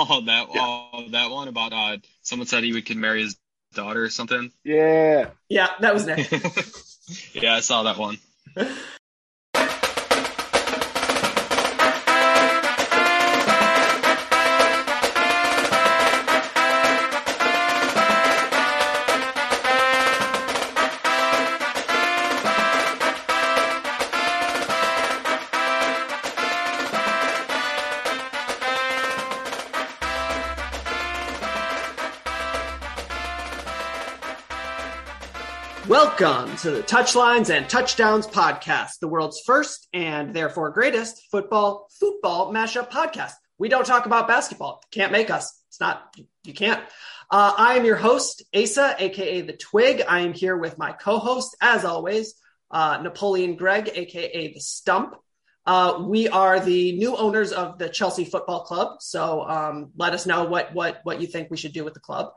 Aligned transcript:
Oh, 0.08 0.22
that 0.22 0.46
oh, 0.48 1.04
that 1.10 1.30
one 1.30 1.48
about 1.48 1.74
uh, 1.74 1.98
someone 2.22 2.46
said 2.46 2.64
he 2.64 2.72
would 2.72 2.86
could 2.86 2.96
marry 2.96 3.22
his 3.22 3.36
daughter 3.74 4.02
or 4.02 4.08
something. 4.08 4.50
Yeah. 4.64 5.30
Yeah, 5.50 5.68
that 5.80 5.92
was 5.92 6.06
Nick. 6.06 6.30
yeah, 7.34 7.54
I 7.54 7.60
saw 7.60 7.82
that 7.82 7.98
one. 7.98 8.18
Welcome 35.90 36.56
to 36.58 36.70
the 36.70 36.84
Touchlines 36.84 37.50
and 37.50 37.68
Touchdowns 37.68 38.24
podcast, 38.24 39.00
the 39.00 39.08
world's 39.08 39.40
first 39.44 39.88
and 39.92 40.32
therefore 40.32 40.70
greatest 40.70 41.20
football 41.32 41.88
football 41.98 42.52
mashup 42.52 42.92
podcast. 42.92 43.32
We 43.58 43.68
don't 43.68 43.84
talk 43.84 44.06
about 44.06 44.28
basketball. 44.28 44.84
Can't 44.92 45.10
make 45.10 45.30
us. 45.30 45.52
It's 45.66 45.80
not, 45.80 46.14
you 46.44 46.54
can't. 46.54 46.80
Uh, 47.28 47.54
I 47.58 47.74
am 47.74 47.84
your 47.84 47.96
host, 47.96 48.44
Asa, 48.54 48.94
aka 49.00 49.40
The 49.40 49.54
Twig. 49.54 50.04
I 50.08 50.20
am 50.20 50.32
here 50.32 50.56
with 50.56 50.78
my 50.78 50.92
co 50.92 51.18
host, 51.18 51.56
as 51.60 51.84
always, 51.84 52.34
uh, 52.70 53.00
Napoleon 53.02 53.56
Gregg, 53.56 53.90
aka 53.92 54.52
The 54.52 54.60
Stump. 54.60 55.16
Uh, 55.66 56.04
we 56.06 56.28
are 56.28 56.60
the 56.60 56.92
new 56.92 57.16
owners 57.16 57.50
of 57.50 57.78
the 57.78 57.88
Chelsea 57.88 58.26
Football 58.26 58.62
Club. 58.62 58.98
So 59.00 59.42
um, 59.42 59.90
let 59.96 60.12
us 60.12 60.24
know 60.24 60.44
what, 60.44 60.72
what, 60.72 61.00
what 61.02 61.20
you 61.20 61.26
think 61.26 61.50
we 61.50 61.56
should 61.56 61.72
do 61.72 61.82
with 61.82 61.94
the 61.94 62.00
club. 62.00 62.30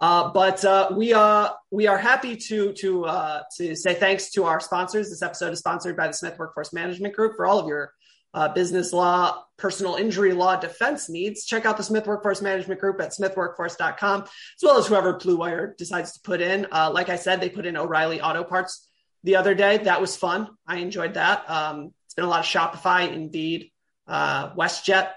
Uh, 0.00 0.30
but 0.32 0.64
uh, 0.64 0.90
we 0.92 1.12
uh, 1.12 1.50
we 1.70 1.88
are 1.88 1.98
happy 1.98 2.36
to 2.36 2.72
to 2.74 3.04
uh, 3.04 3.42
to 3.56 3.74
say 3.74 3.94
thanks 3.94 4.30
to 4.30 4.44
our 4.44 4.60
sponsors. 4.60 5.10
This 5.10 5.22
episode 5.22 5.52
is 5.52 5.58
sponsored 5.58 5.96
by 5.96 6.06
the 6.06 6.12
Smith 6.12 6.38
Workforce 6.38 6.72
Management 6.72 7.14
Group 7.14 7.34
for 7.36 7.46
all 7.46 7.58
of 7.58 7.66
your 7.66 7.92
uh, 8.32 8.48
business 8.48 8.92
law, 8.92 9.44
personal 9.56 9.96
injury 9.96 10.32
law 10.32 10.54
defense 10.54 11.08
needs. 11.08 11.44
Check 11.44 11.66
out 11.66 11.76
the 11.76 11.82
Smith 11.82 12.06
Workforce 12.06 12.40
Management 12.40 12.80
Group 12.80 13.00
at 13.00 13.10
smithworkforce.com, 13.10 14.22
as 14.22 14.30
well 14.62 14.78
as 14.78 14.86
whoever 14.86 15.14
Blue 15.14 15.36
Wire 15.36 15.74
decides 15.76 16.12
to 16.12 16.20
put 16.20 16.40
in. 16.40 16.68
Uh, 16.70 16.92
like 16.94 17.08
I 17.08 17.16
said, 17.16 17.40
they 17.40 17.48
put 17.48 17.66
in 17.66 17.76
O'Reilly 17.76 18.20
Auto 18.20 18.44
Parts 18.44 18.88
the 19.24 19.36
other 19.36 19.56
day. 19.56 19.78
That 19.78 20.00
was 20.00 20.16
fun. 20.16 20.48
I 20.64 20.76
enjoyed 20.76 21.14
that. 21.14 21.50
Um, 21.50 21.92
it's 22.04 22.14
been 22.14 22.24
a 22.24 22.28
lot 22.28 22.40
of 22.40 22.46
Shopify, 22.46 23.12
Indeed, 23.12 23.72
WestJet. 24.08 25.10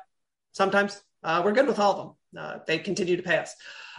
Sometimes 0.54 1.00
we're 1.24 1.52
good 1.52 1.68
with 1.68 1.78
all 1.78 2.18
of 2.34 2.34
them. 2.34 2.62
they 2.66 2.80
continue 2.80 3.18
to 3.18 3.24
pay 3.24 3.38
us. 3.38 3.56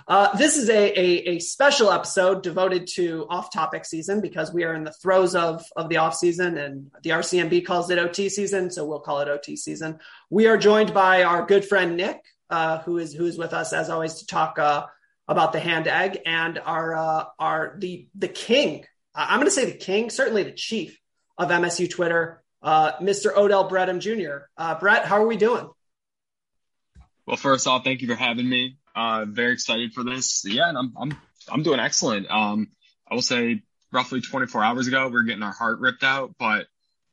Uh, 0.09 0.37
this 0.37 0.57
is 0.57 0.69
a, 0.69 0.99
a, 0.99 1.37
a, 1.37 1.39
special 1.39 1.91
episode 1.91 2.43
devoted 2.43 2.87
to 2.87 3.27
off-topic 3.29 3.85
season 3.85 4.21
because 4.21 4.53
we 4.53 4.65
are 4.65 4.75
in 4.75 4.85
the 4.85 4.93
throes 4.93 5.35
of, 5.35 5.65
of 5.77 5.89
the 5.89 5.97
off 5.97 6.15
season 6.15 6.57
and 6.59 6.91
the 7.03 7.11
RCMB 7.11 7.65
calls 7.65 7.91
it 7.91 7.99
OT 7.99 8.29
season, 8.29 8.71
so 8.71 8.85
we'll 8.85 9.01
call 9.01 9.21
it 9.21 9.29
OT 9.29 9.57
season. 9.57 9.99
We 10.31 10.47
are 10.47 10.57
joined 10.57 10.93
by 10.93 11.23
our 11.23 11.47
good 11.47 11.65
friend 11.65 11.97
Nick, 11.97 12.21
uh, 12.51 12.79
who 12.81 12.99
is 12.99 13.13
who 13.13 13.27
is 13.27 13.39
with 13.39 13.53
us 13.53 13.73
as 13.73 13.91
always 13.91 14.15
to 14.15 14.27
talk 14.27 14.59
uh, 14.59 14.87
about 15.29 15.53
the 15.53 15.61
hand 15.61 15.87
egg 15.87 16.21
and 16.27 16.59
our 16.59 16.95
uh, 16.95 17.25
our 17.39 17.77
the 17.79 18.09
the 18.15 18.29
king. 18.29 18.85
I'm 19.15 19.39
going 19.39 19.47
to 19.47 19.51
say 19.51 19.67
the 19.67 19.73
king, 19.73 20.11
certainly 20.11 20.43
the 20.43 20.53
chief 20.53 20.99
of 21.37 21.51
MSU 21.51 21.89
Twitter, 21.91 22.43
uh, 22.63 22.93
Mr. 22.93 23.37
Odell 23.37 23.69
Bredham 23.69 24.01
Jr. 24.01 24.47
Brett, 24.81 25.05
how 25.05 25.17
are 25.17 25.27
we 25.27 25.37
doing? 25.37 25.69
Well, 27.27 27.37
first 27.37 27.67
off, 27.67 27.85
thank 27.85 28.01
you 28.01 28.09
for 28.09 28.15
having 28.15 28.49
me. 28.49 28.79
Uh, 28.95 29.25
very 29.27 29.53
excited 29.53 29.95
for 29.95 30.05
this. 30.05 30.45
Yeah, 30.45 30.69
and 30.69 30.79
I'm 30.79 30.95
I'm 30.99 31.19
I'm 31.51 31.63
doing 31.63 31.81
excellent. 31.81 32.31
Um, 32.31 32.69
I 33.11 33.15
will 33.15 33.23
say 33.23 33.63
roughly 33.93 34.21
24 34.21 34.65
hours 34.65 34.87
ago, 34.87 35.09
we 35.09 35.17
are 35.17 35.23
getting 35.23 35.43
our 35.43 35.53
heart 35.53 35.81
ripped 35.81 36.03
out, 36.03 36.35
but 36.39 36.67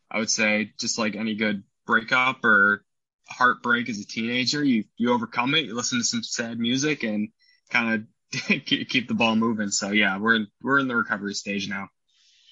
I 0.09 0.19
would 0.19 0.29
say 0.29 0.71
just 0.79 0.97
like 0.97 1.15
any 1.15 1.35
good 1.35 1.63
breakup 1.85 2.43
or 2.43 2.83
heartbreak 3.29 3.89
as 3.89 3.99
a 3.99 4.05
teenager, 4.05 4.63
you 4.63 4.85
you 4.97 5.13
overcome 5.13 5.55
it. 5.55 5.65
You 5.65 5.75
listen 5.75 5.99
to 5.99 6.03
some 6.03 6.23
sad 6.23 6.59
music 6.59 7.03
and 7.03 7.29
kind 7.69 8.07
of 8.33 8.41
keep 8.65 9.07
the 9.07 9.13
ball 9.13 9.35
moving. 9.35 9.69
So 9.69 9.91
yeah, 9.91 10.17
we're 10.17 10.35
in, 10.35 10.47
we're 10.61 10.79
in 10.79 10.87
the 10.87 10.95
recovery 10.95 11.33
stage 11.33 11.69
now. 11.69 11.89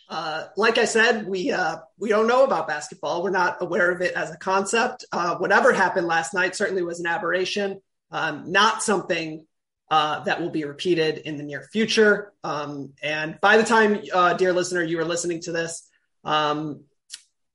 Uh, 0.09 0.45
like 0.55 0.77
I 0.77 0.85
said, 0.85 1.27
we 1.27 1.51
uh, 1.51 1.77
we 1.97 2.09
don't 2.09 2.27
know 2.27 2.45
about 2.45 2.67
basketball. 2.67 3.23
We're 3.23 3.29
not 3.31 3.57
aware 3.59 3.91
of 3.91 4.01
it 4.01 4.13
as 4.13 4.31
a 4.31 4.37
concept. 4.37 5.03
Uh, 5.11 5.35
whatever 5.35 5.73
happened 5.73 6.07
last 6.07 6.33
night 6.33 6.55
certainly 6.55 6.81
was 6.81 7.01
an 7.01 7.07
aberration 7.07 7.81
um, 8.11 8.51
not 8.51 8.83
something 8.83 9.45
uh, 9.89 10.21
that 10.21 10.41
will 10.41 10.49
be 10.49 10.65
repeated 10.65 11.19
in 11.19 11.37
the 11.37 11.43
near 11.43 11.67
future. 11.71 12.33
Um, 12.43 12.93
and 13.01 13.39
by 13.41 13.57
the 13.57 13.63
time, 13.63 14.01
uh, 14.13 14.33
dear 14.33 14.53
listener, 14.53 14.83
you 14.83 14.99
are 14.99 15.05
listening 15.05 15.41
to 15.41 15.51
this, 15.51 15.87
um, 16.23 16.83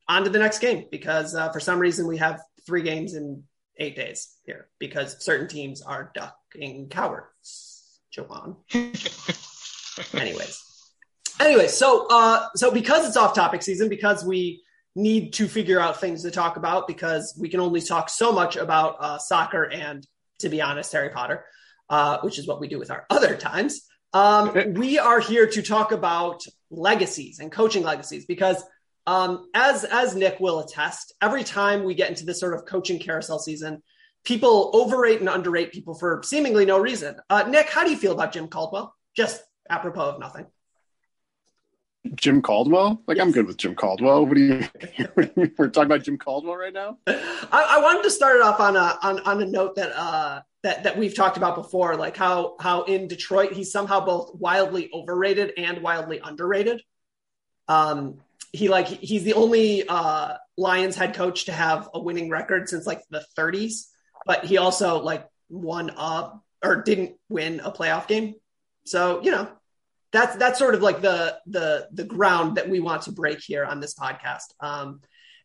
on 0.08 0.24
to 0.24 0.30
the 0.30 0.38
next 0.38 0.58
game 0.58 0.86
because 0.90 1.34
uh, 1.34 1.50
for 1.52 1.60
some 1.60 1.78
reason 1.78 2.06
we 2.06 2.16
have 2.18 2.40
three 2.66 2.82
games 2.82 3.14
in 3.14 3.42
eight 3.78 3.96
days 3.96 4.36
here 4.44 4.68
because 4.78 5.22
certain 5.22 5.48
teams 5.48 5.82
are 5.82 6.10
ducking 6.14 6.88
cowards. 6.88 8.00
Joanne. 8.10 8.56
anyways, 10.14 10.62
anyways, 11.40 11.72
so 11.72 12.06
uh, 12.10 12.46
so 12.54 12.70
because 12.70 13.06
it's 13.06 13.16
off 13.16 13.34
topic 13.34 13.62
season, 13.62 13.88
because 13.88 14.24
we 14.24 14.62
need 14.94 15.32
to 15.32 15.48
figure 15.48 15.80
out 15.80 16.00
things 16.00 16.22
to 16.22 16.30
talk 16.30 16.56
about 16.56 16.86
because 16.86 17.34
we 17.40 17.48
can 17.48 17.60
only 17.60 17.80
talk 17.80 18.10
so 18.10 18.30
much 18.30 18.56
about 18.56 18.96
uh, 19.00 19.18
soccer 19.18 19.64
and 19.64 20.06
to 20.42 20.48
be 20.48 20.60
honest, 20.60 20.92
Harry 20.92 21.10
Potter, 21.10 21.44
uh, 21.88 22.18
which 22.20 22.38
is 22.38 22.46
what 22.46 22.60
we 22.60 22.68
do 22.68 22.78
with 22.78 22.90
our 22.90 23.06
other 23.10 23.36
times. 23.36 23.82
Um, 24.12 24.74
we 24.74 24.98
are 24.98 25.20
here 25.20 25.46
to 25.46 25.62
talk 25.62 25.92
about 25.92 26.42
legacies 26.70 27.38
and 27.38 27.50
coaching 27.50 27.82
legacies 27.82 28.26
because, 28.26 28.62
um, 29.06 29.46
as 29.54 29.84
as 29.84 30.14
Nick 30.14 30.38
will 30.38 30.60
attest, 30.60 31.14
every 31.20 31.44
time 31.44 31.84
we 31.84 31.94
get 31.94 32.10
into 32.10 32.26
this 32.26 32.38
sort 32.38 32.54
of 32.54 32.66
coaching 32.66 32.98
carousel 32.98 33.38
season, 33.38 33.82
people 34.24 34.70
overrate 34.74 35.20
and 35.20 35.28
underrate 35.28 35.72
people 35.72 35.94
for 35.94 36.22
seemingly 36.24 36.66
no 36.66 36.78
reason. 36.78 37.16
Uh, 37.30 37.44
Nick, 37.48 37.68
how 37.70 37.84
do 37.84 37.90
you 37.90 37.96
feel 37.96 38.12
about 38.12 38.32
Jim 38.32 38.48
Caldwell? 38.48 38.94
Just 39.16 39.42
apropos 39.68 40.10
of 40.10 40.20
nothing. 40.20 40.46
Jim 42.14 42.42
Caldwell? 42.42 43.00
Like 43.06 43.20
I'm 43.20 43.30
good 43.30 43.46
with 43.46 43.56
Jim 43.56 43.74
Caldwell. 43.74 44.26
What 44.26 44.34
do 44.34 44.40
you? 44.40 44.68
We're 45.56 45.68
talking 45.68 45.90
about 45.90 46.02
Jim 46.02 46.18
Caldwell 46.18 46.56
right 46.56 46.72
now. 46.72 46.98
I, 47.06 47.16
I, 47.52 47.80
wanted 47.80 48.02
to 48.02 48.10
start 48.10 48.36
it 48.36 48.42
off 48.42 48.60
on 48.60 48.76
a 48.76 48.98
on, 49.02 49.20
on 49.20 49.42
a 49.42 49.46
note 49.46 49.76
that 49.76 49.92
uh 49.96 50.42
that 50.62 50.84
that 50.84 50.98
we've 50.98 51.14
talked 51.14 51.36
about 51.36 51.54
before, 51.54 51.96
like 51.96 52.16
how 52.16 52.56
how 52.60 52.82
in 52.84 53.08
Detroit 53.08 53.52
he's 53.52 53.70
somehow 53.70 54.04
both 54.04 54.34
wildly 54.34 54.90
overrated 54.92 55.52
and 55.56 55.82
wildly 55.82 56.20
underrated. 56.22 56.82
Um, 57.68 58.18
he 58.52 58.68
like 58.68 58.88
he's 58.88 59.22
the 59.22 59.34
only 59.34 59.86
uh 59.88 60.34
Lions 60.58 60.96
head 60.96 61.14
coach 61.14 61.46
to 61.46 61.52
have 61.52 61.88
a 61.94 62.00
winning 62.00 62.30
record 62.30 62.68
since 62.68 62.86
like 62.86 63.02
the 63.10 63.24
30s, 63.38 63.86
but 64.26 64.44
he 64.44 64.58
also 64.58 65.00
like 65.00 65.26
won 65.48 65.90
up 65.96 66.42
or 66.64 66.82
didn't 66.82 67.16
win 67.28 67.60
a 67.60 67.70
playoff 67.70 68.08
game. 68.08 68.34
So 68.84 69.22
you 69.22 69.30
know 69.30 69.48
that's 70.12 70.36
that's 70.36 70.58
sort 70.58 70.74
of 70.74 70.82
like 70.82 71.00
the 71.00 71.38
the 71.46 71.88
the 71.92 72.04
ground 72.04 72.56
that 72.56 72.68
we 72.68 72.80
want 72.80 73.02
to 73.02 73.12
break 73.12 73.40
here 73.40 73.64
on 73.64 73.80
this 73.80 73.94
podcast. 73.94 74.52
Um, 74.60 75.00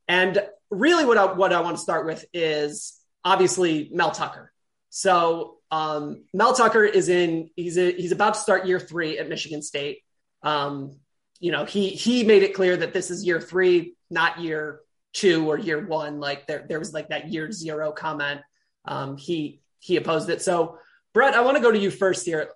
and 0.07 0.41
really, 0.69 1.05
what 1.05 1.17
I, 1.17 1.33
what 1.33 1.53
I 1.53 1.61
want 1.61 1.77
to 1.77 1.81
start 1.81 2.05
with 2.05 2.25
is 2.33 2.99
obviously 3.23 3.89
Mel 3.91 4.11
Tucker. 4.11 4.51
So 4.89 5.57
um, 5.71 6.25
Mel 6.33 6.53
Tucker 6.53 6.83
is 6.83 7.09
in 7.09 7.49
he's 7.55 7.77
a, 7.77 7.91
he's 7.91 8.11
about 8.11 8.35
to 8.35 8.39
start 8.39 8.65
year 8.65 8.79
three 8.79 9.17
at 9.17 9.29
Michigan 9.29 9.61
State. 9.61 9.99
Um, 10.43 10.97
you 11.39 11.51
know 11.51 11.65
he 11.65 11.89
he 11.89 12.23
made 12.23 12.43
it 12.43 12.53
clear 12.53 12.75
that 12.77 12.93
this 12.93 13.09
is 13.11 13.25
year 13.25 13.39
three, 13.39 13.95
not 14.09 14.39
year 14.39 14.81
two 15.13 15.49
or 15.49 15.57
year 15.57 15.85
one. 15.85 16.19
Like 16.19 16.47
there 16.47 16.65
there 16.67 16.79
was 16.79 16.93
like 16.93 17.09
that 17.09 17.29
year 17.29 17.51
zero 17.51 17.91
comment. 17.91 18.41
Um, 18.85 19.17
he 19.17 19.61
he 19.79 19.97
opposed 19.97 20.29
it. 20.29 20.41
So 20.41 20.79
Brett, 21.13 21.35
I 21.35 21.41
want 21.41 21.57
to 21.57 21.63
go 21.63 21.71
to 21.71 21.79
you 21.79 21.91
first 21.91 22.25
here. 22.25 22.51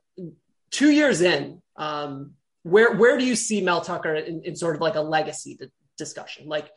Two 0.71 0.89
years 0.89 1.21
in, 1.21 1.61
um, 1.81 2.33
where 2.63 2.95
where 2.95 3.17
do 3.17 3.25
you 3.25 3.35
see 3.35 3.61
Mel 3.61 3.81
Tucker 3.81 4.13
in, 4.15 4.43
in 4.45 4.55
sort 4.55 4.75
of 4.75 4.81
like 4.81 4.95
a 4.95 5.01
legacy 5.01 5.57
discussion? 5.97 6.47
Like 6.47 6.69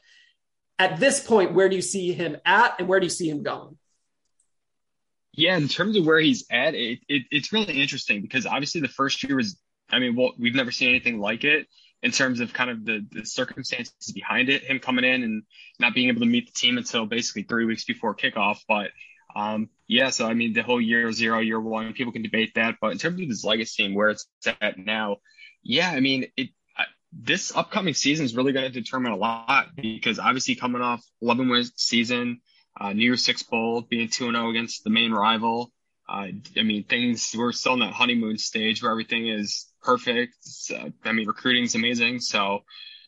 at 0.78 0.98
this 0.98 1.24
point, 1.24 1.52
where 1.52 1.68
do 1.68 1.76
you 1.76 1.82
see 1.82 2.12
him 2.12 2.38
at, 2.44 2.76
and 2.78 2.88
where 2.88 2.98
do 2.98 3.06
you 3.06 3.10
see 3.10 3.28
him 3.28 3.42
going? 3.42 3.76
Yeah, 5.36 5.56
in 5.56 5.68
terms 5.68 5.96
of 5.96 6.06
where 6.06 6.20
he's 6.20 6.46
at, 6.50 6.74
it, 6.74 7.00
it, 7.08 7.22
it's 7.30 7.52
really 7.52 7.80
interesting 7.82 8.22
because 8.22 8.46
obviously 8.46 8.80
the 8.80 8.88
first 8.88 9.22
year 9.24 9.36
was, 9.36 9.58
I 9.90 9.98
mean, 9.98 10.14
well, 10.14 10.32
we've 10.38 10.54
never 10.54 10.70
seen 10.70 10.90
anything 10.90 11.18
like 11.18 11.44
it 11.44 11.66
in 12.04 12.12
terms 12.12 12.40
of 12.40 12.52
kind 12.52 12.70
of 12.70 12.84
the, 12.84 13.04
the 13.10 13.26
circumstances 13.26 14.12
behind 14.14 14.48
it, 14.48 14.62
him 14.62 14.78
coming 14.78 15.04
in 15.04 15.24
and 15.24 15.42
not 15.80 15.92
being 15.92 16.08
able 16.08 16.20
to 16.20 16.26
meet 16.26 16.46
the 16.46 16.52
team 16.52 16.78
until 16.78 17.04
basically 17.04 17.42
three 17.42 17.64
weeks 17.64 17.84
before 17.84 18.14
kickoff. 18.14 18.58
But 18.68 18.90
um, 19.34 19.68
yeah, 19.86 20.10
so 20.10 20.26
I 20.26 20.34
mean, 20.34 20.52
the 20.52 20.62
whole 20.62 20.80
year 20.80 21.12
zero, 21.12 21.40
year 21.40 21.60
one, 21.60 21.92
people 21.92 22.12
can 22.12 22.22
debate 22.22 22.52
that. 22.54 22.76
But 22.80 22.92
in 22.92 22.98
terms 22.98 23.20
of 23.20 23.28
his 23.28 23.44
legacy 23.44 23.84
and 23.84 23.94
where 23.94 24.10
it's 24.10 24.26
at 24.60 24.78
now, 24.78 25.18
yeah, 25.62 25.90
I 25.90 26.00
mean, 26.00 26.26
it. 26.36 26.50
this 27.12 27.54
upcoming 27.54 27.94
season 27.94 28.24
is 28.24 28.34
really 28.34 28.52
going 28.52 28.70
to 28.70 28.80
determine 28.80 29.12
a 29.12 29.16
lot 29.16 29.68
because 29.76 30.18
obviously 30.18 30.54
coming 30.54 30.82
off 30.82 31.04
11 31.22 31.48
win 31.48 31.64
season, 31.76 32.40
uh, 32.80 32.92
New 32.92 33.04
Year's 33.04 33.24
Six 33.24 33.42
Bowl, 33.42 33.82
being 33.82 34.08
2 34.08 34.30
0 34.30 34.50
against 34.50 34.84
the 34.84 34.90
main 34.90 35.12
rival. 35.12 35.72
Uh, 36.08 36.28
I 36.56 36.62
mean, 36.62 36.84
things 36.84 37.34
we're 37.36 37.52
still 37.52 37.74
in 37.74 37.80
that 37.80 37.94
honeymoon 37.94 38.36
stage 38.38 38.82
where 38.82 38.92
everything 38.92 39.28
is 39.28 39.66
perfect. 39.82 40.34
Uh, 40.70 40.90
I 41.04 41.12
mean, 41.12 41.26
recruiting's 41.26 41.74
amazing. 41.74 42.20
So, 42.20 42.60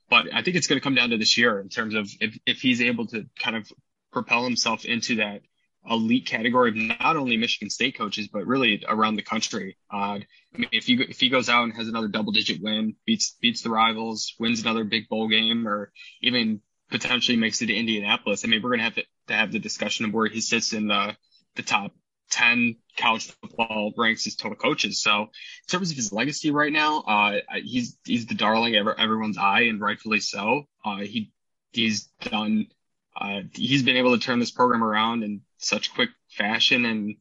but 0.08 0.32
I 0.32 0.42
think 0.42 0.56
it's 0.56 0.66
going 0.66 0.80
to 0.80 0.84
come 0.84 0.94
down 0.94 1.10
to 1.10 1.18
this 1.18 1.36
year 1.36 1.60
in 1.60 1.68
terms 1.68 1.94
of 1.94 2.08
if, 2.20 2.38
if 2.46 2.60
he's 2.60 2.80
able 2.80 3.06
to 3.08 3.26
kind 3.38 3.56
of 3.56 3.70
propel 4.12 4.44
himself 4.44 4.84
into 4.84 5.16
that 5.16 5.42
elite 5.88 6.26
category 6.26 6.70
of 6.70 6.76
not 6.76 7.16
only 7.16 7.36
Michigan 7.36 7.70
State 7.70 7.96
coaches, 7.96 8.28
but 8.28 8.46
really 8.46 8.84
around 8.88 9.16
the 9.16 9.22
country. 9.22 9.76
Uh, 9.92 10.18
I 10.18 10.58
mean, 10.58 10.68
if 10.72 10.86
he 10.86 10.94
if 10.94 11.20
he 11.20 11.28
goes 11.28 11.48
out 11.48 11.64
and 11.64 11.72
has 11.74 11.88
another 11.88 12.08
double 12.08 12.32
digit 12.32 12.62
win, 12.62 12.96
beats 13.04 13.36
beats 13.40 13.62
the 13.62 13.70
rivals, 13.70 14.34
wins 14.38 14.60
another 14.60 14.84
big 14.84 15.08
bowl 15.08 15.28
game, 15.28 15.66
or 15.66 15.92
even 16.22 16.60
potentially 16.90 17.36
makes 17.36 17.60
it 17.62 17.66
to 17.66 17.74
Indianapolis, 17.74 18.44
I 18.44 18.48
mean, 18.48 18.62
we're 18.62 18.70
gonna 18.70 18.84
have 18.84 18.94
to, 18.94 19.04
to 19.28 19.34
have 19.34 19.52
the 19.52 19.58
discussion 19.58 20.04
of 20.04 20.12
where 20.12 20.28
he 20.28 20.40
sits 20.40 20.72
in 20.72 20.88
the 20.88 21.16
the 21.56 21.62
top 21.62 21.92
ten 22.30 22.76
college 22.98 23.30
football 23.40 23.92
ranks 23.96 24.26
as 24.26 24.34
total 24.34 24.56
coaches. 24.56 25.00
So 25.00 25.22
in 25.22 25.28
terms 25.68 25.90
of 25.90 25.96
his 25.96 26.12
legacy 26.12 26.50
right 26.50 26.72
now, 26.72 27.00
uh, 27.00 27.40
he's 27.62 27.96
he's 28.04 28.26
the 28.26 28.34
darling 28.34 28.76
of 28.76 28.88
everyone's 28.98 29.38
eye, 29.38 29.62
and 29.62 29.80
rightfully 29.80 30.20
so. 30.20 30.64
Uh, 30.84 30.98
he 30.98 31.32
he's 31.72 32.08
done. 32.22 32.66
Uh, 33.18 33.40
he's 33.54 33.82
been 33.82 33.96
able 33.96 34.12
to 34.18 34.22
turn 34.22 34.38
this 34.38 34.50
program 34.50 34.84
around 34.84 35.22
and 35.22 35.40
such 35.58 35.94
quick 35.94 36.10
fashion 36.30 36.84
and 36.84 37.16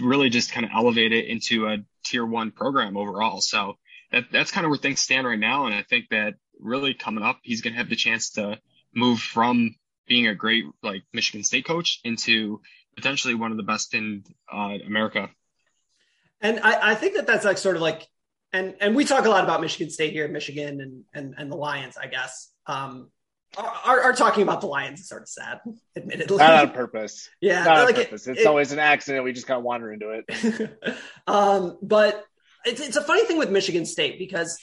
really 0.00 0.30
just 0.30 0.52
kind 0.52 0.66
of 0.66 0.72
elevate 0.74 1.12
it 1.12 1.26
into 1.26 1.66
a 1.66 1.78
tier 2.04 2.24
one 2.24 2.50
program 2.50 2.96
overall. 2.96 3.40
So 3.40 3.74
that, 4.12 4.24
that's 4.32 4.50
kind 4.50 4.64
of 4.64 4.70
where 4.70 4.78
things 4.78 5.00
stand 5.00 5.26
right 5.26 5.38
now. 5.38 5.66
And 5.66 5.74
I 5.74 5.82
think 5.82 6.08
that 6.10 6.34
really 6.60 6.94
coming 6.94 7.24
up, 7.24 7.40
he's 7.42 7.62
going 7.62 7.72
to 7.72 7.78
have 7.78 7.88
the 7.88 7.96
chance 7.96 8.30
to 8.30 8.58
move 8.94 9.20
from 9.20 9.74
being 10.06 10.26
a 10.26 10.34
great 10.34 10.64
like 10.82 11.02
Michigan 11.12 11.44
State 11.44 11.66
coach 11.66 12.00
into 12.04 12.60
potentially 12.96 13.34
one 13.34 13.50
of 13.50 13.56
the 13.56 13.62
best 13.62 13.94
in 13.94 14.24
uh, 14.52 14.78
America. 14.86 15.28
And 16.40 16.60
I, 16.60 16.92
I 16.92 16.94
think 16.94 17.14
that 17.14 17.26
that's 17.26 17.44
like 17.44 17.58
sort 17.58 17.76
of 17.76 17.82
like, 17.82 18.06
and 18.52 18.74
and 18.80 18.94
we 18.94 19.04
talk 19.04 19.24
a 19.26 19.28
lot 19.28 19.44
about 19.44 19.60
Michigan 19.60 19.90
State 19.90 20.12
here, 20.12 20.28
Michigan, 20.28 20.80
and 20.80 21.04
and 21.12 21.34
and 21.36 21.50
the 21.50 21.56
Lions, 21.56 21.96
I 21.96 22.06
guess. 22.06 22.52
Um, 22.66 23.10
are, 23.56 24.00
are 24.00 24.12
talking 24.12 24.42
about 24.42 24.60
the 24.60 24.66
Lions 24.66 25.00
is 25.00 25.08
sort 25.08 25.22
of 25.22 25.28
sad, 25.28 25.60
admittedly. 25.96 26.38
Not 26.38 26.68
on 26.68 26.70
purpose. 26.72 27.28
Yeah, 27.40 27.64
not 27.64 27.86
like 27.86 27.96
on 27.96 28.04
purpose. 28.04 28.26
It, 28.26 28.32
it's 28.32 28.40
it, 28.42 28.46
always 28.46 28.72
an 28.72 28.78
accident. 28.78 29.24
We 29.24 29.32
just 29.32 29.46
kind 29.46 29.58
of 29.58 29.64
wander 29.64 29.92
into 29.92 30.10
it. 30.10 30.98
um, 31.26 31.78
but 31.82 32.24
it's 32.64 32.80
it's 32.80 32.96
a 32.96 33.02
funny 33.02 33.24
thing 33.24 33.38
with 33.38 33.50
Michigan 33.50 33.86
State 33.86 34.18
because 34.18 34.58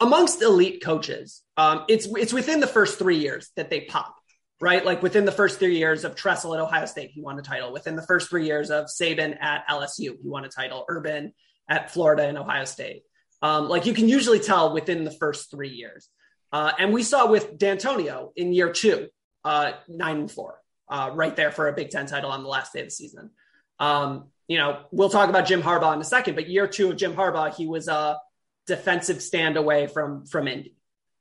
amongst 0.00 0.42
elite 0.42 0.82
coaches, 0.82 1.42
um, 1.56 1.84
it's 1.88 2.06
it's 2.06 2.32
within 2.32 2.60
the 2.60 2.66
first 2.66 2.98
three 2.98 3.18
years 3.18 3.50
that 3.56 3.70
they 3.70 3.82
pop. 3.82 4.16
Right, 4.60 4.84
like 4.84 5.02
within 5.02 5.24
the 5.24 5.32
first 5.32 5.58
three 5.58 5.76
years 5.76 6.04
of 6.04 6.14
Tressel 6.14 6.54
at 6.54 6.60
Ohio 6.60 6.86
State, 6.86 7.10
he 7.10 7.20
won 7.20 7.36
a 7.36 7.42
title. 7.42 7.72
Within 7.72 7.96
the 7.96 8.06
first 8.06 8.30
three 8.30 8.46
years 8.46 8.70
of 8.70 8.86
Saban 8.86 9.36
at 9.42 9.66
LSU, 9.68 10.16
he 10.22 10.28
won 10.28 10.44
a 10.44 10.48
title. 10.48 10.84
Urban 10.88 11.32
at 11.68 11.90
Florida 11.90 12.28
and 12.28 12.38
Ohio 12.38 12.64
State. 12.64 13.02
Um, 13.42 13.68
like 13.68 13.86
you 13.86 13.92
can 13.92 14.08
usually 14.08 14.38
tell 14.38 14.72
within 14.72 15.02
the 15.02 15.10
first 15.10 15.50
three 15.50 15.70
years. 15.70 16.08
Uh, 16.52 16.72
and 16.78 16.92
we 16.92 17.02
saw 17.02 17.26
with 17.26 17.58
Dantonio 17.58 18.30
in 18.36 18.52
year 18.52 18.72
two, 18.72 19.08
uh, 19.44 19.72
nine 19.88 20.18
and 20.18 20.30
four, 20.30 20.60
uh, 20.88 21.10
right 21.14 21.34
there 21.34 21.50
for 21.50 21.68
a 21.68 21.72
Big 21.72 21.90
Ten 21.90 22.06
title 22.06 22.30
on 22.30 22.42
the 22.42 22.48
last 22.48 22.72
day 22.72 22.80
of 22.80 22.86
the 22.86 22.90
season. 22.90 23.30
Um, 23.78 24.26
you 24.48 24.58
know, 24.58 24.80
we'll 24.90 25.08
talk 25.08 25.30
about 25.30 25.46
Jim 25.46 25.62
Harbaugh 25.62 25.94
in 25.94 26.00
a 26.00 26.04
second, 26.04 26.34
but 26.34 26.48
year 26.48 26.66
two 26.66 26.90
of 26.90 26.96
Jim 26.96 27.14
Harbaugh, 27.14 27.54
he 27.54 27.66
was 27.66 27.88
a 27.88 28.18
defensive 28.66 29.22
stand 29.22 29.56
away 29.56 29.86
from 29.86 30.26
from 30.26 30.46
Indy, 30.46 30.76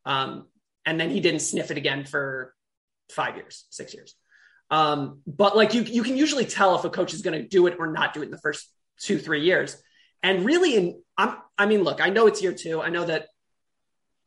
um, 0.06 0.48
and 0.86 1.00
then 1.00 1.10
he 1.10 1.22
didn't 1.22 1.40
sniff 1.40 1.72
it 1.72 1.78
again 1.78 2.04
for 2.04 2.54
five 3.10 3.38
years, 3.38 3.66
six 3.70 3.94
years. 3.94 4.16
Um, 4.70 5.22
but 5.28 5.56
like 5.56 5.74
you, 5.74 5.82
you 5.82 6.02
can 6.02 6.16
usually 6.16 6.46
tell 6.46 6.76
if 6.76 6.86
a 6.86 6.90
coach 6.90 7.14
is 7.14 7.22
going 7.22 7.40
to 7.40 7.48
do 7.48 7.68
it 7.68 7.76
or 7.78 7.88
not 7.88 8.14
do 8.14 8.22
it 8.22 8.26
in 8.26 8.32
the 8.32 8.38
first 8.38 8.72
two, 9.00 9.20
three 9.20 9.44
years. 9.44 9.76
And 10.24 10.46
really, 10.46 10.76
in 10.76 11.02
I'm, 11.18 11.38
I 11.58 11.66
mean, 11.66 11.84
look, 11.84 12.00
I 12.00 12.10
know 12.10 12.28
it's 12.28 12.42
year 12.42 12.54
two. 12.54 12.82
I 12.82 12.90
know 12.90 13.06
that 13.06 13.28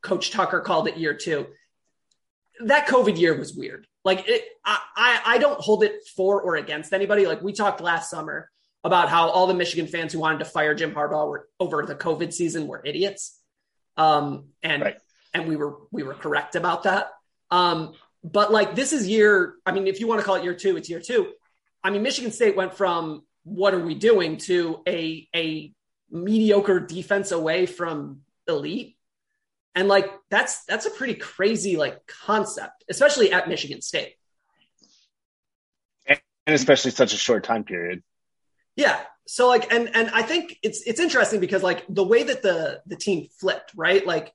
Coach 0.04 0.30
Tucker 0.30 0.60
called 0.60 0.86
it 0.86 0.96
year 0.96 1.14
two. 1.14 1.46
That 2.64 2.86
COVID 2.86 3.18
year 3.18 3.36
was 3.36 3.54
weird. 3.54 3.86
Like 4.04 4.28
it, 4.28 4.44
I, 4.64 4.78
I, 4.96 5.20
I 5.26 5.38
don't 5.38 5.60
hold 5.60 5.82
it 5.82 6.06
for 6.14 6.40
or 6.40 6.56
against 6.56 6.92
anybody. 6.92 7.26
Like 7.26 7.42
we 7.42 7.52
talked 7.52 7.80
last 7.80 8.10
summer 8.10 8.50
about 8.84 9.08
how 9.08 9.30
all 9.30 9.46
the 9.46 9.54
Michigan 9.54 9.86
fans 9.86 10.12
who 10.12 10.20
wanted 10.20 10.40
to 10.40 10.44
fire 10.44 10.74
Jim 10.74 10.92
Harbaugh 10.92 11.26
were 11.26 11.48
over 11.58 11.84
the 11.84 11.94
COVID 11.94 12.32
season 12.32 12.66
were 12.68 12.82
idiots. 12.84 13.40
Um, 13.96 14.48
and 14.62 14.82
right. 14.82 14.96
and 15.32 15.48
we 15.48 15.56
were 15.56 15.78
we 15.90 16.02
were 16.02 16.14
correct 16.14 16.54
about 16.54 16.82
that. 16.82 17.08
Um, 17.50 17.94
but 18.22 18.52
like 18.52 18.74
this 18.74 18.92
is 18.92 19.08
year, 19.08 19.54
I 19.64 19.72
mean, 19.72 19.86
if 19.86 20.00
you 20.00 20.06
want 20.06 20.20
to 20.20 20.24
call 20.24 20.36
it 20.36 20.44
year 20.44 20.54
two, 20.54 20.76
it's 20.76 20.90
year 20.90 21.00
two. 21.00 21.32
I 21.82 21.90
mean, 21.90 22.02
Michigan 22.02 22.30
State 22.30 22.56
went 22.56 22.74
from 22.74 23.24
what 23.44 23.74
are 23.74 23.84
we 23.84 23.94
doing 23.94 24.36
to 24.38 24.80
a 24.86 25.28
a 25.34 25.72
mediocre 26.10 26.80
defense 26.80 27.32
away 27.32 27.66
from 27.66 28.20
elite 28.46 28.93
and 29.74 29.88
like 29.88 30.12
that's 30.30 30.64
that's 30.64 30.86
a 30.86 30.90
pretty 30.90 31.14
crazy 31.14 31.76
like 31.76 32.06
concept, 32.06 32.84
especially 32.88 33.32
at 33.32 33.48
Michigan 33.48 33.82
State. 33.82 34.14
And 36.06 36.54
especially 36.54 36.90
such 36.90 37.14
a 37.14 37.16
short 37.16 37.42
time 37.44 37.64
period. 37.64 38.02
Yeah. 38.76 39.00
So 39.26 39.48
like 39.48 39.72
and 39.72 39.94
and 39.94 40.10
I 40.10 40.22
think 40.22 40.58
it's 40.62 40.82
it's 40.86 41.00
interesting 41.00 41.40
because 41.40 41.62
like 41.62 41.84
the 41.88 42.04
way 42.04 42.22
that 42.22 42.42
the 42.42 42.82
the 42.86 42.96
team 42.96 43.28
flipped, 43.40 43.72
right? 43.74 44.06
Like 44.06 44.32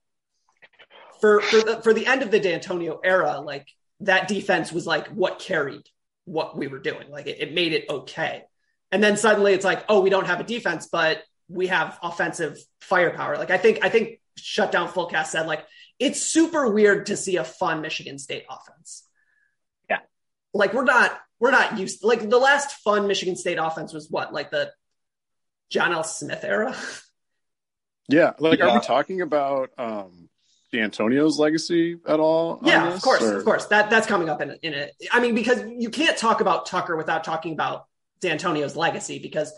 for 1.21 1.41
for 1.41 1.61
the 1.61 1.81
for 1.83 1.93
the 1.93 2.07
end 2.07 2.23
of 2.23 2.31
the 2.31 2.39
Dantonio 2.39 2.99
era, 3.03 3.39
like 3.39 3.67
that 4.01 4.27
defense 4.27 4.71
was 4.71 4.87
like 4.87 5.07
what 5.07 5.39
carried 5.39 5.83
what 6.25 6.57
we 6.57 6.67
were 6.67 6.79
doing. 6.79 7.09
Like 7.09 7.27
it, 7.27 7.37
it 7.39 7.53
made 7.53 7.73
it 7.73 7.85
okay. 7.89 8.43
And 8.91 9.03
then 9.03 9.17
suddenly 9.17 9.53
it's 9.53 9.65
like, 9.65 9.85
oh, 9.87 9.99
we 9.99 10.09
don't 10.09 10.25
have 10.25 10.39
a 10.39 10.43
defense, 10.43 10.87
but 10.91 11.21
we 11.47 11.67
have 11.67 11.99
offensive 12.01 12.57
firepower. 12.81 13.37
Like 13.37 13.51
I 13.51 13.57
think 13.57 13.79
I 13.83 13.89
think 13.89 14.18
shutdown 14.43 14.87
fullcast 14.87 15.27
said 15.27 15.47
like 15.47 15.65
it's 15.99 16.21
super 16.21 16.69
weird 16.69 17.07
to 17.07 17.17
see 17.17 17.35
a 17.35 17.43
fun 17.43 17.81
Michigan 17.81 18.17
State 18.17 18.45
offense. 18.49 19.03
Yeah. 19.89 19.99
Like 20.53 20.73
we're 20.73 20.85
not 20.85 21.17
we're 21.39 21.51
not 21.51 21.77
used 21.77 22.03
like 22.03 22.27
the 22.29 22.37
last 22.37 22.77
fun 22.83 23.07
Michigan 23.07 23.35
State 23.35 23.57
offense 23.59 23.93
was 23.93 24.09
what? 24.09 24.33
Like 24.33 24.51
the 24.51 24.71
John 25.69 25.93
L. 25.93 26.03
Smith 26.03 26.43
era? 26.43 26.75
Yeah, 28.09 28.33
like 28.39 28.57
yeah. 28.57 28.65
are 28.65 28.73
we 28.73 28.81
talking 28.81 29.21
about 29.21 29.69
um 29.77 30.29
Dantonio's 30.73 31.37
legacy 31.37 31.97
at 32.07 32.19
all? 32.19 32.59
Yeah, 32.63 32.85
this, 32.85 32.95
of 32.95 33.01
course, 33.03 33.21
or? 33.21 33.37
of 33.37 33.45
course. 33.45 33.65
That 33.67 33.91
that's 33.91 34.07
coming 34.07 34.29
up 34.29 34.41
in 34.41 34.57
in 34.63 34.73
it. 34.73 34.95
I 35.11 35.19
mean, 35.19 35.35
because 35.35 35.63
you 35.77 35.91
can't 35.91 36.17
talk 36.17 36.41
about 36.41 36.65
Tucker 36.65 36.95
without 36.95 37.23
talking 37.23 37.53
about 37.53 37.85
Dantonio's 38.19 38.75
legacy. 38.75 39.19
Because, 39.19 39.53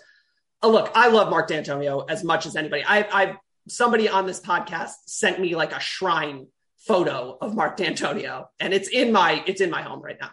oh, 0.62 0.70
look, 0.70 0.92
I 0.96 1.08
love 1.08 1.30
Mark 1.30 1.50
Dantonio 1.50 2.06
as 2.10 2.24
much 2.24 2.46
as 2.46 2.58
anybody. 2.58 2.84
I, 2.86 3.00
I 3.00 3.38
somebody 3.68 4.10
on 4.10 4.26
this 4.26 4.40
podcast 4.40 4.94
sent 5.06 5.40
me 5.40 5.56
like 5.56 5.74
a 5.74 5.80
shrine 5.80 6.48
photo 6.80 7.38
of 7.40 7.56
Mark 7.56 7.78
Dantonio, 7.78 8.48
and 8.60 8.74
it's 8.74 8.90
in 8.90 9.12
my 9.12 9.44
it's 9.46 9.62
in 9.62 9.70
my 9.70 9.82
home 9.82 10.02
right 10.02 10.18
now. 10.20 10.32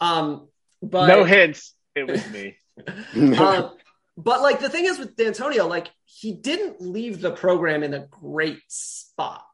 Um, 0.00 0.48
but 0.82 1.06
no 1.06 1.24
hints. 1.24 1.74
It 1.94 2.06
was 2.06 2.28
me. 2.30 2.56
um, 3.38 3.74
but 4.16 4.40
like 4.42 4.60
the 4.60 4.68
thing 4.68 4.86
is 4.86 4.98
with 4.98 5.16
Dantonio, 5.16 5.68
like 5.68 5.88
he 6.04 6.32
didn't 6.32 6.80
leave 6.80 7.20
the 7.20 7.30
program 7.30 7.82
in 7.82 7.94
a 7.94 8.06
great 8.06 8.60
spot. 8.68 9.44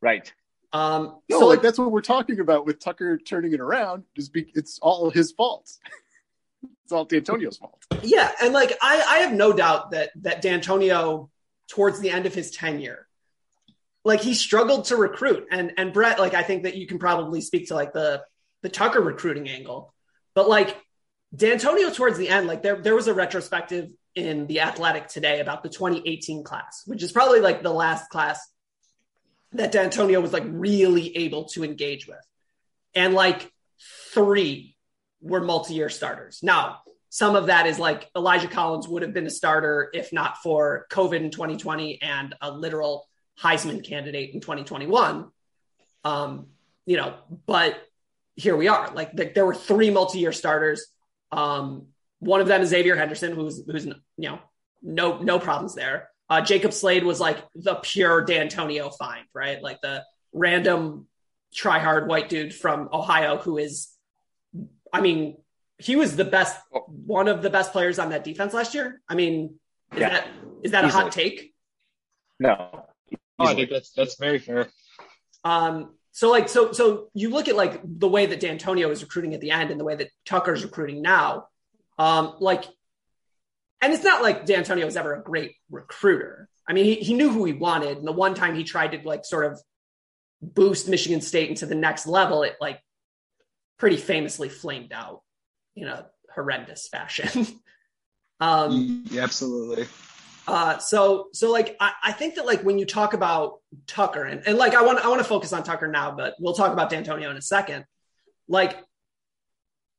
Right. 0.00 0.32
Um, 0.72 1.20
No, 1.28 1.40
so 1.40 1.46
like 1.46 1.62
that's 1.62 1.78
what 1.78 1.92
we're 1.92 2.00
talking 2.00 2.40
about 2.40 2.66
with 2.66 2.80
Tucker 2.80 3.18
turning 3.18 3.52
it 3.52 3.60
around. 3.60 4.04
Is 4.16 4.28
be- 4.28 4.50
it's 4.54 4.78
all 4.80 5.10
his 5.10 5.32
fault. 5.32 5.70
it's 6.84 6.92
all 6.92 7.06
Dantonio's 7.06 7.58
fault. 7.58 7.84
Yeah, 8.02 8.30
and 8.42 8.52
like 8.52 8.76
I, 8.80 9.02
I 9.06 9.18
have 9.18 9.32
no 9.32 9.52
doubt 9.52 9.90
that 9.90 10.10
that 10.22 10.42
Dantonio, 10.42 11.28
towards 11.72 12.00
the 12.00 12.10
end 12.10 12.26
of 12.26 12.34
his 12.34 12.50
tenure, 12.50 13.08
like 14.04 14.20
he 14.20 14.34
struggled 14.34 14.84
to 14.86 14.96
recruit. 14.96 15.46
And 15.50 15.72
and 15.78 15.92
Brett, 15.92 16.18
like 16.18 16.34
I 16.34 16.42
think 16.42 16.64
that 16.64 16.76
you 16.76 16.86
can 16.86 16.98
probably 16.98 17.40
speak 17.40 17.68
to 17.68 17.74
like 17.74 17.94
the 17.94 18.22
the 18.60 18.68
Tucker 18.68 19.00
recruiting 19.00 19.48
angle, 19.48 19.94
but 20.34 20.48
like 20.48 20.76
Dantonio 21.34 21.94
towards 21.94 22.18
the 22.18 22.28
end, 22.28 22.46
like 22.46 22.62
there 22.62 22.76
there 22.76 22.94
was 22.94 23.08
a 23.08 23.14
retrospective 23.14 23.90
in 24.14 24.46
the 24.46 24.60
Athletic 24.60 25.08
today 25.08 25.40
about 25.40 25.62
the 25.62 25.70
2018 25.70 26.44
class, 26.44 26.82
which 26.84 27.02
is 27.02 27.10
probably 27.10 27.40
like 27.40 27.62
the 27.62 27.72
last 27.72 28.10
class 28.10 28.46
that 29.52 29.72
Dantonio 29.72 30.20
was 30.20 30.32
like 30.32 30.44
really 30.46 31.16
able 31.16 31.46
to 31.54 31.64
engage 31.64 32.06
with, 32.06 32.24
and 32.94 33.14
like 33.14 33.50
three 34.12 34.76
were 35.22 35.40
multi-year 35.40 35.88
starters. 35.88 36.40
Now, 36.42 36.81
some 37.14 37.36
of 37.36 37.48
that 37.48 37.66
is 37.66 37.78
like 37.78 38.08
Elijah 38.16 38.48
Collins 38.48 38.88
would 38.88 39.02
have 39.02 39.12
been 39.12 39.26
a 39.26 39.30
starter 39.30 39.90
if 39.92 40.14
not 40.14 40.38
for 40.38 40.86
COVID 40.90 41.16
in 41.16 41.30
2020 41.30 42.00
and 42.00 42.34
a 42.40 42.50
literal 42.50 43.06
Heisman 43.38 43.86
candidate 43.86 44.32
in 44.32 44.40
2021. 44.40 45.30
Um, 46.04 46.46
you 46.86 46.96
know, 46.96 47.14
but 47.44 47.76
here 48.34 48.56
we 48.56 48.68
are. 48.68 48.90
Like 48.94 49.14
th- 49.14 49.34
there 49.34 49.44
were 49.44 49.54
three 49.54 49.90
multi-year 49.90 50.32
starters. 50.32 50.86
Um, 51.30 51.88
one 52.20 52.40
of 52.40 52.46
them 52.46 52.62
is 52.62 52.70
Xavier 52.70 52.96
Henderson, 52.96 53.34
who's 53.34 53.62
who's 53.66 53.84
you 53.84 53.94
know 54.16 54.38
no 54.80 55.18
no 55.18 55.38
problems 55.38 55.74
there. 55.74 56.08
Uh, 56.30 56.40
Jacob 56.40 56.72
Slade 56.72 57.04
was 57.04 57.20
like 57.20 57.36
the 57.54 57.74
pure 57.74 58.24
Dantonio 58.24 58.90
find, 58.96 59.26
right? 59.34 59.62
Like 59.62 59.82
the 59.82 60.02
random 60.32 61.08
try 61.52 61.78
hard 61.78 62.08
white 62.08 62.30
dude 62.30 62.54
from 62.54 62.88
Ohio 62.90 63.36
who 63.36 63.58
is, 63.58 63.90
I 64.90 65.02
mean, 65.02 65.36
he 65.82 65.96
was 65.96 66.16
the 66.16 66.24
best, 66.24 66.56
one 66.86 67.28
of 67.28 67.42
the 67.42 67.50
best 67.50 67.72
players 67.72 67.98
on 67.98 68.10
that 68.10 68.24
defense 68.24 68.54
last 68.54 68.74
year. 68.74 69.00
I 69.08 69.14
mean, 69.14 69.58
is 69.92 70.00
Yeah. 70.00 70.08
that 70.10 70.28
is 70.62 70.70
that 70.70 70.84
a 70.84 70.88
hot 70.88 71.12
take? 71.12 71.52
No. 72.38 72.86
Oh, 73.38 73.46
I 73.46 73.54
think 73.54 73.70
that's 73.70 73.90
that's 73.92 74.16
very 74.18 74.38
fair. 74.38 74.68
Um, 75.44 75.94
so 76.12 76.30
like 76.30 76.48
so 76.48 76.72
so 76.72 77.08
you 77.14 77.30
look 77.30 77.48
at 77.48 77.56
like 77.56 77.80
the 77.84 78.08
way 78.08 78.26
that 78.26 78.40
Dantonio 78.40 78.90
is 78.90 79.02
recruiting 79.02 79.34
at 79.34 79.40
the 79.40 79.50
end 79.50 79.70
and 79.70 79.80
the 79.80 79.84
way 79.84 79.96
that 79.96 80.08
Tucker's 80.24 80.62
recruiting 80.62 81.02
now, 81.02 81.48
um, 81.98 82.36
like, 82.38 82.64
and 83.80 83.92
it's 83.92 84.04
not 84.04 84.22
like 84.22 84.46
Dantonio 84.46 84.84
was 84.84 84.96
ever 84.96 85.14
a 85.14 85.22
great 85.22 85.56
recruiter. 85.70 86.48
I 86.68 86.74
mean, 86.74 86.84
he, 86.84 86.94
he 86.96 87.14
knew 87.14 87.30
who 87.30 87.44
he 87.44 87.52
wanted, 87.52 87.98
and 87.98 88.06
the 88.06 88.12
one 88.12 88.34
time 88.34 88.54
he 88.54 88.62
tried 88.62 88.92
to 88.92 89.00
like 89.06 89.24
sort 89.24 89.46
of 89.50 89.60
boost 90.40 90.88
Michigan 90.88 91.20
State 91.20 91.48
into 91.50 91.66
the 91.66 91.74
next 91.74 92.06
level, 92.06 92.44
it 92.44 92.56
like 92.60 92.80
pretty 93.78 93.96
famously 93.96 94.48
flamed 94.48 94.92
out 94.92 95.22
in 95.76 95.88
a 95.88 96.06
horrendous 96.34 96.88
fashion. 96.88 97.46
um, 98.40 99.04
Yeah, 99.10 99.22
absolutely. 99.22 99.86
uh, 100.46 100.78
so 100.78 101.28
so 101.32 101.50
like 101.50 101.76
I, 101.80 101.92
I 102.02 102.12
think 102.12 102.36
that 102.36 102.46
like 102.46 102.62
when 102.62 102.78
you 102.78 102.86
talk 102.86 103.14
about 103.14 103.60
Tucker 103.86 104.24
and, 104.24 104.42
and 104.46 104.58
like 104.58 104.74
I 104.74 104.82
want 104.82 104.98
I 105.04 105.08
want 105.08 105.20
to 105.20 105.28
focus 105.28 105.52
on 105.52 105.62
Tucker 105.62 105.88
now, 105.88 106.12
but 106.12 106.34
we'll 106.38 106.54
talk 106.54 106.72
about 106.72 106.90
Dantonio 106.90 107.30
in 107.30 107.36
a 107.36 107.42
second. 107.42 107.84
Like 108.48 108.76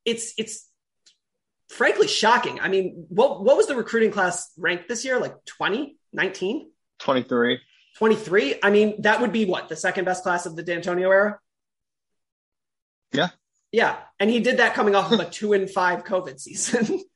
it's 0.06 0.34
it's 0.38 0.68
frankly 1.70 2.08
shocking. 2.08 2.60
I 2.60 2.68
mean, 2.68 3.06
what 3.10 3.44
what 3.44 3.58
was 3.58 3.68
the 3.68 3.76
recruiting 3.76 4.12
class 4.12 4.52
ranked 4.58 4.88
this 4.88 5.06
year? 5.06 5.20
Like 5.20 5.34
20, 5.46 5.98
19, 6.14 6.72
23. 7.00 7.60
23? 7.98 8.56
I 8.64 8.70
mean, 8.70 9.02
that 9.02 9.22
would 9.22 9.32
be 9.32 9.46
what, 9.46 9.70
the 9.70 9.76
second 9.76 10.06
best 10.06 10.24
class 10.24 10.46
of 10.46 10.56
the 10.56 10.64
Dantonio 10.64 11.10
era? 11.12 11.40
Yeah. 13.12 13.30
Yeah. 13.74 13.98
And 14.20 14.30
he 14.30 14.40
did 14.40 14.58
that 14.58 14.76
coming 14.76 14.96
off 14.96 15.12
of 15.12 15.20
a 15.20 15.26
two 15.26 15.52
and 15.52 15.70
five 15.70 16.06
COVID 16.06 16.40
season. 16.40 17.04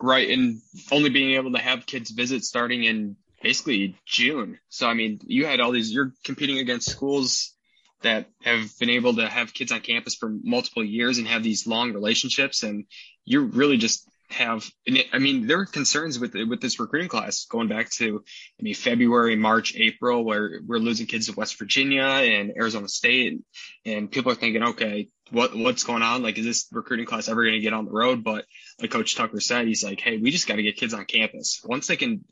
Right. 0.00 0.28
And 0.28 0.60
only 0.90 1.08
being 1.08 1.36
able 1.36 1.52
to 1.52 1.58
have 1.58 1.86
kids 1.86 2.10
visit 2.10 2.44
starting 2.44 2.84
in 2.84 3.16
basically 3.40 3.96
June. 4.04 4.58
So, 4.68 4.86
I 4.86 4.92
mean, 4.92 5.20
you 5.24 5.46
had 5.46 5.60
all 5.60 5.70
these, 5.70 5.92
you're 5.92 6.12
competing 6.24 6.58
against 6.58 6.90
schools 6.90 7.54
that 8.02 8.26
have 8.42 8.76
been 8.78 8.90
able 8.90 9.14
to 9.14 9.26
have 9.26 9.54
kids 9.54 9.72
on 9.72 9.80
campus 9.80 10.14
for 10.14 10.28
multiple 10.42 10.84
years 10.84 11.16
and 11.16 11.28
have 11.28 11.42
these 11.42 11.66
long 11.66 11.92
relationships. 11.92 12.64
And 12.64 12.84
you 13.24 13.44
really 13.44 13.78
just 13.78 14.06
have, 14.30 14.68
I 15.12 15.18
mean, 15.18 15.46
there 15.46 15.60
are 15.60 15.66
concerns 15.66 16.18
with, 16.18 16.34
with 16.34 16.60
this 16.60 16.80
recruiting 16.80 17.08
class 17.08 17.46
going 17.46 17.68
back 17.68 17.88
to, 17.92 18.22
I 18.60 18.62
mean, 18.62 18.74
February, 18.74 19.36
March, 19.36 19.74
April, 19.76 20.24
where 20.24 20.60
we're 20.66 20.78
losing 20.78 21.06
kids 21.06 21.26
to 21.26 21.32
West 21.32 21.58
Virginia 21.58 22.02
and 22.02 22.52
Arizona 22.56 22.88
State. 22.88 23.40
And 23.86 24.10
people 24.10 24.32
are 24.32 24.36
thinking, 24.36 24.62
okay, 24.62 25.08
what, 25.30 25.56
what's 25.56 25.84
going 25.84 26.02
on? 26.02 26.22
Like, 26.22 26.38
is 26.38 26.44
this 26.44 26.66
recruiting 26.72 27.06
class 27.06 27.28
ever 27.28 27.42
going 27.42 27.54
to 27.54 27.60
get 27.60 27.72
on 27.72 27.86
the 27.86 27.92
road? 27.92 28.24
But 28.24 28.44
like 28.80 28.90
Coach 28.90 29.16
Tucker 29.16 29.40
said, 29.40 29.66
he's 29.66 29.84
like, 29.84 30.00
hey, 30.00 30.18
we 30.18 30.30
just 30.30 30.46
got 30.46 30.56
to 30.56 30.62
get 30.62 30.76
kids 30.76 30.94
on 30.94 31.04
campus. 31.04 31.62
Once 31.64 31.86
they 31.86 31.96
can 31.96 32.24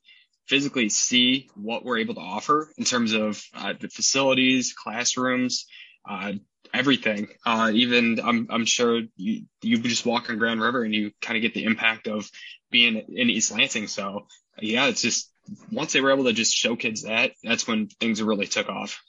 physically 0.47 0.89
see 0.89 1.49
what 1.55 1.85
we're 1.85 1.99
able 1.99 2.15
to 2.15 2.21
offer 2.21 2.69
in 2.77 2.85
terms 2.85 3.13
of 3.13 3.43
uh, 3.55 3.75
the 3.81 3.89
facilities, 3.89 4.75
classrooms, 4.75 5.67
uh, 6.09 6.33
everything. 6.75 7.29
Uh, 7.45 7.71
even 7.73 8.21
I'm, 8.21 8.49
I'm 8.51 8.67
sure 8.67 9.03
you, 9.17 9.45
you 9.63 9.79
just 9.79 10.07
walk 10.07 10.31
on 10.31 10.39
Grand 10.39 10.61
River 10.61 10.83
and 10.83 10.95
you 10.95 11.13
kind 11.21 11.37
of 11.37 11.43
get 11.43 11.55
the 11.55 11.65
impact 11.65 12.09
of 12.09 12.29
being 12.71 12.97
in 12.97 13.31
East 13.31 13.53
Lansing. 13.53 13.87
So 13.87 14.27
yeah, 14.61 14.87
it's 14.87 15.03
just 15.03 15.31
once 15.71 15.93
they 15.93 16.01
were 16.01 16.13
able 16.13 16.25
to 16.25 16.33
just 16.33 16.55
show 16.55 16.77
kids 16.77 17.03
that, 17.03 17.33
that's 17.43 17.67
when 17.67 17.89
things 17.89 18.23
really 18.23 18.47
took 18.47 18.69
off. 18.69 19.01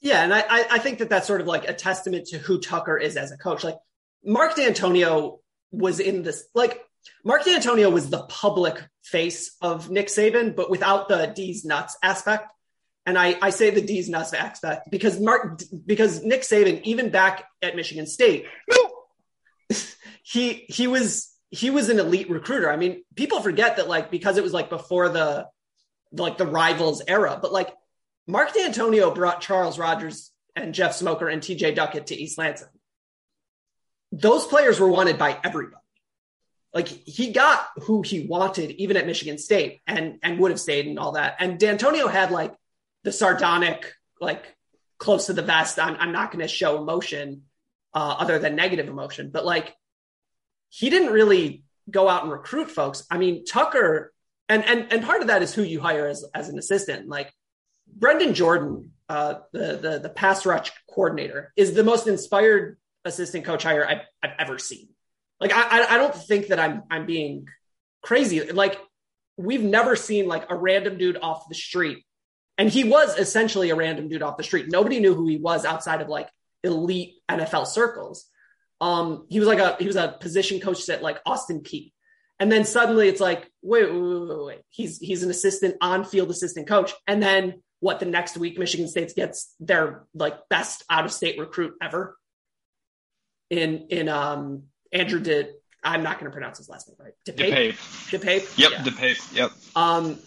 Yeah, 0.00 0.22
and 0.22 0.32
I, 0.32 0.44
I 0.48 0.78
think 0.78 0.98
that 0.98 1.10
that's 1.10 1.26
sort 1.26 1.40
of 1.40 1.46
like 1.46 1.68
a 1.68 1.74
testament 1.74 2.26
to 2.26 2.38
who 2.38 2.60
Tucker 2.60 2.96
is 2.96 3.16
as 3.16 3.32
a 3.32 3.36
coach. 3.36 3.64
Like 3.64 3.78
Mark 4.24 4.54
Dantonio 4.54 5.38
was 5.72 5.98
in 5.98 6.22
this, 6.22 6.44
like 6.54 6.80
Mark 7.24 7.44
Dantonio 7.44 7.92
was 7.92 8.08
the 8.08 8.22
public 8.22 8.80
face 9.02 9.56
of 9.60 9.90
Nick 9.90 10.06
Saban, 10.06 10.54
but 10.54 10.70
without 10.70 11.08
the 11.08 11.32
D's 11.34 11.64
nuts 11.64 11.96
aspect. 12.02 12.52
And 13.06 13.18
I, 13.18 13.38
I 13.40 13.50
say 13.50 13.70
the 13.70 13.80
D's 13.80 14.08
nuts 14.08 14.34
aspect 14.34 14.90
because 14.90 15.18
Mark, 15.18 15.62
because 15.86 16.22
Nick 16.22 16.42
Saban, 16.42 16.82
even 16.82 17.10
back 17.10 17.44
at 17.62 17.74
Michigan 17.74 18.06
State, 18.06 18.46
he 20.22 20.66
he 20.68 20.86
was 20.86 21.34
he 21.50 21.70
was 21.70 21.88
an 21.88 21.98
elite 21.98 22.28
recruiter. 22.30 22.70
I 22.70 22.76
mean, 22.76 23.02
people 23.16 23.40
forget 23.40 23.78
that 23.78 23.88
like 23.88 24.10
because 24.10 24.36
it 24.36 24.44
was 24.44 24.52
like 24.52 24.68
before 24.68 25.08
the 25.08 25.48
like 26.12 26.36
the 26.36 26.46
rivals 26.46 27.02
era, 27.06 27.38
but 27.40 27.52
like 27.52 27.72
Mark 28.28 28.52
Dantonio 28.52 29.12
brought 29.14 29.40
Charles 29.40 29.78
Rogers 29.78 30.30
and 30.54 30.74
Jeff 30.74 30.94
Smoker 30.94 31.28
and 31.28 31.40
TJ 31.40 31.74
Duckett 31.74 32.08
to 32.08 32.14
East 32.14 32.36
Lansing. 32.36 32.68
Those 34.12 34.46
players 34.46 34.78
were 34.78 34.88
wanted 34.88 35.18
by 35.18 35.38
everybody. 35.42 35.76
Like 36.74 36.88
he 36.88 37.32
got 37.32 37.66
who 37.84 38.02
he 38.02 38.26
wanted, 38.26 38.72
even 38.72 38.98
at 38.98 39.06
Michigan 39.06 39.38
State, 39.38 39.80
and 39.86 40.18
and 40.22 40.38
would 40.38 40.50
have 40.50 40.60
stayed 40.60 40.86
and 40.86 40.98
all 40.98 41.12
that. 41.12 41.36
And 41.38 41.58
Dantonio 41.58 42.10
had 42.10 42.30
like 42.30 42.54
the 43.02 43.12
sardonic, 43.12 43.94
like 44.20 44.44
close 44.98 45.26
to 45.26 45.32
the 45.32 45.42
vest. 45.42 45.78
I'm, 45.78 45.96
I'm 45.98 46.12
not 46.12 46.30
going 46.30 46.42
to 46.42 46.48
show 46.48 46.76
emotion 46.76 47.44
uh, 47.94 48.16
other 48.18 48.38
than 48.38 48.54
negative 48.54 48.88
emotion, 48.88 49.30
but 49.32 49.46
like 49.46 49.74
he 50.68 50.90
didn't 50.90 51.12
really 51.12 51.64
go 51.90 52.06
out 52.06 52.24
and 52.24 52.30
recruit 52.30 52.70
folks. 52.70 53.06
I 53.10 53.16
mean, 53.16 53.46
Tucker, 53.46 54.12
and 54.50 54.62
and 54.66 54.92
and 54.92 55.02
part 55.02 55.22
of 55.22 55.28
that 55.28 55.42
is 55.42 55.54
who 55.54 55.62
you 55.62 55.80
hire 55.80 56.06
as 56.06 56.26
as 56.34 56.50
an 56.50 56.58
assistant. 56.58 57.08
Like 57.08 57.32
Brandon 57.96 58.34
Jordan, 58.34 58.92
uh, 59.08 59.34
the 59.52 59.76
the 59.76 59.98
the 60.04 60.08
pass 60.08 60.44
rush 60.46 60.70
coordinator, 60.88 61.52
is 61.56 61.74
the 61.74 61.84
most 61.84 62.06
inspired 62.06 62.78
assistant 63.04 63.44
coach 63.44 63.62
hire 63.62 63.86
I've, 63.86 64.02
I've 64.22 64.36
ever 64.38 64.58
seen. 64.58 64.88
Like 65.40 65.52
I 65.52 65.94
I- 65.94 65.98
don't 65.98 66.14
think 66.14 66.48
that 66.48 66.58
I'm 66.60 66.82
I'm 66.90 67.06
being 67.06 67.46
crazy. 68.02 68.50
Like 68.50 68.78
we've 69.36 69.62
never 69.62 69.96
seen 69.96 70.26
like 70.26 70.50
a 70.50 70.56
random 70.56 70.98
dude 70.98 71.18
off 71.22 71.48
the 71.48 71.54
street, 71.54 72.04
and 72.56 72.68
he 72.68 72.84
was 72.84 73.16
essentially 73.18 73.70
a 73.70 73.76
random 73.76 74.08
dude 74.08 74.22
off 74.22 74.36
the 74.36 74.42
street. 74.44 74.66
Nobody 74.70 75.00
knew 75.00 75.14
who 75.14 75.28
he 75.28 75.36
was 75.36 75.64
outside 75.64 76.00
of 76.00 76.08
like 76.08 76.28
elite 76.64 77.14
NFL 77.30 77.66
circles. 77.66 78.26
Um, 78.80 79.26
he 79.28 79.38
was 79.38 79.48
like 79.48 79.58
a 79.58 79.76
he 79.78 79.86
was 79.86 79.96
a 79.96 80.16
position 80.20 80.60
coach 80.60 80.88
at 80.88 81.02
like 81.02 81.18
Austin 81.26 81.60
Peay. 81.60 81.92
And 82.40 82.52
then 82.52 82.64
suddenly 82.64 83.08
it's 83.08 83.20
like, 83.20 83.50
wait, 83.62 83.92
wait, 83.92 84.00
wait, 84.00 84.28
wait, 84.28 84.44
wait. 84.44 84.60
He's 84.70 84.98
he's 84.98 85.24
an 85.24 85.30
assistant 85.30 85.76
on 85.80 86.04
field 86.04 86.30
assistant 86.30 86.68
coach. 86.68 86.94
And 87.06 87.20
then 87.20 87.62
what 87.80 88.00
the 88.00 88.06
next 88.06 88.36
week 88.36 88.58
Michigan 88.58 88.88
State 88.88 89.14
gets 89.14 89.54
their 89.60 90.04
like 90.14 90.48
best 90.48 90.84
out 90.90 91.04
of 91.04 91.12
state 91.12 91.38
recruit 91.38 91.74
ever. 91.80 92.16
In 93.50 93.86
in 93.90 94.08
um 94.08 94.64
Andrew 94.92 95.20
did 95.20 95.54
I'm 95.82 96.02
not 96.02 96.18
going 96.18 96.30
to 96.30 96.32
pronounce 96.34 96.58
his 96.58 96.68
last 96.68 96.88
name 96.88 96.96
right. 96.98 97.14
DePape. 97.26 97.72
DePape. 98.10 98.58
Yep. 98.58 98.70
Yeah. 98.70 98.82
DePape. 98.82 99.36
Yep. 99.36 99.50
Um, 99.76 100.18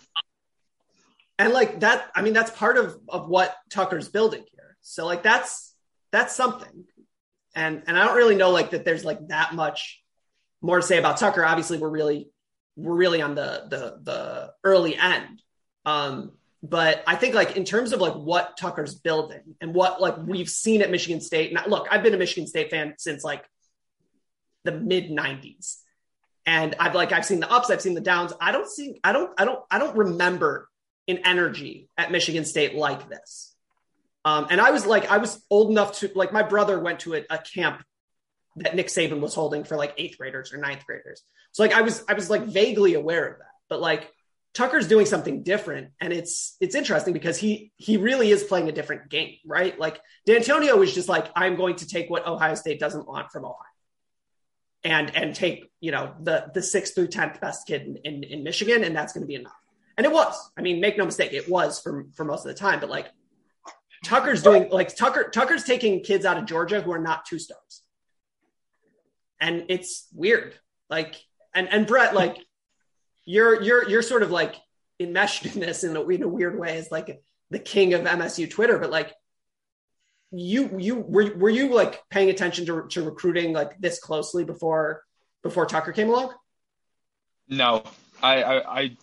and 1.38 1.54
like 1.54 1.82
that, 1.82 2.10
I 2.16 2.22
mean, 2.22 2.34
that's 2.34 2.52
part 2.52 2.78
of 2.78 2.98
of 3.10 3.28
what 3.28 3.56
Tucker's 3.70 4.08
building 4.08 4.44
here. 4.54 4.78
So 4.82 5.06
like 5.06 5.24
that's 5.24 5.74
that's 6.12 6.36
something. 6.36 6.86
And 7.54 7.84
and 7.88 7.98
I 7.98 8.06
don't 8.06 8.16
really 8.16 8.36
know 8.36 8.52
like 8.52 8.72
that. 8.72 8.86
There's 8.86 9.04
like 9.04 9.28
that 9.28 9.54
much 9.54 10.02
more 10.62 10.78
to 10.78 10.86
say 10.86 10.98
about 10.98 11.18
Tucker. 11.18 11.44
Obviously, 11.44 11.78
we're 11.78 11.90
really 11.90 12.30
we're 12.76 12.96
really 12.96 13.22
on 13.22 13.36
the 13.36 13.66
the 13.70 14.00
the 14.04 14.54
early 14.64 14.96
end. 14.96 15.42
Um, 15.86 16.32
but 16.64 17.04
I 17.08 17.16
think 17.16 17.34
like 17.34 17.58
in 17.58 17.66
terms 17.66 17.92
of 17.92 18.02
like 18.02 18.14
what 18.14 18.58
Tucker's 18.58 18.94
building 18.94 19.56
and 19.60 19.74
what 19.74 20.00
like 20.00 20.18
we've 20.18 20.50
seen 20.50 20.82
at 20.82 20.92
Michigan 20.92 21.20
State. 21.20 21.54
Now, 21.54 21.66
look, 21.66 21.88
I've 21.90 22.04
been 22.04 22.14
a 22.14 22.18
Michigan 22.18 22.48
State 22.48 22.70
fan 22.70 22.94
since 22.98 23.24
like 23.24 23.44
the 24.64 24.72
mid 24.72 25.10
90s. 25.10 25.78
And 26.46 26.76
I've 26.80 26.96
like 26.96 27.12
I've 27.12 27.26
seen 27.26 27.40
the 27.40 27.52
ups, 27.52 27.70
I've 27.70 27.82
seen 27.82 27.96
the 27.96 28.02
downs. 28.02 28.34
I 28.40 28.52
don't 28.52 28.70
see 28.70 29.00
I 29.04 29.12
don't 29.12 29.32
I 29.40 29.46
don't 29.46 29.60
I 29.70 29.80
don't 29.80 29.96
remember 29.98 30.68
an 31.08 31.20
energy 31.26 31.90
at 31.98 32.12
Michigan 32.12 32.46
State 32.46 32.76
like 32.76 33.10
this. 33.10 33.56
Um, 34.24 34.48
and 34.50 34.62
I 34.62 34.70
was 34.70 34.86
like 34.86 35.10
I 35.10 35.18
was 35.18 35.44
old 35.50 35.72
enough 35.72 36.00
to 36.00 36.12
like 36.14 36.32
my 36.32 36.44
brother 36.44 36.80
went 36.80 37.02
to 37.02 37.16
a, 37.16 37.24
a 37.30 37.40
camp 37.40 37.84
that 38.58 38.76
Nick 38.76 38.88
Saban 38.88 39.20
was 39.20 39.34
holding 39.34 39.64
for 39.64 39.78
like 39.78 39.94
eighth 39.98 40.18
graders 40.18 40.54
or 40.54 40.58
ninth 40.58 40.86
graders. 40.86 41.24
So 41.54 41.64
like 41.64 41.74
I 41.74 41.82
was 41.82 42.04
I 42.08 42.14
was 42.14 42.30
like 42.30 42.44
vaguely 42.44 42.94
aware 42.94 43.28
of 43.28 43.38
that. 43.40 43.46
But 43.70 43.82
like 43.82 44.12
Tucker's 44.54 44.88
doing 44.88 45.06
something 45.06 45.44
different 45.44 45.92
and 46.02 46.12
it's 46.12 46.58
it's 46.60 46.76
interesting 46.76 47.14
because 47.14 47.38
he 47.38 47.72
he 47.78 47.98
really 47.98 48.32
is 48.32 48.44
playing 48.44 48.68
a 48.68 48.72
different 48.72 49.10
game, 49.10 49.36
right? 49.46 49.80
Like 49.80 50.00
Dantonio 50.28 50.78
was 50.78 50.94
just 50.94 51.08
like 51.08 51.28
I'm 51.36 51.56
going 51.56 51.76
to 51.78 51.88
take 51.88 52.10
what 52.10 52.28
Ohio 52.28 52.56
State 52.56 52.80
doesn't 52.80 53.08
want 53.08 53.32
from 53.32 53.46
Ohio 53.46 53.58
and 54.84 55.16
and 55.16 55.36
take 55.36 55.72
you 55.80 55.92
know 55.92 56.14
the 56.22 56.52
the 56.54 56.62
sixth 56.62 56.96
through 56.96 57.08
tenth 57.08 57.40
best 57.40 57.68
kid 57.68 57.84
in, 57.84 57.98
in, 58.04 58.24
in 58.24 58.44
Michigan, 58.44 58.84
and 58.84 58.96
that's 58.96 59.14
going 59.14 59.22
to 59.22 59.28
be 59.28 59.36
enough. 59.36 59.54
And 59.98 60.06
it 60.06 60.12
was. 60.12 60.52
I 60.58 60.62
mean, 60.62 60.82
make 60.82 60.98
no 60.98 61.06
mistake, 61.06 61.34
it 61.34 61.50
was 61.50 61.80
for 61.80 62.06
for 62.14 62.26
most 62.26 62.46
of 62.46 62.54
the 62.54 62.60
time. 62.60 62.80
But 62.80 62.90
like 62.90 63.08
Tucker's 64.04 64.42
doing 64.42 64.70
like 64.70 64.96
Tucker 64.96 65.30
Tucker's 65.30 65.64
taking 65.64 66.04
kids 66.04 66.26
out 66.26 66.38
of 66.38 66.46
Georgia 66.46 66.82
who 66.82 66.92
are 66.92 67.00
not 67.00 67.26
two 67.26 67.40
stars, 67.40 67.84
and 69.40 69.66
it's 69.70 70.08
weird. 70.14 70.56
Like 70.90 71.16
and 71.54 71.70
and 71.70 71.86
Brett, 71.86 72.16
like 72.16 72.38
you're 73.32 73.62
you're 73.62 73.90
you're 73.90 74.02
sort 74.02 74.24
of 74.24 74.32
like 74.32 74.56
enmeshed 75.00 75.46
in 75.46 75.62
this 75.62 75.84
in 75.86 75.96
a, 75.96 76.08
in 76.10 76.22
a 76.22 76.28
weird 76.28 76.60
way 76.60 76.78
as 76.78 76.92
like 76.92 77.24
the 77.50 77.60
king 77.60 77.94
of 77.94 78.02
MSU 78.02 78.50
Twitter, 78.50 78.78
but 78.78 78.92
like 78.92 79.14
you 80.32 80.78
you 80.78 80.96
were 80.96 81.34
were 81.36 81.50
you 81.50 81.74
like 81.74 82.02
paying 82.10 82.30
attention 82.30 82.66
to, 82.66 82.88
to 82.90 83.04
recruiting 83.04 83.54
like 83.54 83.80
this 83.80 84.00
closely 84.00 84.44
before 84.44 85.04
before 85.44 85.66
Tucker 85.66 85.94
came 85.94 86.10
along? 86.10 86.34
No, 87.48 87.84
I, 88.22 88.44
I 88.44 88.80
I 88.82 88.98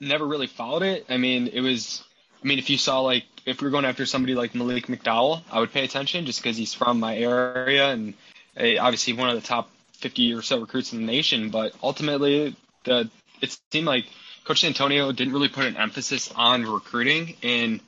never 0.00 0.26
really 0.26 0.48
followed 0.48 0.82
it. 0.82 1.06
I 1.08 1.16
mean, 1.16 1.46
it 1.46 1.60
was. 1.60 2.02
I 2.42 2.48
mean, 2.48 2.58
if 2.58 2.68
you 2.68 2.78
saw 2.78 3.00
like 3.00 3.24
if 3.46 3.60
we 3.60 3.66
were 3.66 3.70
going 3.70 3.84
after 3.84 4.06
somebody 4.06 4.34
like 4.34 4.56
Malik 4.56 4.88
McDowell, 4.88 5.42
I 5.52 5.60
would 5.60 5.72
pay 5.72 5.84
attention 5.84 6.26
just 6.26 6.42
because 6.42 6.56
he's 6.56 6.74
from 6.74 6.98
my 6.98 7.16
area 7.16 7.92
and 7.92 8.14
uh, 8.56 8.78
obviously 8.80 9.12
one 9.12 9.28
of 9.28 9.36
the 9.36 9.46
top 9.46 9.70
50 9.98 10.34
or 10.34 10.42
so 10.42 10.60
recruits 10.60 10.92
in 10.92 10.98
the 10.98 11.06
nation. 11.06 11.50
But 11.50 11.74
ultimately, 11.80 12.56
the 12.84 13.08
it 13.42 13.56
seemed 13.70 13.86
like 13.86 14.06
Coach 14.44 14.64
Antonio 14.64 15.12
didn't 15.12 15.32
really 15.32 15.48
put 15.48 15.66
an 15.66 15.76
emphasis 15.76 16.32
on 16.34 16.64
recruiting 16.64 17.36
in 17.42 17.80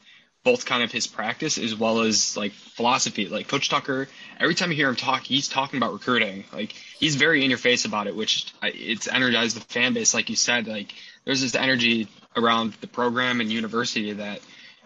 both 0.44 0.66
kind 0.66 0.82
of 0.82 0.92
his 0.92 1.06
practice 1.06 1.56
as 1.56 1.74
well 1.74 2.02
as 2.02 2.36
like 2.36 2.52
philosophy. 2.52 3.26
Like 3.26 3.48
Coach 3.48 3.70
Tucker, 3.70 4.08
every 4.38 4.54
time 4.54 4.70
you 4.70 4.76
hear 4.76 4.88
him 4.88 4.96
talk, 4.96 5.22
he's 5.22 5.48
talking 5.48 5.78
about 5.78 5.94
recruiting. 5.94 6.44
Like 6.52 6.72
he's 6.72 7.16
very 7.16 7.42
in 7.42 7.50
your 7.50 7.58
face 7.58 7.86
about 7.86 8.06
it, 8.06 8.14
which 8.14 8.52
it's 8.62 9.08
energized 9.08 9.56
the 9.56 9.60
fan 9.60 9.94
base. 9.94 10.12
Like 10.12 10.28
you 10.28 10.36
said, 10.36 10.66
like 10.66 10.92
there's 11.24 11.40
this 11.40 11.54
energy 11.54 12.08
around 12.36 12.74
the 12.80 12.86
program 12.86 13.40
and 13.40 13.50
university 13.50 14.12
that 14.12 14.40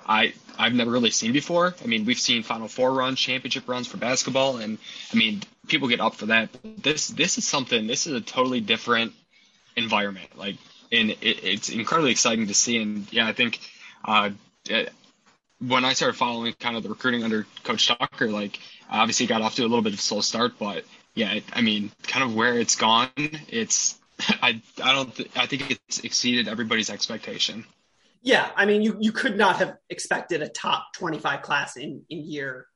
I 0.07 0.33
I've 0.57 0.75
never 0.75 0.91
really 0.91 1.11
seen 1.11 1.33
before. 1.33 1.75
I 1.83 1.87
mean, 1.87 2.05
we've 2.05 2.19
seen 2.19 2.43
Final 2.45 2.69
Four 2.69 2.93
runs, 2.93 3.19
championship 3.19 3.69
runs 3.69 3.89
for 3.89 3.97
basketball, 3.97 4.59
and 4.59 4.79
I 5.13 5.17
mean, 5.17 5.43
people 5.67 5.89
get 5.89 6.01
up 6.01 6.15
for 6.15 6.27
that. 6.27 6.51
But 6.53 6.83
this 6.83 7.09
this 7.09 7.37
is 7.37 7.47
something. 7.47 7.87
This 7.87 8.07
is 8.07 8.15
a 8.15 8.21
totally 8.21 8.61
different 8.61 9.13
environment. 9.79 10.37
Like, 10.37 10.57
and 10.93 11.11
it, 11.11 11.19
it's 11.23 11.69
incredibly 11.71 12.11
exciting 12.11 12.47
to 12.49 12.55
see. 12.55 12.81
And 12.81 13.13
yeah, 13.13 13.27
I 13.27 13.33
think. 13.33 13.61
Uh, 14.05 14.31
when 15.61 15.85
I 15.85 15.93
started 15.93 16.17
following 16.17 16.53
kind 16.61 16.77
of 16.77 16.83
the 16.83 16.89
recruiting 16.89 17.25
under 17.25 17.47
Coach 17.65 17.89
Tucker, 17.89 18.29
like 18.29 18.59
obviously 18.89 19.27
got 19.27 19.43
off 19.43 19.57
to 19.57 19.63
a 19.63 19.65
little 19.65 19.83
bit 19.83 19.93
of 19.93 19.99
a 19.99 20.03
slow 20.03 20.21
start, 20.21 20.53
but 20.59 20.85
yeah, 21.15 21.33
it, 21.33 21.45
I 21.53 21.63
mean, 21.63 21.91
kind 22.05 22.25
of 22.25 22.35
where 22.35 22.59
it's 22.59 22.77
gone, 22.77 23.11
it's 23.17 23.99
I 24.21 24.63
I 24.83 24.93
don't 24.93 25.15
th- 25.15 25.31
I 25.37 25.47
think 25.47 25.71
it's 25.71 26.01
exceeded 26.01 26.49
everybody's 26.49 26.91
expectation. 26.91 27.65
Yeah, 28.23 28.49
I 28.57 28.67
mean, 28.67 28.83
you 28.83 28.97
you 29.01 29.13
could 29.13 29.37
not 29.37 29.57
have 29.57 29.77
expected 29.91 30.43
a 30.43 30.49
top 30.49 30.93
twenty 30.95 31.19
five 31.19 31.43
class 31.43 31.77
in 31.77 32.03
in 32.09 32.25
year 32.25 32.67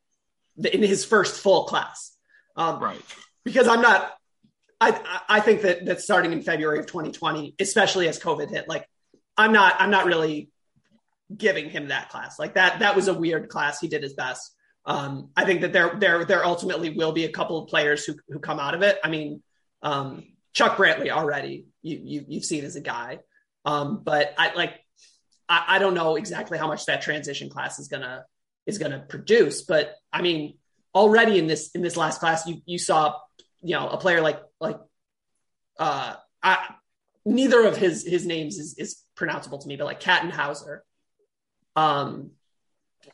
in 0.57 0.83
his 0.83 1.05
first 1.05 1.41
full 1.41 1.65
class, 1.65 2.17
um, 2.57 2.81
right? 2.81 3.03
Because 3.45 3.69
I'm 3.69 3.81
not. 3.81 4.13
I 4.83 5.21
I 5.29 5.41
think 5.41 5.63
that 5.63 5.87
that 5.87 6.01
starting 6.01 6.33
in 6.33 6.43
February 6.43 6.79
of 6.79 6.87
2020, 6.87 7.55
especially 7.61 8.09
as 8.09 8.19
COVID 8.19 8.51
hit, 8.51 8.69
like 8.69 8.87
I'm 9.37 9.53
not 9.53 9.77
I'm 9.79 9.91
not 9.91 10.07
really 10.07 10.51
giving 11.37 11.71
him 11.71 11.89
that 11.89 12.09
class. 12.11 12.39
Like 12.39 12.55
that, 12.55 12.81
that 12.81 12.97
was 12.97 13.09
a 13.09 13.15
weird 13.15 13.49
class. 13.49 13.81
He 13.81 13.89
did 13.89 14.03
his 14.03 14.15
best. 14.15 14.55
Um, 14.85 15.31
I 15.37 15.45
think 15.45 15.61
that 15.61 15.73
there, 15.73 15.95
there, 15.99 16.25
there 16.25 16.45
ultimately 16.45 16.91
will 16.91 17.13
be 17.13 17.25
a 17.25 17.31
couple 17.31 17.59
of 17.59 17.69
players 17.69 18.05
who, 18.05 18.15
who 18.29 18.39
come 18.39 18.59
out 18.59 18.75
of 18.75 18.83
it. 18.83 18.99
I 19.03 19.09
mean, 19.09 19.43
um, 19.83 20.25
Chuck 20.53 20.77
Brantley 20.77 21.11
already, 21.11 21.67
you, 21.83 22.01
you, 22.03 22.25
you've 22.29 22.45
seen 22.45 22.65
as 22.65 22.77
a 22.77 22.81
guy. 22.81 23.21
Um, 23.65 24.03
but 24.05 24.35
I 24.37 24.55
like, 24.55 24.75
I, 25.49 25.65
I 25.69 25.79
don't 25.79 25.95
know 25.95 26.17
exactly 26.17 26.59
how 26.59 26.67
much 26.67 26.87
that 26.87 27.03
transition 27.03 27.49
class 27.49 27.79
is 27.79 27.89
gonna, 27.89 28.25
is 28.67 28.79
gonna 28.79 28.99
produce. 29.09 29.63
But 29.63 29.95
I 30.13 30.23
mean, 30.23 30.59
already 30.95 31.39
in 31.39 31.47
this, 31.47 31.71
in 31.71 31.83
this 31.83 31.97
last 31.97 32.19
class, 32.19 32.47
you, 32.47 32.61
you 32.67 32.79
saw, 32.79 33.15
you 33.63 33.75
know, 33.75 33.89
a 33.89 33.97
player 33.97 34.21
like, 34.21 34.41
like, 34.61 34.79
uh, 35.79 36.15
I, 36.43 36.75
neither 37.25 37.65
of 37.65 37.77
his, 37.77 38.07
his 38.07 38.27
names 38.27 38.59
is, 38.59 38.75
is 38.79 39.03
pronounceable 39.17 39.61
to 39.61 39.69
me, 39.69 39.77
but 39.77 39.85
like 39.85 40.01
Katin 40.01 40.31
Houser, 40.31 40.85
um, 41.77 42.33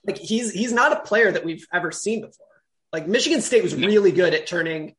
like 0.06 0.18
he's 0.18 0.52
he's 0.52 0.72
not 0.72 0.92
a 0.92 1.00
player 1.00 1.30
that 1.30 1.44
we've 1.44 1.66
ever 1.72 1.92
seen 1.92 2.20
before. 2.20 2.46
Like 2.92 3.06
Michigan 3.06 3.40
State 3.40 3.62
was 3.62 3.74
really 3.74 4.12
good 4.12 4.34
at 4.34 4.46
turning 4.46 4.94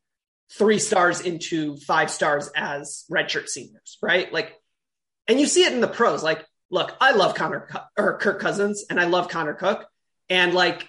three 0.58 0.80
stars 0.80 1.22
into 1.22 1.78
five 1.78 2.10
stars 2.10 2.50
as 2.56 3.06
redshirt 3.12 3.48
seniors, 3.48 3.98
right? 4.02 4.32
Like, 4.32 4.56
and 5.28 5.40
you 5.40 5.46
see 5.46 5.64
it 5.64 5.74
in 5.74 5.82
the 5.82 5.88
pros. 5.88 6.24
Like, 6.24 6.44
look, 6.72 6.96
I 7.00 7.12
love 7.12 7.36
Connor 7.36 7.70
or 7.98 8.18
Kirk 8.18 8.40
Cousins, 8.40 8.86
and 8.90 9.00
I 9.00 9.06
love 9.06 9.30
Connor 9.30 9.54
Cook, 9.54 9.88
and 10.30 10.54
like, 10.54 10.88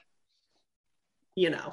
you 1.35 1.51
know, 1.51 1.73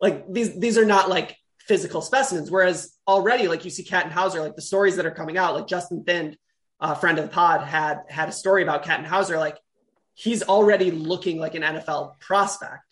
like 0.00 0.30
these 0.30 0.58
these 0.58 0.78
are 0.78 0.86
not 0.86 1.08
like 1.08 1.36
physical 1.66 2.00
specimens. 2.00 2.50
Whereas 2.50 2.94
already, 3.06 3.48
like 3.48 3.64
you 3.64 3.70
see 3.70 3.84
Katin 3.84 4.10
Houser, 4.10 4.40
like 4.40 4.56
the 4.56 4.62
stories 4.62 4.96
that 4.96 5.06
are 5.06 5.10
coming 5.10 5.38
out, 5.38 5.54
like 5.54 5.66
Justin 5.66 6.04
Thind, 6.04 6.36
a 6.80 6.94
friend 6.94 7.18
of 7.18 7.24
the 7.24 7.30
pod, 7.30 7.62
had 7.62 8.00
had 8.08 8.28
a 8.28 8.32
story 8.32 8.62
about 8.62 8.84
Katin 8.84 9.04
Houser, 9.04 9.38
like 9.38 9.58
he's 10.14 10.42
already 10.42 10.90
looking 10.90 11.38
like 11.38 11.54
an 11.54 11.62
NFL 11.62 12.18
prospect. 12.20 12.82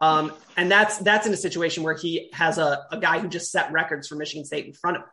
Um, 0.00 0.32
and 0.56 0.70
that's 0.70 0.98
that's 0.98 1.26
in 1.26 1.32
a 1.32 1.36
situation 1.36 1.82
where 1.82 1.94
he 1.94 2.30
has 2.32 2.58
a, 2.58 2.86
a 2.90 2.98
guy 2.98 3.18
who 3.18 3.28
just 3.28 3.50
set 3.50 3.72
records 3.72 4.08
for 4.08 4.14
Michigan 4.14 4.44
State 4.44 4.66
in 4.66 4.72
front 4.72 4.98
of 4.98 5.02
him. 5.02 5.08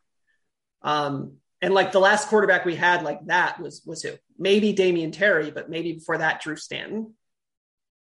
Um, 0.81 1.33
and 1.61 1.73
like 1.73 1.91
the 1.91 1.99
last 1.99 2.29
quarterback 2.29 2.65
we 2.65 2.75
had 2.75 3.03
like 3.03 3.25
that 3.25 3.59
was 3.59 3.81
was 3.85 4.01
who? 4.01 4.13
Maybe 4.37 4.73
Damion 4.73 5.11
Terry, 5.11 5.51
but 5.51 5.69
maybe 5.69 5.93
before 5.93 6.19
that, 6.19 6.41
Drew 6.41 6.55
Stanton. 6.55 7.15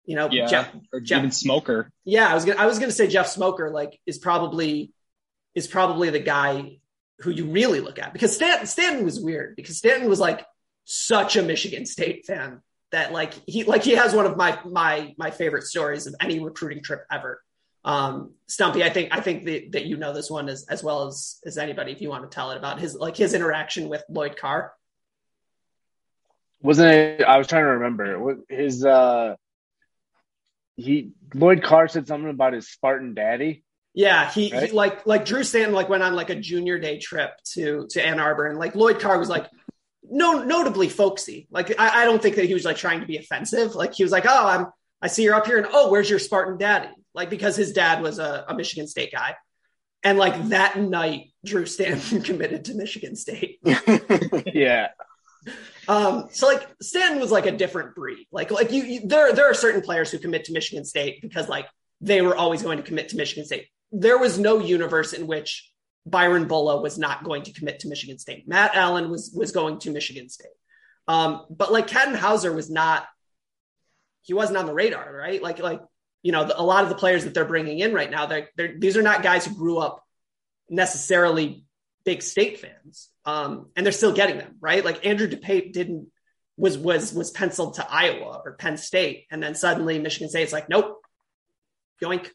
You 0.06 0.14
know, 0.14 0.30
yeah, 0.30 0.46
Jeff, 0.46 0.74
or 0.92 1.00
Jeff, 1.00 1.18
even 1.18 1.32
Smoker. 1.32 1.90
Yeah, 2.04 2.30
I 2.30 2.34
was 2.34 2.44
gonna 2.44 2.60
I 2.60 2.66
was 2.66 2.78
gonna 2.78 2.92
say 2.92 3.08
Jeff 3.08 3.26
Smoker 3.26 3.70
like 3.70 4.00
is 4.06 4.18
probably 4.18 4.92
is 5.54 5.66
probably 5.66 6.10
the 6.10 6.20
guy 6.20 6.78
who 7.20 7.30
you 7.30 7.46
really 7.46 7.80
look 7.80 7.98
at 7.98 8.12
because 8.12 8.34
Stanton 8.34 8.66
Stanton 8.66 9.04
was 9.04 9.20
weird 9.20 9.56
because 9.56 9.78
Stanton 9.78 10.08
was 10.08 10.20
like 10.20 10.46
such 10.84 11.36
a 11.36 11.42
Michigan 11.42 11.86
State 11.86 12.24
fan 12.24 12.60
that 12.92 13.12
like 13.12 13.34
he 13.46 13.64
like 13.64 13.82
he 13.82 13.96
has 13.96 14.14
one 14.14 14.26
of 14.26 14.36
my 14.36 14.58
my 14.64 15.14
my 15.18 15.32
favorite 15.32 15.64
stories 15.64 16.06
of 16.06 16.14
any 16.20 16.38
recruiting 16.38 16.82
trip 16.82 17.04
ever. 17.10 17.42
Um, 17.84 18.34
Stumpy, 18.46 18.84
I 18.84 18.90
think 18.90 19.08
I 19.12 19.20
think 19.20 19.44
that, 19.46 19.72
that 19.72 19.86
you 19.86 19.96
know 19.96 20.12
this 20.12 20.30
one 20.30 20.48
as 20.48 20.66
as 20.68 20.84
well 20.84 21.08
as 21.08 21.40
as 21.44 21.58
anybody 21.58 21.90
if 21.90 22.00
you 22.00 22.10
want 22.10 22.30
to 22.30 22.34
tell 22.34 22.52
it 22.52 22.56
about 22.58 22.78
his 22.78 22.94
like 22.94 23.16
his 23.16 23.34
interaction 23.34 23.88
with 23.88 24.04
Lloyd 24.08 24.36
Carr. 24.36 24.72
Wasn't 26.62 26.92
it? 26.92 27.22
I 27.22 27.38
was 27.38 27.48
trying 27.48 27.64
to 27.64 27.70
remember 27.70 28.38
his. 28.48 28.84
uh 28.84 29.34
He 30.76 31.12
Lloyd 31.34 31.62
Carr 31.62 31.88
said 31.88 32.06
something 32.06 32.30
about 32.30 32.52
his 32.52 32.68
Spartan 32.68 33.14
daddy. 33.14 33.64
Yeah, 33.94 34.30
he, 34.30 34.52
right? 34.52 34.68
he, 34.68 34.72
like 34.72 35.06
like 35.06 35.24
Drew 35.24 35.42
Stanton 35.42 35.72
like 35.74 35.88
went 35.88 36.02
on 36.02 36.14
like 36.14 36.30
a 36.30 36.34
junior 36.34 36.78
day 36.78 36.98
trip 36.98 37.30
to 37.52 37.86
to 37.90 38.04
Ann 38.04 38.20
Arbor, 38.20 38.46
and 38.46 38.58
like 38.58 38.74
Lloyd 38.74 39.00
Carr 39.00 39.18
was 39.18 39.28
like 39.28 39.46
no, 40.08 40.44
notably 40.44 40.88
folksy. 40.88 41.48
Like 41.50 41.78
I, 41.80 42.02
I 42.02 42.04
don't 42.04 42.22
think 42.22 42.36
that 42.36 42.44
he 42.44 42.54
was 42.54 42.64
like 42.64 42.76
trying 42.76 43.00
to 43.00 43.06
be 43.06 43.16
offensive. 43.16 43.74
Like 43.74 43.94
he 43.94 44.02
was 44.02 44.12
like, 44.12 44.24
oh, 44.28 44.46
I'm 44.46 44.66
I 45.00 45.08
see 45.08 45.24
you're 45.24 45.34
up 45.34 45.46
here, 45.46 45.58
and 45.58 45.66
oh, 45.70 45.90
where's 45.90 46.08
your 46.08 46.18
Spartan 46.18 46.58
daddy? 46.58 46.88
Like 47.14 47.30
because 47.30 47.56
his 47.56 47.72
dad 47.72 48.02
was 48.02 48.18
a, 48.18 48.44
a 48.48 48.54
Michigan 48.54 48.86
State 48.86 49.12
guy, 49.12 49.34
and 50.02 50.18
like 50.18 50.48
that 50.48 50.78
night, 50.78 51.32
Drew 51.44 51.66
Stanton 51.66 52.22
committed 52.22 52.66
to 52.66 52.74
Michigan 52.74 53.16
State. 53.16 53.60
yeah. 54.54 54.88
Um, 55.88 56.28
so 56.32 56.46
like 56.46 56.66
Stanton 56.82 57.20
was 57.20 57.30
like 57.30 57.46
a 57.46 57.52
different 57.52 57.94
breed. 57.94 58.26
Like 58.32 58.50
like 58.50 58.72
you, 58.72 58.82
you 58.82 59.06
there 59.06 59.32
there 59.32 59.50
are 59.50 59.54
certain 59.54 59.80
players 59.80 60.10
who 60.10 60.18
commit 60.18 60.44
to 60.44 60.52
Michigan 60.52 60.84
State 60.84 61.22
because 61.22 61.48
like 61.48 61.66
they 62.00 62.22
were 62.22 62.36
always 62.36 62.62
going 62.62 62.78
to 62.78 62.82
commit 62.82 63.10
to 63.10 63.16
Michigan 63.16 63.44
State. 63.44 63.68
There 63.92 64.18
was 64.18 64.38
no 64.38 64.58
universe 64.58 65.12
in 65.12 65.26
which 65.26 65.70
Byron 66.04 66.46
Bulla 66.46 66.80
was 66.80 66.98
not 66.98 67.24
going 67.24 67.42
to 67.44 67.52
commit 67.52 67.80
to 67.80 67.88
Michigan 67.88 68.18
State. 68.18 68.48
Matt 68.48 68.74
Allen 68.74 69.10
was 69.10 69.32
was 69.34 69.52
going 69.52 69.78
to 69.80 69.90
Michigan 69.90 70.28
State. 70.28 70.48
Um, 71.08 71.46
but 71.50 71.72
like 71.72 71.86
Katin 71.86 72.14
Houser 72.14 72.52
was 72.52 72.68
not 72.68 73.06
he 74.22 74.34
wasn't 74.34 74.58
on 74.58 74.66
the 74.66 74.74
radar, 74.74 75.14
right? 75.14 75.40
Like 75.40 75.60
like 75.60 75.80
you 76.22 76.32
know, 76.32 76.44
the, 76.44 76.60
a 76.60 76.62
lot 76.62 76.82
of 76.82 76.88
the 76.88 76.96
players 76.96 77.22
that 77.22 77.34
they're 77.34 77.44
bringing 77.44 77.78
in 77.78 77.94
right 77.94 78.10
now, 78.10 78.26
they're, 78.26 78.48
they're 78.56 78.74
these 78.76 78.96
are 78.96 79.02
not 79.02 79.22
guys 79.22 79.46
who 79.46 79.54
grew 79.54 79.78
up 79.78 80.04
necessarily 80.68 81.64
big 82.06 82.22
state 82.22 82.60
fans, 82.60 83.10
um, 83.26 83.66
and 83.76 83.84
they're 83.84 83.92
still 83.92 84.12
getting 84.12 84.38
them 84.38 84.54
right. 84.60 84.82
Like 84.82 85.04
Andrew 85.04 85.28
DePape 85.28 85.72
didn't 85.72 86.08
was 86.56 86.78
was 86.78 87.12
was 87.12 87.30
penciled 87.32 87.74
to 87.74 87.86
Iowa 87.90 88.40
or 88.42 88.52
Penn 88.54 88.78
State, 88.78 89.26
and 89.30 89.42
then 89.42 89.54
suddenly 89.54 89.98
Michigan 89.98 90.30
State's 90.30 90.52
like, 90.52 90.70
nope, 90.70 91.02
yoink. 92.02 92.30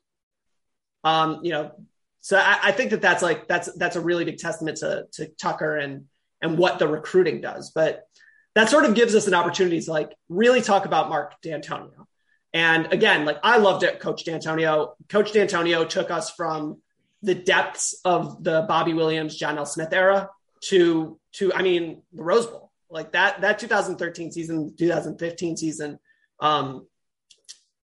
Um, 1.03 1.39
you 1.41 1.51
know, 1.51 1.71
so 2.19 2.37
I, 2.37 2.59
I, 2.65 2.71
think 2.73 2.91
that 2.91 3.01
that's 3.01 3.23
like 3.23 3.47
that's 3.47 3.73
that's 3.75 3.95
a 3.95 4.01
really 4.01 4.23
big 4.23 4.37
testament 4.37 4.77
to 4.77 5.05
to 5.13 5.27
Tucker 5.41 5.77
and 5.77 6.05
and 6.41 6.59
what 6.59 6.77
the 6.77 6.87
recruiting 6.87 7.41
does. 7.41 7.71
But 7.73 8.03
that 8.53 8.69
sort 8.69 8.85
of 8.85 8.93
gives 8.93 9.15
us 9.15 9.25
an 9.25 9.33
opportunity 9.33 9.81
to 9.81 9.91
like 9.91 10.13
really 10.29 10.61
talk 10.61 10.85
about 10.85 11.09
Mark 11.09 11.41
Dantonio. 11.43 12.05
And 12.53 12.91
again, 12.93 13.25
like 13.25 13.39
I 13.41 13.57
loved 13.57 13.83
it, 13.83 13.99
Coach 13.99 14.25
Dantonio. 14.25 14.93
Coach 15.09 15.31
Dantonio 15.31 15.87
took 15.87 16.11
us 16.11 16.29
from 16.31 16.81
the 17.21 17.35
depths 17.35 17.99
of 18.03 18.43
the 18.43 18.65
Bobby 18.67 18.93
Williams, 18.93 19.35
John 19.35 19.57
L. 19.57 19.65
Smith 19.65 19.93
era 19.93 20.29
to 20.61 21.19
to 21.33 21.53
I 21.53 21.61
mean 21.61 22.01
the 22.13 22.23
Rose 22.23 22.47
Bowl. 22.47 22.71
Like 22.89 23.13
that 23.13 23.41
that 23.41 23.59
2013 23.59 24.31
season, 24.31 24.75
2015 24.77 25.57
season. 25.57 25.99
Um, 26.39 26.87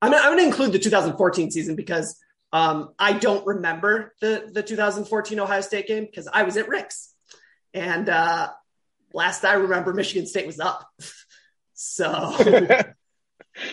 I'm, 0.02 0.13
I'm 0.13 0.38
to 0.38 0.44
include 0.44 0.74
the 0.74 0.80
2014 0.80 1.52
season 1.52 1.76
because 1.76 2.20
um, 2.54 2.89
I 3.00 3.13
don't 3.13 3.46
remember 3.46 4.13
the 4.22 4.50
the 4.52 4.62
2014 4.62 5.39
Ohio 5.39 5.62
State 5.62 5.88
game 5.88 6.06
because 6.06 6.28
I 6.32 6.44
was 6.44 6.58
at 6.58 6.67
Rick's, 6.67 7.13
and 7.74 8.10
uh, 8.10 8.50
last 9.13 9.46
I 9.46 9.54
remember, 9.54 9.94
Michigan 9.94 10.28
State 10.28 10.46
was 10.46 10.60
up. 10.60 10.88
so 11.74 12.36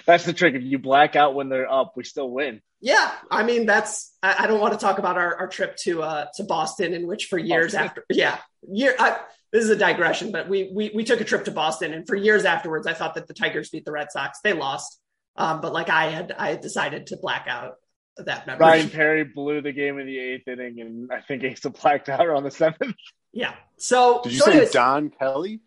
that's 0.07 0.25
the 0.25 0.33
trick. 0.33 0.55
If 0.55 0.63
you 0.63 0.79
black 0.79 1.17
out 1.17 1.35
when 1.35 1.49
they're 1.49 1.71
up, 1.71 1.95
we 1.97 2.05
still 2.05 2.31
win. 2.31 2.61
Yeah, 2.81 3.13
I 3.31 3.43
mean 3.43 3.67
that's. 3.67 4.15
I, 4.23 4.45
I 4.45 4.47
don't 4.47 4.61
want 4.61 4.73
to 4.73 4.79
talk 4.79 4.99
about 4.99 5.17
our, 5.17 5.37
our 5.37 5.49
trip 5.49 5.77
to 5.85 6.03
uh, 6.03 6.27
to 6.37 6.45
Boston, 6.45 6.95
in 6.95 7.07
which 7.07 7.27
for 7.27 7.39
years 7.39 7.73
Boston. 7.73 7.89
after, 7.89 8.05
yeah, 8.11 8.39
year. 8.71 8.95
I, 8.99 9.19
this 9.53 9.65
is 9.65 9.71
a 9.71 9.77
digression, 9.77 10.31
but 10.31 10.49
we, 10.49 10.71
we 10.73 10.91
we 10.95 11.05
took 11.05 11.21
a 11.21 11.25
trip 11.25 11.45
to 11.47 11.51
Boston, 11.51 11.93
and 11.93 12.07
for 12.07 12.15
years 12.15 12.45
afterwards, 12.45 12.87
I 12.87 12.93
thought 12.93 13.15
that 13.15 13.27
the 13.27 13.35
Tigers 13.35 13.71
beat 13.71 13.85
the 13.85 13.93
Red 13.93 14.13
Sox. 14.13 14.41
They 14.45 14.53
lost, 14.53 15.01
um, 15.37 15.61
but 15.61 15.73
like 15.73 15.89
I 15.89 16.11
had 16.11 16.33
I 16.33 16.51
had 16.51 16.61
decided 16.61 17.09
to 17.09 17.17
black 17.17 17.47
out 17.49 17.75
that 18.19 18.47
memory. 18.47 18.61
Ryan 18.61 18.91
Perry 18.91 19.25
blew 19.25 19.61
the 19.61 19.73
game 19.73 19.99
in 19.99 20.07
the 20.07 20.19
eighth 20.19 20.47
inning, 20.49 20.81
and 20.81 21.13
I 21.13 21.21
think 21.21 21.45
Asa 21.45 21.71
blacked 21.83 22.09
out 22.09 22.29
on 22.29 22.45
the 22.45 22.51
seventh. 22.51 22.97
Yeah. 23.33 23.55
So 23.79 24.21
did 24.23 24.33
you 24.33 24.39
so 24.39 24.45
say 24.47 24.51
anyways, 24.53 24.71
Don 24.71 25.11
Kelly? 25.11 25.61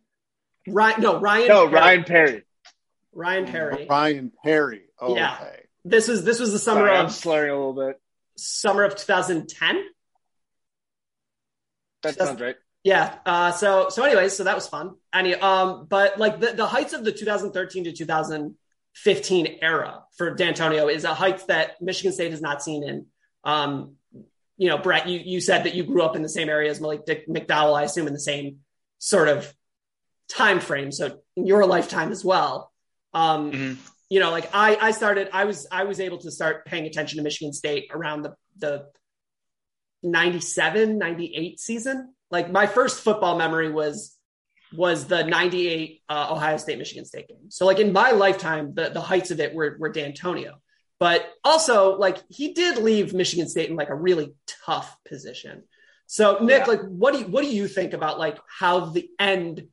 Ryan? 0.67 1.01
No, 1.01 1.19
Ryan. 1.19 1.47
No, 1.47 1.67
Perry. 1.67 1.79
Ryan 1.79 2.03
Perry. 2.03 2.43
Ryan 3.13 3.45
Perry. 3.45 3.87
Ryan 3.89 4.31
Perry. 4.43 4.81
Oh, 4.99 5.15
Yeah. 5.15 5.35
Okay. 5.39 5.57
This 5.83 6.07
was 6.07 6.23
this 6.23 6.39
was 6.39 6.51
the 6.51 6.59
summer 6.59 6.81
Sorry, 6.81 6.97
I'm 6.97 7.05
of 7.05 7.11
slurring 7.11 7.49
a 7.51 7.55
little 7.55 7.73
bit. 7.73 7.99
summer 8.37 8.83
of 8.83 8.95
2010. 8.95 9.83
That 12.03 12.15
sounds 12.15 12.39
right. 12.41 12.55
Yeah. 12.83 13.15
Uh, 13.25 13.51
so 13.51 13.89
so 13.89 14.03
anyways, 14.03 14.35
so 14.35 14.43
that 14.43 14.55
was 14.55 14.67
fun. 14.67 14.95
Any 15.13 15.35
um, 15.35 15.87
but 15.89 16.19
like 16.19 16.39
the, 16.39 16.53
the 16.53 16.65
heights 16.65 16.93
of 16.93 17.03
the 17.03 17.11
2013 17.11 17.85
to 17.85 17.91
2015 17.93 19.59
era 19.61 20.03
for 20.17 20.35
Dantonio 20.35 20.91
is 20.93 21.03
a 21.03 21.13
height 21.13 21.45
that 21.47 21.81
Michigan 21.81 22.11
State 22.11 22.31
has 22.31 22.41
not 22.41 22.63
seen 22.63 22.83
in. 22.83 23.05
Um, 23.43 23.95
you 24.57 24.69
know, 24.69 24.77
Brett, 24.77 25.07
you 25.07 25.19
you 25.19 25.41
said 25.41 25.63
that 25.63 25.73
you 25.73 25.83
grew 25.83 26.03
up 26.03 26.15
in 26.15 26.21
the 26.21 26.29
same 26.29 26.49
area 26.49 26.69
as 26.69 26.79
Malik 26.79 27.05
Dick 27.05 27.27
McDowell, 27.27 27.75
I 27.77 27.83
assume 27.83 28.07
in 28.07 28.13
the 28.13 28.19
same 28.19 28.59
sort 28.99 29.27
of 29.27 29.51
time 30.29 30.59
frame. 30.59 30.91
So 30.91 31.19
in 31.35 31.47
your 31.47 31.65
lifetime 31.65 32.11
as 32.11 32.23
well. 32.23 32.70
Um, 33.13 33.51
Mhm. 33.51 33.77
you 34.09 34.19
know, 34.19 34.31
like 34.31 34.49
I 34.53 34.75
I 34.79 34.91
started 34.91 35.29
I 35.33 35.45
was 35.45 35.67
I 35.71 35.83
was 35.83 35.99
able 35.99 36.17
to 36.19 36.31
start 36.31 36.65
paying 36.65 36.85
attention 36.85 37.17
to 37.17 37.23
Michigan 37.23 37.53
State 37.53 37.89
around 37.91 38.21
the 38.23 38.35
the 38.57 38.87
97 40.03 40.97
98 40.97 41.59
season. 41.59 42.13
Like 42.29 42.51
my 42.51 42.65
first 42.67 43.01
football 43.03 43.37
memory 43.37 43.71
was 43.71 44.17
was 44.73 45.05
the 45.05 45.23
98 45.23 46.01
uh, 46.07 46.27
ohio 46.31 46.55
state 46.57 46.77
michigan 46.77 47.03
state 47.05 47.27
game. 47.27 47.49
So 47.51 47.65
like 47.65 47.79
in 47.79 47.91
my 47.91 48.11
lifetime 48.11 48.73
the, 48.73 48.89
the 48.89 49.01
heights 49.01 49.29
of 49.29 49.39
it 49.39 49.53
were, 49.53 49.75
were 49.79 49.91
dantonio. 49.91 50.53
But 50.99 51.29
also 51.43 51.97
like 51.97 52.17
he 52.29 52.53
did 52.53 52.77
leave 52.77 53.13
michigan 53.13 53.47
state 53.49 53.69
in 53.69 53.75
like 53.75 53.89
a 53.89 53.95
really 53.95 54.33
tough 54.65 54.95
position. 55.05 55.63
So 56.07 56.39
nick 56.39 56.61
Yeah. 56.61 56.65
like 56.67 56.81
what 56.81 57.13
do 57.13 57.19
you 57.19 57.25
what 57.27 57.43
do 57.43 57.49
you 57.53 57.67
think 57.67 57.93
about 57.93 58.17
like 58.17 58.37
how 58.47 58.85
the 58.85 59.09
end 59.19 59.67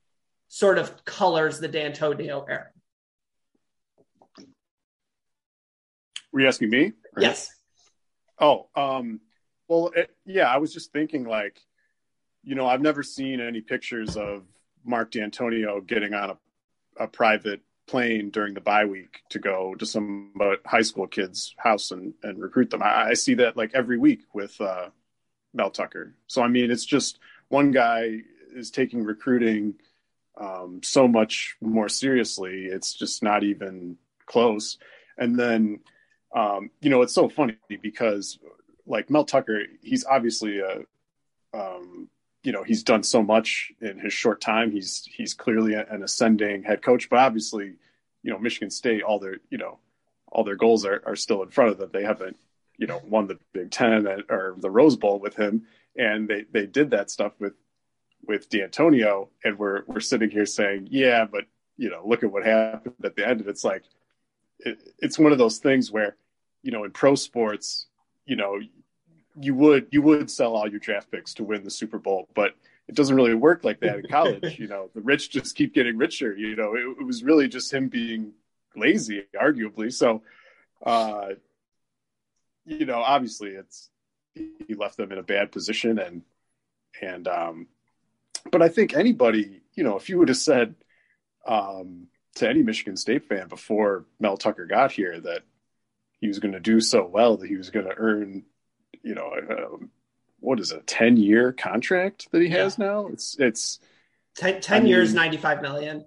sort 0.49 0.79
of 0.79 1.05
colors 1.05 1.61
the 1.61 1.69
dantonio 1.69 2.45
era 2.49 2.69
Were 6.33 6.41
you 6.41 6.49
asking 6.49 6.71
me? 6.71 6.93
Or- 7.17 7.23
yes 7.23 7.51
Oh, 8.41 8.69
um, 8.77 9.21
well, 9.67 9.91
it, 9.95 10.11
yeah, 10.25 10.45
I 10.45 10.59
was 10.59 10.73
just 10.73 10.93
thinking, 10.93 11.25
like, 11.25 11.61
you 12.43 12.55
know, 12.55 12.67
I've 12.67 12.81
never 12.81 13.03
seen 13.03 13.41
any 13.41 13.61
pictures 13.61 14.17
of 14.17 14.45
Mark 14.85 15.13
Dantonio 15.13 15.85
getting 15.87 16.15
on 16.15 16.31
a, 16.31 17.05
a 17.05 17.09
private 17.09 17.61
plane 17.87 18.31
during 18.31 18.55
the 18.55 18.61
bye 18.61 18.85
week 18.85 19.21
to 19.31 19.39
go 19.39 19.75
to 19.75 19.85
some 19.85 20.33
uh, 20.41 20.55
high 20.65 20.83
school 20.83 21.07
kids' 21.07 21.55
house 21.59 21.91
and, 21.91 22.15
and 22.23 22.41
recruit 22.41 22.71
them. 22.71 22.83
I, 22.83 23.09
I 23.09 23.15
see 23.15 23.35
that 23.35 23.57
like 23.57 23.73
every 23.75 23.99
week 23.99 24.23
with 24.33 24.59
uh, 24.61 24.89
Mel 25.53 25.71
Tucker. 25.71 26.15
So, 26.27 26.43
I 26.43 26.49
mean, 26.49 26.71
it's 26.71 26.87
just 26.87 27.19
one 27.49 27.73
guy 27.73 28.21
is 28.55 28.71
taking 28.71 29.03
recruiting 29.03 29.75
um, 30.41 30.81
so 30.83 31.09
much 31.09 31.57
more 31.61 31.89
seriously. 31.89 32.67
It's 32.67 32.95
just 32.95 33.23
not 33.23 33.43
even 33.43 33.97
close. 34.27 34.79
And 35.17 35.39
then, 35.39 35.81
um, 36.35 36.71
you 36.81 36.91
know, 36.91 37.03
it's 37.03 37.15
so 37.15 37.29
funny 37.29 37.57
because 37.81 38.39
like 38.87 39.11
Mel 39.11 39.25
Tucker, 39.25 39.63
he's 39.83 40.05
obviously 40.05 40.61
a, 40.61 40.81
um, 41.55 42.09
you 42.43 42.53
know, 42.53 42.63
he's 42.63 42.83
done 42.83 43.03
so 43.03 43.23
much 43.23 43.73
in 43.81 43.99
his 43.99 44.13
short 44.13 44.41
time. 44.41 44.71
He's 44.71 45.09
he's 45.11 45.35
clearly 45.35 45.75
an 45.75 46.03
ascending 46.03 46.63
head 46.63 46.83
coach, 46.83 47.11
but 47.11 47.19
obviously, 47.19 47.75
you 48.23 48.33
know, 48.33 48.39
Michigan 48.39 48.71
State, 48.71 49.03
all 49.03 49.19
their 49.19 49.39
you 49.51 49.59
know, 49.59 49.79
all 50.31 50.45
their 50.45 50.57
goals 50.57 50.85
are, 50.85 51.03
are 51.07 51.17
still 51.17 51.43
in 51.43 51.51
front 51.51 51.71
of 51.71 51.79
them. 51.79 51.91
They 51.93 52.05
haven't, 52.05 52.37
you 52.77 52.87
know, 52.87 53.01
won 53.05 53.27
the 53.27 53.39
Big 53.53 53.71
Ten 53.71 54.07
or 54.29 54.55
the 54.59 54.71
Rose 54.71 54.97
Bowl 54.97 55.19
with 55.19 55.35
him, 55.35 55.67
and 55.97 56.29
they 56.29 56.45
they 56.53 56.67
did 56.67 56.91
that 56.91 57.11
stuff 57.11 57.33
with 57.39 57.55
with 58.27 58.49
Dantonio, 58.51 59.29
and 59.45 59.59
we're 59.59 59.83
we're 59.87 60.01
sitting 60.01 60.31
here 60.31 60.47
saying, 60.47 60.89
yeah, 60.91 61.25
but 61.25 61.45
you 61.77 61.91
know, 61.91 62.03
look 62.05 62.23
at 62.23 62.31
what 62.31 62.45
happened 62.45 62.95
at 63.05 63.17
the 63.17 63.27
end. 63.27 63.41
it. 63.41 63.49
It's 63.49 63.65
like 63.65 63.85
it, 64.61 64.79
it's 64.99 65.19
one 65.19 65.33
of 65.33 65.39
those 65.39 65.59
things 65.59 65.91
where, 65.91 66.17
you 66.63 66.73
know, 66.73 66.85
in 66.85 66.91
pro 66.91 67.15
sports, 67.15 67.87
you 68.27 68.37
know, 68.37 68.59
you 69.41 69.55
would 69.55 69.87
you 69.91 70.03
would 70.03 70.31
sell 70.31 70.57
all 70.57 70.69
your 70.69 70.81
draft 70.81 71.11
picks 71.11 71.35
to 71.35 71.45
win 71.45 71.65
the 71.65 71.71
Super 71.71 71.99
Bowl, 71.99 72.29
but 72.35 72.55
it 72.89 72.95
doesn't 72.95 73.15
really 73.15 73.35
work 73.35 73.65
like 73.65 73.81
that 73.81 73.99
in 73.99 74.07
college. 74.11 74.59
you 74.59 74.67
know, 74.67 74.91
the 74.95 75.01
rich 75.01 75.31
just 75.31 75.55
keep 75.55 75.75
getting 75.75 75.97
richer. 75.97 76.37
You 76.37 76.57
know, 76.57 76.75
it, 76.75 77.01
it 77.01 77.05
was 77.05 77.23
really 77.23 77.49
just 77.49 77.73
him 77.73 77.89
being 77.89 78.33
lazy, 78.75 79.25
arguably. 79.41 79.93
So, 79.93 80.23
uh, 80.85 81.31
you 82.65 82.87
know, 82.87 82.99
obviously, 82.99 83.51
it's 83.51 83.91
he 84.35 84.75
left 84.75 84.97
them 84.97 85.13
in 85.13 85.19
a 85.19 85.23
bad 85.23 85.53
position, 85.53 85.99
and 85.99 86.23
and 87.01 87.29
um, 87.29 87.67
but 88.51 88.63
I 88.63 88.69
think 88.69 88.95
anybody, 88.95 89.61
you 89.75 89.85
know, 89.85 89.97
if 89.97 90.09
you 90.09 90.19
would 90.19 90.29
have 90.29 90.37
said 90.37 90.75
um, 91.47 92.09
to 92.39 92.49
any 92.49 92.63
Michigan 92.63 92.97
State 92.97 93.25
fan 93.29 93.49
before 93.49 94.05
Mel 94.19 94.37
Tucker 94.37 94.67
got 94.67 94.93
here 94.93 95.21
that 95.21 95.43
he 96.21 96.29
was 96.29 96.39
going 96.39 96.53
to 96.53 96.61
do 96.61 96.81
so 96.81 97.07
well 97.07 97.37
that 97.37 97.49
he 97.49 97.57
was 97.57 97.71
going 97.71 97.87
to 97.87 97.95
earn, 97.97 98.45
you 99.03 99.15
know, 99.15 99.31
uh, 99.31 99.85
what 100.41 100.61
is 100.61 100.73
it, 100.73 100.81
a 100.81 100.83
ten 100.83 101.17
year 101.17 101.53
contract 101.53 102.31
that 102.33 102.43
he 102.43 102.49
has 102.51 102.79
now? 102.79 103.07
It's 103.09 103.37
it's 103.39 103.81
10, 104.37 104.61
10 104.61 104.87
years 104.87 105.15
95 105.15 105.63
million 105.63 106.05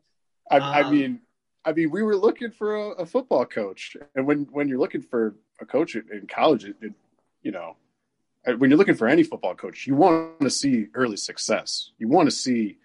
I, 0.50 0.58
I 0.58 0.82
Um, 0.84 0.92
mean, 0.94 1.20
I 1.64 1.74
mean, 1.74 1.92
we 1.92 2.02
were 2.02 2.16
looking 2.16 2.52
for 2.52 2.76
a, 2.76 2.90
a 2.92 3.06
football 3.06 3.46
coach, 3.46 3.96
and 4.16 4.26
when 4.26 4.48
when 4.52 4.68
you're 4.68 4.80
looking 4.80 5.02
for 5.02 5.36
a 5.60 5.66
coach 5.66 5.96
in 5.96 6.28
college, 6.28 6.66
it, 6.66 6.76
it 6.82 6.94
you 7.44 7.52
know, 7.52 7.78
when 8.58 8.70
you're 8.70 8.78
looking 8.78 8.96
for 8.96 9.08
any 9.08 9.24
football 9.24 9.56
coach, 9.56 9.86
you 9.88 9.96
want 9.96 10.40
to 10.42 10.50
see 10.50 10.88
early 10.94 11.18
success. 11.18 11.92
You 11.98 12.08
want 12.08 12.28
to 12.28 12.36
see, 12.36 12.78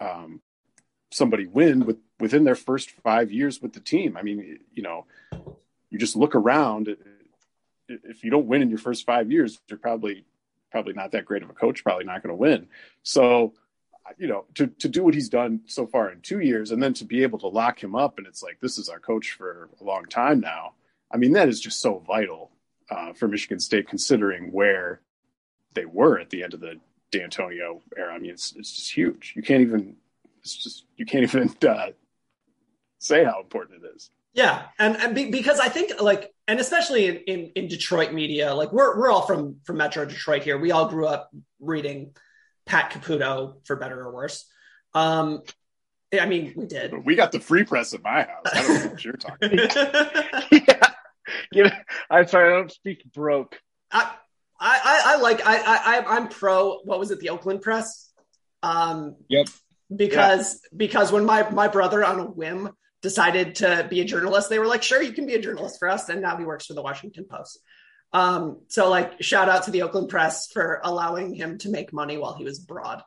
um, 0.00 0.40
somebody 1.10 1.46
win 1.46 1.86
with 1.86 1.98
within 2.20 2.44
their 2.44 2.54
first 2.54 2.90
five 2.90 3.30
years 3.30 3.62
with 3.62 3.72
the 3.72 3.80
team. 3.80 4.16
I 4.16 4.22
mean, 4.22 4.58
you 4.72 4.82
know, 4.82 5.06
you 5.90 5.98
just 5.98 6.16
look 6.16 6.34
around. 6.34 6.96
If 7.88 8.24
you 8.24 8.30
don't 8.30 8.46
win 8.46 8.62
in 8.62 8.70
your 8.70 8.78
first 8.78 9.06
five 9.06 9.30
years, 9.30 9.58
you're 9.68 9.78
probably 9.78 10.24
probably 10.70 10.92
not 10.92 11.12
that 11.12 11.24
great 11.24 11.42
of 11.42 11.50
a 11.50 11.54
coach. 11.54 11.82
Probably 11.82 12.04
not 12.04 12.22
going 12.22 12.34
to 12.34 12.36
win. 12.36 12.68
So, 13.02 13.54
you 14.18 14.26
know, 14.26 14.44
to 14.54 14.66
to 14.66 14.88
do 14.88 15.02
what 15.02 15.14
he's 15.14 15.28
done 15.28 15.60
so 15.66 15.86
far 15.86 16.10
in 16.10 16.20
two 16.20 16.40
years, 16.40 16.70
and 16.70 16.82
then 16.82 16.94
to 16.94 17.04
be 17.04 17.22
able 17.22 17.38
to 17.40 17.48
lock 17.48 17.82
him 17.82 17.94
up, 17.94 18.18
and 18.18 18.26
it's 18.26 18.42
like 18.42 18.58
this 18.60 18.78
is 18.78 18.88
our 18.88 19.00
coach 19.00 19.32
for 19.32 19.68
a 19.80 19.84
long 19.84 20.04
time 20.06 20.40
now. 20.40 20.72
I 21.10 21.16
mean, 21.16 21.32
that 21.32 21.48
is 21.48 21.60
just 21.60 21.80
so 21.80 22.02
vital 22.06 22.50
uh, 22.90 23.12
for 23.14 23.28
Michigan 23.28 23.60
State, 23.60 23.88
considering 23.88 24.52
where 24.52 25.00
they 25.74 25.86
were 25.86 26.18
at 26.18 26.30
the 26.30 26.42
end 26.42 26.54
of 26.54 26.60
the 26.60 26.78
Dantonio 27.12 27.80
era. 27.96 28.14
I 28.14 28.18
mean, 28.18 28.30
it's 28.30 28.54
it's 28.56 28.74
just 28.74 28.92
huge. 28.92 29.32
You 29.36 29.42
can't 29.42 29.62
even 29.62 29.96
it's 30.42 30.56
just 30.56 30.84
you 30.96 31.06
can't 31.06 31.24
even 31.24 31.54
uh, 31.68 31.90
say 32.98 33.24
how 33.24 33.40
important 33.40 33.84
it 33.84 33.88
is. 33.94 34.10
Yeah, 34.34 34.62
and 34.78 34.96
and 34.96 35.14
be, 35.14 35.30
because 35.30 35.58
I 35.58 35.68
think 35.68 36.00
like, 36.00 36.32
and 36.46 36.60
especially 36.60 37.06
in, 37.06 37.16
in 37.16 37.52
in 37.54 37.68
Detroit 37.68 38.12
media, 38.12 38.54
like 38.54 38.72
we're 38.72 38.98
we're 38.98 39.10
all 39.10 39.22
from 39.22 39.56
from 39.64 39.78
Metro 39.78 40.04
Detroit 40.04 40.42
here. 40.42 40.58
We 40.58 40.70
all 40.70 40.88
grew 40.88 41.06
up 41.06 41.30
reading 41.60 42.12
Pat 42.66 42.92
Caputo 42.92 43.66
for 43.66 43.76
better 43.76 44.00
or 44.00 44.12
worse. 44.12 44.44
Um, 44.94 45.42
I 46.18 46.26
mean, 46.26 46.54
we 46.56 46.66
did. 46.66 46.92
We 47.04 47.16
got 47.16 47.32
the 47.32 47.40
free 47.40 47.64
press 47.64 47.92
at 47.94 48.02
my 48.02 48.22
house. 48.22 48.42
I 48.52 48.62
don't 48.62 48.84
know 48.84 48.90
what 48.90 49.04
you're 49.04 49.14
talking. 49.14 49.58
about. 49.58 50.52
yeah, 50.52 50.90
yeah. 51.52 51.78
I'm 52.10 52.28
sorry, 52.28 52.52
I 52.52 52.56
don't 52.56 52.72
speak 52.72 53.10
broke. 53.12 53.58
I 53.90 54.12
I, 54.60 55.02
I 55.04 55.16
like 55.16 55.40
I 55.44 55.56
I 55.56 56.16
I'm 56.16 56.28
pro. 56.28 56.78
What 56.84 56.98
was 56.98 57.10
it? 57.10 57.20
The 57.20 57.30
Oakland 57.30 57.62
Press. 57.62 58.10
Um, 58.62 59.16
yep. 59.28 59.46
Because 59.94 60.60
yeah. 60.62 60.76
because 60.76 61.12
when 61.12 61.24
my 61.24 61.48
my 61.50 61.68
brother 61.68 62.04
on 62.04 62.20
a 62.20 62.24
whim 62.24 62.70
decided 63.02 63.56
to 63.56 63.86
be 63.88 64.00
a 64.00 64.04
journalist, 64.04 64.48
they 64.48 64.58
were 64.58 64.66
like, 64.66 64.82
"Sure, 64.82 65.02
you 65.02 65.12
can 65.12 65.26
be 65.26 65.34
a 65.34 65.40
journalist 65.40 65.78
for 65.78 65.88
us," 65.88 66.08
and 66.08 66.20
now 66.22 66.36
he 66.36 66.44
works 66.44 66.66
for 66.66 66.74
the 66.74 66.82
Washington 66.82 67.24
Post. 67.24 67.58
Um, 68.12 68.60
so 68.68 68.88
like, 68.88 69.22
shout 69.22 69.48
out 69.48 69.64
to 69.64 69.70
the 69.70 69.82
Oakland 69.82 70.08
Press 70.08 70.50
for 70.50 70.80
allowing 70.82 71.34
him 71.34 71.58
to 71.58 71.68
make 71.68 71.92
money 71.92 72.16
while 72.16 72.34
he 72.34 72.44
was 72.44 72.62
abroad. 72.62 73.02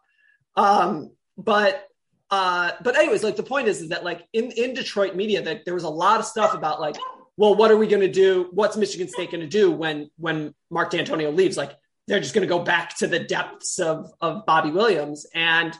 Um, 0.56 1.12
but 1.38 1.88
uh, 2.30 2.72
but 2.82 2.98
anyways, 2.98 3.24
like 3.24 3.36
the 3.36 3.44
point 3.44 3.68
is, 3.68 3.82
is 3.82 3.90
that 3.90 4.04
like 4.04 4.28
in 4.34 4.52
in 4.52 4.74
Detroit 4.74 5.16
media, 5.16 5.42
that 5.42 5.66
there 5.66 5.74
was 5.74 5.84
a 5.84 5.90
lot 5.90 6.20
of 6.20 6.26
stuff 6.26 6.54
about 6.54 6.80
like 6.80 6.96
well, 7.38 7.56
what 7.56 7.72
are 7.72 7.78
we 7.78 7.88
going 7.88 8.02
to 8.02 8.12
do? 8.12 8.50
What's 8.52 8.78
Michigan 8.78 9.08
State 9.08 9.32
going 9.32 9.42
to 9.42 9.48
do 9.48 9.72
when 9.72 10.10
when 10.18 10.54
Mark 10.70 10.92
Dantonio 10.92 11.36
leaves? 11.36 11.58
Like 11.58 11.72
they're 12.08 12.20
just 12.20 12.34
going 12.34 12.48
to 12.48 12.54
go 12.54 12.60
back 12.64 12.98
to 12.98 13.08
the 13.08 13.20
depths 13.20 13.80
of 13.80 14.12
of 14.22 14.46
Bobby 14.46 14.72
Williams 14.72 15.26
and 15.34 15.76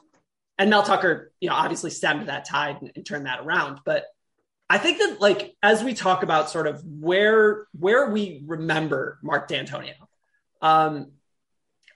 and 0.62 0.70
Mel 0.70 0.84
Tucker, 0.84 1.32
you 1.40 1.50
know, 1.50 1.56
obviously 1.56 1.90
stemmed 1.90 2.28
that 2.30 2.46
tide 2.46 2.78
and, 2.82 2.92
and 2.96 3.04
turned 3.04 3.26
that 3.26 3.40
around. 3.40 3.80
But 3.84 4.06
I 4.70 4.78
think 4.78 5.00
that 5.00 5.20
like 5.20 5.56
as 5.64 5.84
we 5.84 5.96
talk 5.96 6.22
about 6.22 6.52
sort 6.52 6.68
of 6.68 6.84
where 6.86 7.66
where 7.78 8.12
we 8.12 8.44
remember 8.46 9.18
Mark 9.24 9.50
Dantonio, 9.50 9.96
um, 10.62 11.14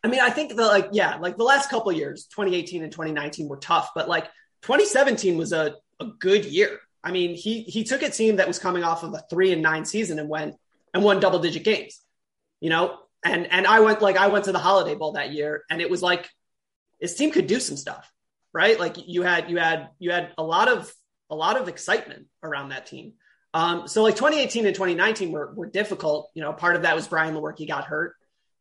I 0.04 0.08
mean, 0.08 0.19
I 0.19 0.32
think 0.32 0.56
that 0.56 0.65
like 0.65 0.89
yeah, 0.93 1.17
like 1.17 1.38
the 1.38 1.43
last 1.43 1.69
couple 1.69 1.91
years, 1.91 2.25
2018 2.25 2.82
and 2.82 2.91
2019 2.91 3.47
were 3.47 3.58
tough, 3.58 3.91
but 3.93 4.10
like 4.10 4.25
2017 4.63 5.38
was 5.38 5.54
a 5.54 5.75
a 5.99 6.06
good 6.06 6.43
year. 6.43 6.80
I 7.04 7.12
mean, 7.12 7.36
he 7.36 7.62
he 7.62 7.84
took 7.84 8.01
a 8.01 8.10
team 8.10 8.38
that 8.38 8.47
was 8.47 8.58
coming 8.58 8.84
off 8.84 9.04
of 9.04 9.13
a 9.13 9.23
three 9.30 9.54
and 9.54 9.62
nine 9.62 9.86
season 9.86 10.17
and 10.17 10.28
went 10.28 10.56
and 10.91 11.04
won 11.04 11.19
double 11.19 11.38
digit 11.38 11.63
games. 11.63 12.01
You 12.62 12.71
know, 12.71 12.97
and 13.23 13.45
and 13.51 13.67
I 13.67 13.82
went 13.82 14.01
like 14.01 14.17
I 14.17 14.25
went 14.30 14.45
to 14.45 14.51
the 14.51 14.58
Holiday 14.58 14.95
Bowl 14.95 15.12
that 15.12 15.34
year, 15.34 15.65
and 15.69 15.84
it 15.84 15.91
was 15.91 16.01
like 16.01 16.28
his 16.99 17.13
team 17.13 17.30
could 17.30 17.45
do 17.45 17.60
some 17.60 17.78
stuff, 17.78 18.12
right? 18.55 18.79
Like 18.79 18.95
you 19.05 19.21
had 19.21 19.51
you 19.51 19.57
had 19.57 19.89
you 19.99 20.11
had 20.11 20.31
a 20.37 20.43
lot 20.43 20.69
of 20.69 20.91
a 21.29 21.35
lot 21.35 21.59
of 21.59 21.67
excitement 21.67 22.27
around 22.41 22.69
that 22.69 22.87
team. 22.87 23.13
Um, 23.53 23.87
so 23.87 24.01
like 24.01 24.15
2018 24.15 24.65
and 24.65 24.73
2019 24.73 25.31
were 25.31 25.53
were 25.53 25.67
difficult. 25.67 26.31
You 26.33 26.41
know, 26.41 26.53
part 26.53 26.77
of 26.77 26.83
that 26.83 26.95
was 26.95 27.07
Brian 27.07 27.35
Lewerke 27.35 27.67
got 27.67 27.83
hurt 27.83 28.15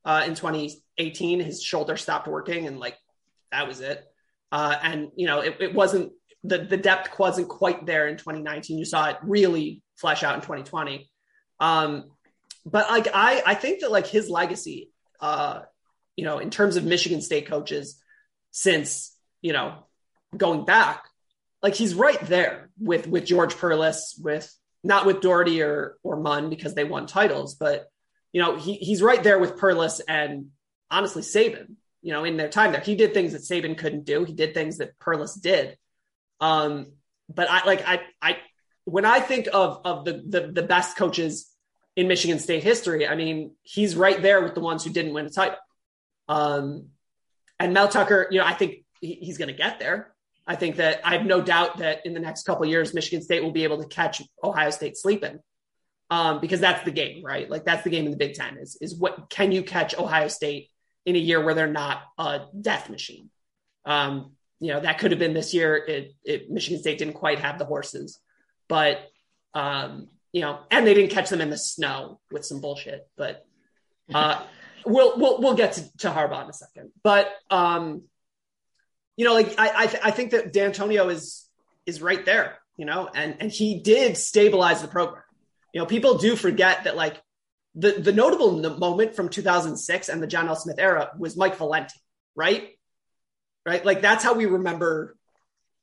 uh, 0.04 0.24
in 0.26 0.34
2018. 0.34 1.38
His 1.40 1.62
shoulder 1.62 1.96
stopped 1.96 2.26
working, 2.26 2.66
and 2.66 2.80
like 2.80 2.96
that 3.52 3.68
was 3.68 3.80
it. 3.80 4.04
Uh, 4.50 4.76
and 4.82 5.10
you 5.14 5.26
know, 5.28 5.40
it, 5.40 5.58
it 5.60 5.74
wasn't 5.74 6.12
the 6.42 6.58
the 6.58 6.76
depth 6.76 7.16
wasn't 7.16 7.48
quite 7.48 7.86
there 7.86 8.08
in 8.08 8.16
2019. 8.16 8.76
You 8.76 8.84
saw 8.84 9.10
it 9.10 9.16
really 9.22 9.80
flesh 9.96 10.24
out 10.24 10.34
in 10.34 10.40
2020. 10.40 11.08
Um, 11.60 12.10
but 12.66 12.90
like 12.90 13.06
I 13.14 13.44
I 13.46 13.54
think 13.54 13.80
that 13.82 13.92
like 13.92 14.08
his 14.08 14.28
legacy, 14.28 14.90
uh, 15.20 15.60
you 16.16 16.24
know, 16.24 16.38
in 16.40 16.50
terms 16.50 16.74
of 16.74 16.84
Michigan 16.84 17.20
State 17.20 17.46
coaches 17.46 18.00
since 18.50 19.13
you 19.44 19.52
know 19.52 19.74
going 20.36 20.64
back, 20.64 21.04
like 21.62 21.74
he's 21.74 21.94
right 21.94 22.20
there 22.22 22.70
with 22.80 23.06
with 23.06 23.26
George 23.26 23.54
Perles, 23.56 24.18
with 24.20 24.50
not 24.82 25.04
with 25.04 25.20
Daugherty 25.20 25.62
or 25.62 25.98
or 26.02 26.16
Munn 26.16 26.48
because 26.48 26.74
they 26.74 26.82
won 26.82 27.06
titles, 27.06 27.54
but 27.54 27.86
you 28.32 28.40
know 28.40 28.56
he 28.56 28.74
he's 28.74 29.02
right 29.02 29.22
there 29.22 29.38
with 29.38 29.58
Perles 29.58 30.00
and 30.00 30.46
honestly 30.90 31.22
Saban. 31.22 31.76
You 32.00 32.12
know, 32.12 32.24
in 32.24 32.38
their 32.38 32.48
time 32.48 32.72
there, 32.72 32.80
he 32.80 32.96
did 32.96 33.14
things 33.14 33.32
that 33.32 33.42
Saban 33.42 33.76
couldn't 33.76 34.04
do. 34.04 34.24
He 34.24 34.32
did 34.32 34.54
things 34.54 34.78
that 34.78 34.98
Perles 34.98 35.34
did. 35.34 35.76
Um, 36.40 36.92
but 37.28 37.48
I 37.50 37.66
like 37.66 37.86
I 37.86 38.00
I 38.22 38.38
when 38.86 39.04
I 39.04 39.20
think 39.20 39.48
of 39.52 39.82
of 39.84 40.06
the, 40.06 40.24
the 40.26 40.52
the 40.52 40.62
best 40.62 40.96
coaches 40.96 41.50
in 41.96 42.08
Michigan 42.08 42.38
State 42.38 42.62
history, 42.62 43.06
I 43.06 43.14
mean 43.14 43.52
he's 43.62 43.94
right 43.94 44.20
there 44.20 44.42
with 44.42 44.54
the 44.54 44.60
ones 44.60 44.84
who 44.84 44.90
didn't 44.90 45.12
win 45.12 45.26
a 45.26 45.30
title. 45.30 45.58
Um, 46.28 46.86
and 47.60 47.74
Mel 47.74 47.88
Tucker, 47.88 48.26
you 48.30 48.38
know, 48.38 48.46
I 48.46 48.54
think 48.54 48.83
he's 49.06 49.38
going 49.38 49.48
to 49.48 49.54
get 49.54 49.78
there. 49.78 50.12
I 50.46 50.56
think 50.56 50.76
that 50.76 51.00
I 51.04 51.16
have 51.16 51.24
no 51.24 51.40
doubt 51.40 51.78
that 51.78 52.04
in 52.04 52.12
the 52.12 52.20
next 52.20 52.44
couple 52.44 52.66
years, 52.66 52.92
Michigan 52.92 53.22
State 53.22 53.42
will 53.42 53.52
be 53.52 53.64
able 53.64 53.82
to 53.82 53.88
catch 53.88 54.22
Ohio 54.42 54.70
State 54.70 54.96
sleeping, 54.96 55.38
um, 56.10 56.40
because 56.40 56.60
that's 56.60 56.84
the 56.84 56.90
game, 56.90 57.24
right? 57.24 57.48
Like 57.48 57.64
that's 57.64 57.82
the 57.82 57.90
game 57.90 58.04
in 58.04 58.10
the 58.10 58.16
Big 58.16 58.34
Ten 58.34 58.58
is 58.58 58.76
is 58.80 58.94
what 58.94 59.30
can 59.30 59.52
you 59.52 59.62
catch 59.62 59.96
Ohio 59.96 60.28
State 60.28 60.70
in 61.06 61.16
a 61.16 61.18
year 61.18 61.42
where 61.42 61.54
they're 61.54 61.66
not 61.66 62.02
a 62.18 62.42
death 62.58 62.90
machine. 62.90 63.30
Um, 63.84 64.32
you 64.60 64.72
know 64.72 64.80
that 64.80 64.98
could 64.98 65.10
have 65.10 65.18
been 65.18 65.34
this 65.34 65.52
year. 65.52 65.76
It, 65.76 66.14
it 66.24 66.50
Michigan 66.50 66.80
State 66.80 66.98
didn't 66.98 67.14
quite 67.14 67.38
have 67.40 67.58
the 67.58 67.64
horses, 67.64 68.18
but 68.68 69.00
um, 69.54 70.08
you 70.32 70.40
know, 70.40 70.60
and 70.70 70.86
they 70.86 70.94
didn't 70.94 71.10
catch 71.10 71.30
them 71.30 71.40
in 71.40 71.50
the 71.50 71.58
snow 71.58 72.20
with 72.30 72.44
some 72.44 72.60
bullshit. 72.60 73.06
But 73.16 73.44
uh, 74.12 74.42
we'll 74.86 75.18
we'll 75.18 75.40
we'll 75.40 75.54
get 75.54 75.74
to, 75.74 75.96
to 75.98 76.10
Harbaugh 76.10 76.44
in 76.44 76.50
a 76.50 76.52
second. 76.52 76.92
But 77.02 77.30
um, 77.50 78.02
you 79.16 79.24
know, 79.24 79.34
like 79.34 79.58
I 79.58 79.72
I, 79.74 79.86
th- 79.86 80.02
I 80.04 80.10
think 80.10 80.30
that 80.32 80.52
Dantonio 80.52 81.10
is 81.10 81.48
is 81.86 82.02
right 82.02 82.24
there. 82.24 82.58
You 82.76 82.86
know, 82.86 83.08
and 83.14 83.36
and 83.40 83.52
he 83.52 83.80
did 83.80 84.16
stabilize 84.16 84.82
the 84.82 84.88
program. 84.88 85.22
You 85.72 85.80
know, 85.80 85.86
people 85.86 86.18
do 86.18 86.34
forget 86.34 86.84
that 86.84 86.96
like 86.96 87.22
the 87.74 87.92
the 87.92 88.12
notable 88.12 88.58
moment 88.78 89.14
from 89.14 89.28
2006 89.28 90.08
and 90.08 90.22
the 90.22 90.26
John 90.26 90.48
L. 90.48 90.56
Smith 90.56 90.78
era 90.78 91.10
was 91.18 91.36
Mike 91.36 91.56
Valenti, 91.56 91.98
right? 92.34 92.70
right? 93.66 93.84
Like 93.84 94.02
that's 94.02 94.24
how 94.24 94.34
we 94.34 94.46
remember 94.46 95.16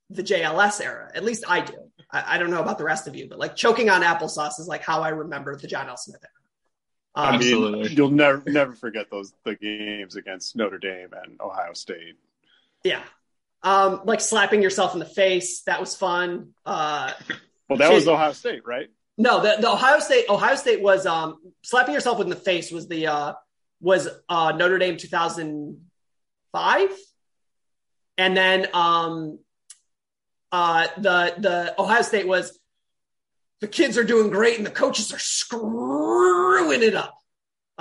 the 0.10 0.24
JLS 0.24 0.84
era. 0.84 1.12
At 1.14 1.24
least 1.24 1.44
I 1.48 1.62
do. 1.62 1.74
I, 2.12 2.36
I, 2.36 2.38
don't 2.38 2.52
know 2.52 2.62
about 2.62 2.78
the 2.78 2.84
rest 2.84 3.08
of 3.08 3.16
you, 3.16 3.28
but 3.30 3.40
like 3.40 3.56
choking 3.56 3.90
on 3.90 4.02
applesauce 4.02 4.60
is 4.60 4.68
like 4.68 4.84
how 4.84 5.02
I 5.02 5.10
remember 5.10 5.56
the 5.56 5.68
John 5.68 5.88
L. 5.88 5.98
Smith 5.98 6.22
era. 6.22 7.28
Um, 7.28 7.36
I 7.36 7.38
mean, 7.38 7.88
you'll 7.92 8.10
never 8.10 8.42
never 8.46 8.74
forget 8.74 9.10
those 9.10 9.34
the 9.44 9.56
games 9.56 10.16
against 10.16 10.56
Notre 10.56 10.78
Dame 10.78 11.10
and 11.12 11.42
Ohio 11.42 11.74
State. 11.74 12.16
Yeah, 12.84 13.04
um, 13.64 14.02
like 14.06 14.22
slapping 14.22 14.62
yourself 14.62 14.94
in 14.94 15.00
the 15.00 15.06
face. 15.06 15.62
That 15.64 15.80
was 15.80 15.96
fun. 15.96 16.50
Uh, 16.66 17.14
well, 17.70 17.78
that 17.78 17.94
was 17.94 18.08
Ohio 18.08 18.34
State, 18.34 18.62
right? 18.66 18.90
No, 19.18 19.42
the, 19.42 19.62
the 19.62 19.70
Ohio 19.70 20.00
State 20.00 20.26
Ohio 20.30 20.56
State 20.56 20.82
was 20.82 21.06
um, 21.06 21.38
slapping 21.64 21.94
yourself 21.94 22.20
in 22.22 22.30
the 22.30 22.36
face 22.36 22.72
was 22.72 22.88
the 22.88 23.08
uh, 23.08 23.34
was 23.80 24.08
uh, 24.30 24.52
Notre 24.54 24.78
Dame 24.78 24.98
two 24.98 25.08
thousand 25.08 25.86
five 26.52 26.90
and 28.22 28.38
then 28.38 28.68
um, 28.74 29.40
uh, 30.52 30.88
the 30.98 31.34
the 31.38 31.76
Ohio 31.80 32.02
State 32.02 32.28
was 32.28 32.58
the 33.62 33.68
kids 33.68 33.98
are 33.98 34.04
doing 34.04 34.30
great 34.30 34.58
and 34.58 34.66
the 34.66 34.72
coaches 34.72 35.12
are 35.14 35.20
screwing 35.20 36.84
it 36.84 36.96
up. 36.96 37.18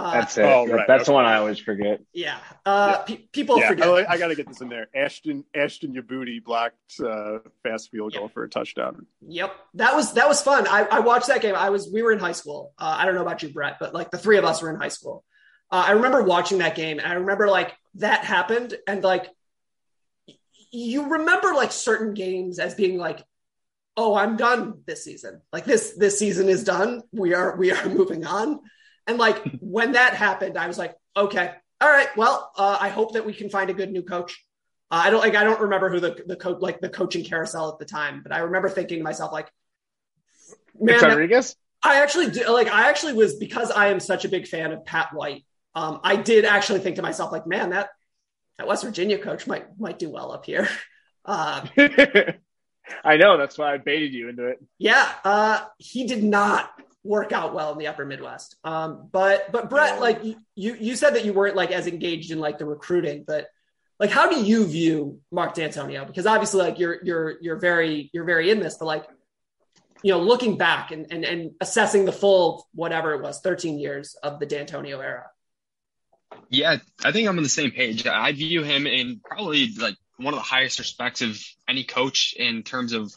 Uh, 0.01 0.13
That's 0.13 0.39
it. 0.39 0.45
Oh, 0.45 0.67
right. 0.67 0.87
That's 0.87 1.03
okay. 1.03 1.05
the 1.05 1.13
one 1.13 1.27
I 1.27 1.37
always 1.37 1.59
forget. 1.59 2.01
Yeah. 2.15 2.39
Uh, 2.65 2.97
yeah. 2.97 3.17
Pe- 3.17 3.23
people 3.33 3.59
yeah. 3.59 3.69
forget. 3.69 3.87
I, 3.87 4.15
I 4.15 4.19
got 4.19 4.29
to 4.29 4.35
get 4.35 4.49
this 4.49 4.63
in 4.63 4.71
there. 4.71 4.89
Ashton 4.95 5.45
Ashton 5.55 5.93
Youboty 5.93 6.43
blocked 6.43 7.01
uh, 7.05 7.41
fast 7.63 7.91
field 7.91 8.15
goal 8.15 8.29
for 8.29 8.43
a 8.45 8.49
touchdown. 8.49 9.07
Yep. 9.29 9.55
That 9.75 9.95
was 9.95 10.15
that 10.15 10.27
was 10.27 10.41
fun. 10.41 10.67
I, 10.67 10.87
I 10.91 11.01
watched 11.01 11.27
that 11.27 11.43
game. 11.43 11.55
I 11.55 11.69
was 11.69 11.91
we 11.93 12.03
were 12.03 12.13
in 12.13 12.19
high 12.19 12.33
school. 12.33 12.73
Uh, 12.79 12.97
I 12.99 13.05
don't 13.05 13.15
know 13.15 13.23
about 13.23 13.43
you, 13.43 13.51
Brett, 13.51 13.77
but 13.79 13.93
like 13.93 14.11
the 14.11 14.19
three 14.19 14.39
of 14.39 14.45
us 14.45 14.63
were 14.63 14.71
in 14.71 14.77
high 14.77 14.89
school. 14.89 15.23
Uh, 15.71 15.85
I 15.89 15.91
remember 15.93 16.23
watching 16.23 16.59
that 16.59 16.75
game, 16.75 16.99
and 16.99 17.07
I 17.07 17.15
remember 17.15 17.49
like 17.49 17.75
that 17.97 18.25
happened, 18.25 18.75
and 18.87 19.05
like 19.05 19.29
you 20.73 21.11
remember 21.11 21.53
like 21.53 21.73
certain 21.73 22.15
games 22.15 22.59
as 22.59 22.75
being 22.75 22.97
like 22.97 23.25
oh 23.97 24.15
i'm 24.15 24.37
done 24.37 24.83
this 24.87 25.05
season 25.05 25.41
like 25.53 25.65
this 25.65 25.95
this 25.97 26.19
season 26.19 26.49
is 26.49 26.65
done 26.65 27.03
we 27.13 27.35
are 27.35 27.57
we 27.57 27.73
are 27.73 27.89
moving 27.89 28.25
on 28.25 28.61
and 29.11 29.19
like 29.19 29.43
when 29.61 29.93
that 29.93 30.15
happened 30.15 30.57
i 30.57 30.67
was 30.67 30.79
like 30.79 30.95
okay 31.17 31.53
all 31.81 31.89
right 31.89 32.09
well 32.17 32.51
uh, 32.57 32.79
i 32.81 32.89
hope 32.89 33.13
that 33.15 33.27
we 33.27 33.33
can 33.35 33.51
find 33.51 33.69
a 33.71 33.75
good 33.75 33.91
new 33.91 34.03
coach 34.03 34.33
Uh, 34.93 35.03
I 35.07 35.11
don't 35.11 35.21
like 35.21 35.37
I 35.37 35.45
don't 35.45 35.61
remember 35.61 35.89
who 35.93 36.01
the 36.01 36.13
the 36.27 36.37
coach 36.45 36.59
like 36.61 36.81
the 36.81 36.89
coaching 36.89 37.25
carousel 37.25 37.69
at 37.73 37.79
the 37.79 37.85
time, 37.85 38.23
but 38.25 38.33
I 38.33 38.39
remember 38.49 38.69
thinking 38.69 38.99
to 38.99 39.05
myself 39.05 39.31
like, 39.39 39.49
man, 40.81 41.01
Rodriguez. 41.01 41.55
I 41.83 42.03
actually 42.03 42.29
do, 42.35 42.43
like 42.61 42.69
I 42.69 42.89
actually 42.91 43.15
was 43.15 43.37
because 43.37 43.71
I 43.71 43.85
am 43.93 44.01
such 44.01 44.25
a 44.25 44.29
big 44.29 44.47
fan 44.49 44.73
of 44.73 44.85
Pat 44.85 45.09
White. 45.15 45.45
Um, 45.75 46.01
I 46.03 46.17
did 46.17 46.45
actually 46.45 46.81
think 46.81 46.97
to 46.97 47.03
myself 47.03 47.31
like, 47.31 47.47
man, 47.47 47.71
that 47.71 47.91
that 48.59 48.67
West 48.67 48.83
Virginia 48.85 49.19
coach 49.19 49.47
might 49.47 49.67
might 49.79 49.99
do 50.05 50.11
well 50.11 50.33
up 50.33 50.45
here. 50.45 50.67
Uh, 51.23 51.67
I 53.05 53.17
know. 53.19 53.37
That's 53.39 53.57
why 53.59 53.75
I 53.75 53.79
baited 53.79 54.13
you 54.13 54.29
into 54.31 54.47
it. 54.47 54.59
yeah, 54.79 55.07
uh, 55.23 55.61
he 55.79 56.07
did 56.07 56.25
not 56.25 56.73
work 57.03 57.33
out 57.33 57.55
well 57.55 57.73
in 57.73 57.79
the 57.79 57.87
Upper 57.87 58.05
Midwest. 58.05 58.57
Um, 58.65 59.09
but 59.11 59.51
but 59.53 59.71
Brett, 59.71 60.01
like 60.01 60.23
you 60.23 60.37
you 60.55 60.97
said 60.97 61.15
that 61.15 61.25
you 61.25 61.33
weren't 61.33 61.57
like 61.57 61.71
as 61.71 61.87
engaged 61.87 62.31
in 62.31 62.39
like 62.39 62.59
the 62.59 62.67
recruiting, 62.67 63.25
but 63.27 63.49
like 63.99 64.11
how 64.11 64.31
do 64.31 64.43
you 64.43 64.67
view 64.67 65.21
Mark 65.31 65.55
Dantonio? 65.55 66.07
Because 66.07 66.27
obviously, 66.27 66.63
like 66.63 66.79
you're 66.79 66.99
you're 67.03 67.37
you're 67.41 67.59
very 67.59 68.11
you're 68.13 68.25
very 68.25 68.51
in 68.51 68.61
this, 68.61 68.77
but 68.79 68.87
like 68.87 69.07
you 70.03 70.13
know, 70.13 70.21
looking 70.21 70.57
back 70.57 70.91
and 70.91 71.07
and, 71.11 71.25
and 71.25 71.53
assessing 71.61 72.05
the 72.05 72.13
full 72.13 72.67
whatever 72.75 73.13
it 73.15 73.23
was, 73.23 73.41
13 73.41 73.79
years 73.79 74.17
of 74.23 74.39
the 74.41 74.47
Dantonio 74.47 75.03
era. 75.03 75.27
Yeah, 76.49 76.77
I 77.05 77.13
think 77.13 77.29
I'm 77.29 77.37
on 77.37 77.43
the 77.43 77.49
same 77.49 77.71
page. 77.71 78.07
I 78.07 78.33
view 78.33 78.63
him 78.63 78.87
in 78.87 79.21
probably 79.25 79.71
like 79.79 79.97
one 80.17 80.35
of 80.35 80.39
the 80.39 80.45
highest 80.45 80.79
respects 80.79 81.23
of 81.23 81.41
any 81.69 81.85
coach 81.85 82.35
in 82.39 82.63
terms 82.63 82.93
of 82.93 83.13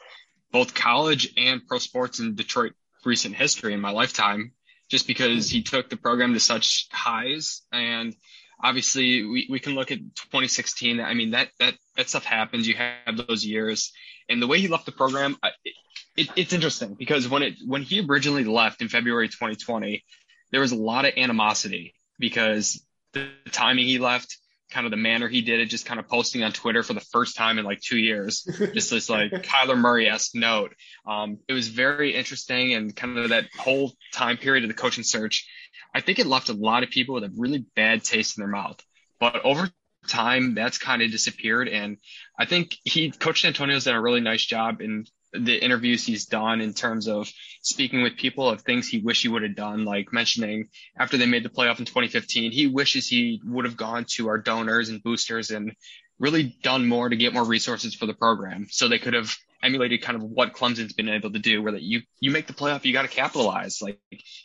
both 0.51 0.73
college 0.73 1.33
and 1.37 1.65
pro 1.67 1.79
sports 1.79 2.19
in 2.19 2.35
Detroit 2.35 2.73
recent 3.05 3.35
history 3.35 3.73
in 3.73 3.81
my 3.81 3.91
lifetime, 3.91 4.51
just 4.89 5.07
because 5.07 5.49
he 5.49 5.61
took 5.61 5.89
the 5.89 5.97
program 5.97 6.33
to 6.33 6.39
such 6.39 6.87
highs. 6.91 7.61
And 7.71 8.15
obviously 8.61 9.23
we, 9.23 9.47
we 9.49 9.59
can 9.59 9.75
look 9.75 9.91
at 9.91 9.99
2016. 9.99 10.99
I 10.99 11.13
mean, 11.13 11.31
that, 11.31 11.49
that, 11.59 11.75
that 11.97 12.09
stuff 12.09 12.23
happens. 12.23 12.67
You 12.67 12.75
have 12.75 13.17
those 13.27 13.45
years 13.45 13.91
and 14.29 14.41
the 14.41 14.47
way 14.47 14.59
he 14.59 14.67
left 14.67 14.85
the 14.85 14.91
program, 14.91 15.37
it, 15.43 15.73
it, 16.15 16.29
it's 16.35 16.53
interesting 16.53 16.95
because 16.95 17.27
when 17.27 17.43
it, 17.43 17.55
when 17.65 17.81
he 17.81 18.05
originally 18.07 18.43
left 18.43 18.81
in 18.81 18.89
February 18.89 19.27
2020, 19.27 20.03
there 20.51 20.61
was 20.61 20.71
a 20.71 20.77
lot 20.77 21.05
of 21.05 21.13
animosity 21.17 21.93
because 22.19 22.85
the 23.13 23.29
timing 23.51 23.85
he 23.85 23.99
left, 23.99 24.37
kind 24.73 24.85
of 24.85 24.91
the 24.91 24.97
manner 24.97 25.27
he 25.27 25.41
did 25.41 25.59
it, 25.59 25.67
just 25.67 25.85
kind 25.85 25.99
of 25.99 26.07
posting 26.07 26.43
on 26.43 26.51
Twitter 26.51 26.83
for 26.83 26.93
the 26.93 26.99
first 26.99 27.37
time 27.37 27.59
in 27.59 27.65
like 27.65 27.79
two 27.79 27.97
years, 27.97 28.41
just 28.73 28.89
this 28.89 29.09
like 29.09 29.31
Kyler 29.31 29.77
Murray 29.77 30.09
esque 30.09 30.35
note. 30.35 30.73
Um, 31.07 31.37
it 31.47 31.53
was 31.53 31.67
very 31.67 32.15
interesting 32.15 32.73
and 32.73 32.95
kind 32.95 33.17
of 33.17 33.29
that 33.29 33.45
whole 33.57 33.93
time 34.11 34.37
period 34.37 34.63
of 34.63 34.69
the 34.69 34.73
coaching 34.73 35.03
search. 35.03 35.47
I 35.93 36.01
think 36.01 36.19
it 36.19 36.25
left 36.25 36.49
a 36.49 36.53
lot 36.53 36.83
of 36.83 36.89
people 36.89 37.15
with 37.15 37.23
a 37.23 37.31
really 37.37 37.65
bad 37.75 38.03
taste 38.03 38.37
in 38.37 38.41
their 38.41 38.51
mouth. 38.51 38.79
But 39.19 39.45
over 39.45 39.69
time, 40.07 40.55
that's 40.55 40.77
kind 40.77 41.01
of 41.01 41.11
disappeared. 41.11 41.69
And 41.69 41.97
I 42.37 42.45
think 42.45 42.75
he, 42.83 43.11
Coach 43.11 43.45
Antonio's 43.45 43.85
done 43.85 43.95
a 43.95 44.01
really 44.01 44.21
nice 44.21 44.43
job 44.43 44.81
in 44.81 45.05
the 45.33 45.55
interviews 45.63 46.05
he's 46.05 46.25
done 46.25 46.61
in 46.61 46.73
terms 46.73 47.07
of 47.07 47.31
speaking 47.61 48.03
with 48.03 48.17
people 48.17 48.47
of 48.47 48.61
things 48.61 48.87
he 48.87 48.99
wish 48.99 49.23
he 49.23 49.29
would 49.29 49.43
have 49.43 49.55
done, 49.55 49.85
like 49.85 50.13
mentioning 50.13 50.69
after 50.97 51.17
they 51.17 51.25
made 51.25 51.43
the 51.43 51.49
playoff 51.49 51.79
in 51.79 51.85
2015, 51.85 52.51
he 52.51 52.67
wishes 52.67 53.07
he 53.07 53.41
would 53.43 53.65
have 53.65 53.77
gone 53.77 54.05
to 54.15 54.27
our 54.27 54.37
donors 54.37 54.89
and 54.89 55.01
boosters 55.01 55.49
and 55.49 55.75
really 56.19 56.55
done 56.61 56.87
more 56.87 57.09
to 57.09 57.15
get 57.15 57.33
more 57.33 57.43
resources 57.43 57.95
for 57.95 58.05
the 58.05 58.13
program. 58.13 58.67
So 58.69 58.87
they 58.87 58.99
could 58.99 59.13
have 59.13 59.35
emulated 59.63 60.01
kind 60.01 60.15
of 60.15 60.23
what 60.23 60.53
Clemson's 60.53 60.93
been 60.93 61.09
able 61.09 61.31
to 61.31 61.39
do, 61.39 61.63
where 61.63 61.71
that 61.71 61.81
you, 61.81 62.01
you 62.19 62.31
make 62.31 62.47
the 62.47 62.53
playoff, 62.53 62.85
you 62.85 62.93
got 62.93 63.03
to 63.03 63.07
capitalize. 63.07 63.81
Like 63.81 63.99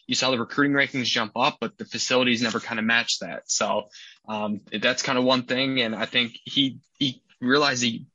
you 0.07 0.15
saw 0.15 0.31
the 0.31 0.39
recruiting 0.39 0.75
rankings 0.75 1.05
jump 1.05 1.33
up, 1.37 1.59
but 1.61 1.77
the 1.77 1.85
facilities 1.85 2.41
never 2.41 2.61
kind 2.61 2.79
of 2.79 2.85
matched 2.85 3.21
that. 3.21 3.43
So, 3.47 3.89
um, 4.29 4.61
that's 4.81 5.03
kind 5.03 5.19
of 5.19 5.25
one 5.25 5.43
thing. 5.43 5.81
And 5.81 5.95
I 5.95 6.07
think 6.07 6.39
he, 6.45 6.79
he 6.99 7.23
realized 7.41 7.83
he, 7.83 8.07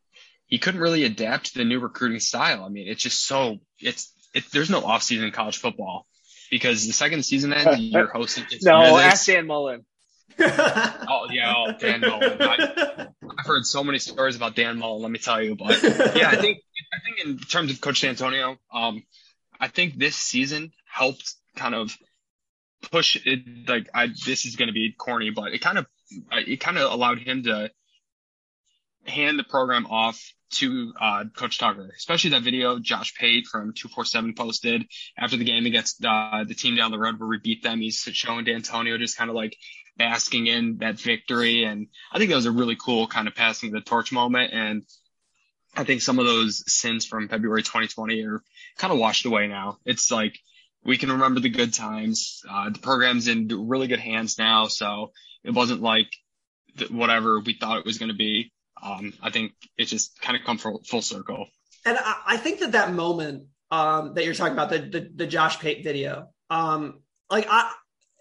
he 0.53 0.59
couldn't 0.59 0.81
really 0.81 1.03
adapt 1.03 1.47
to 1.47 1.57
the 1.57 1.65
new 1.65 1.79
recruiting 1.79 2.19
style. 2.19 2.63
I 2.63 2.69
mean, 2.69 2.87
it's 2.87 3.01
just 3.01 3.25
so 3.25 3.57
it's 3.79 4.13
it, 4.35 4.43
there's 4.51 4.69
no 4.69 4.81
offseason 4.81 5.23
in 5.23 5.31
college 5.31 5.57
football 5.57 6.05
because 6.51 6.85
the 6.85 6.93
second 6.93 7.25
season 7.25 7.51
ends, 7.51 7.79
you're 7.79 8.05
hosting. 8.05 8.45
No, 8.61 8.81
Memphis. 8.81 9.03
ask 9.03 9.25
Dan 9.25 9.47
Mullen. 9.47 9.83
Oh 10.39 11.25
yeah, 11.31 11.55
oh, 11.57 11.71
Dan 11.79 12.01
Mullen. 12.01 12.37
I, 12.39 13.07
I've 13.39 13.45
heard 13.47 13.65
so 13.65 13.83
many 13.83 13.97
stories 13.97 14.35
about 14.35 14.55
Dan 14.55 14.77
Mullen. 14.77 15.01
Let 15.01 15.09
me 15.09 15.17
tell 15.17 15.41
you, 15.41 15.55
but 15.55 15.81
yeah, 15.81 16.29
I 16.29 16.35
think 16.35 16.59
I 16.93 16.99
think 17.03 17.25
in 17.25 17.39
terms 17.39 17.71
of 17.71 17.81
Coach 17.81 18.03
Antonio, 18.03 18.55
um, 18.71 19.01
I 19.59 19.69
think 19.69 19.97
this 19.97 20.15
season 20.15 20.71
helped 20.85 21.33
kind 21.55 21.73
of 21.73 21.97
push 22.91 23.19
it. 23.25 23.67
Like 23.67 23.89
I, 23.91 24.09
this 24.23 24.45
is 24.45 24.55
going 24.55 24.67
to 24.67 24.73
be 24.73 24.93
corny, 24.95 25.31
but 25.31 25.51
it 25.51 25.61
kind 25.61 25.79
of 25.79 25.87
it 26.31 26.59
kind 26.59 26.77
of 26.77 26.91
allowed 26.91 27.17
him 27.17 27.41
to 27.45 27.71
hand 29.07 29.39
the 29.39 29.43
program 29.43 29.87
off 29.87 30.31
to 30.53 30.93
uh, 30.99 31.23
Coach 31.35 31.59
Tucker, 31.59 31.91
especially 31.95 32.31
that 32.31 32.43
video 32.43 32.79
Josh 32.79 33.15
Pate 33.15 33.45
from 33.45 33.73
247 33.73 34.33
posted 34.35 34.85
after 35.17 35.37
the 35.37 35.43
game 35.43 35.65
against 35.65 36.03
uh, 36.03 36.43
the 36.47 36.55
team 36.55 36.75
down 36.75 36.91
the 36.91 36.99
road 36.99 37.19
where 37.19 37.29
we 37.29 37.39
beat 37.39 37.63
them. 37.63 37.79
He's 37.79 37.97
showing 37.97 38.45
Dantonio 38.45 38.97
just 38.97 39.17
kind 39.17 39.29
of 39.29 39.35
like 39.35 39.55
basking 39.97 40.47
in 40.47 40.77
that 40.77 40.99
victory. 40.99 41.63
And 41.63 41.87
I 42.11 42.17
think 42.17 42.29
that 42.29 42.35
was 42.35 42.45
a 42.45 42.51
really 42.51 42.75
cool 42.75 43.07
kind 43.07 43.27
of 43.27 43.35
passing 43.35 43.71
the 43.71 43.81
torch 43.81 44.11
moment. 44.11 44.53
And 44.53 44.83
I 45.75 45.83
think 45.83 46.01
some 46.01 46.19
of 46.19 46.25
those 46.25 46.63
sins 46.71 47.05
from 47.05 47.29
February 47.29 47.63
2020 47.63 48.23
are 48.25 48.43
kind 48.77 48.93
of 48.93 48.99
washed 48.99 49.25
away 49.25 49.47
now. 49.47 49.77
It's 49.85 50.11
like 50.11 50.37
we 50.83 50.97
can 50.97 51.11
remember 51.11 51.39
the 51.39 51.49
good 51.49 51.73
times. 51.73 52.41
Uh, 52.49 52.69
the 52.69 52.79
program's 52.79 53.27
in 53.27 53.47
really 53.67 53.87
good 53.87 53.99
hands 53.99 54.37
now. 54.37 54.67
So 54.67 55.11
it 55.43 55.51
wasn't 55.51 55.81
like 55.81 56.07
whatever 56.89 57.39
we 57.39 57.53
thought 57.53 57.79
it 57.79 57.85
was 57.85 57.97
going 57.97 58.11
to 58.11 58.17
be. 58.17 58.51
Um, 58.83 59.13
I 59.21 59.29
think 59.29 59.53
it 59.77 59.85
just 59.85 60.19
kind 60.21 60.37
of 60.37 60.45
come 60.45 60.57
full, 60.57 60.81
full 60.83 61.01
circle. 61.01 61.47
And 61.85 61.97
I, 61.97 62.21
I 62.27 62.37
think 62.37 62.59
that 62.59 62.73
that 62.73 62.93
moment 62.93 63.45
um, 63.71 64.13
that 64.15 64.25
you're 64.25 64.33
talking 64.33 64.53
about, 64.53 64.69
the 64.69 64.79
the, 64.79 65.09
the 65.15 65.27
Josh 65.27 65.59
Pate 65.59 65.83
video, 65.83 66.27
um, 66.49 67.01
like 67.29 67.47
I, 67.49 67.71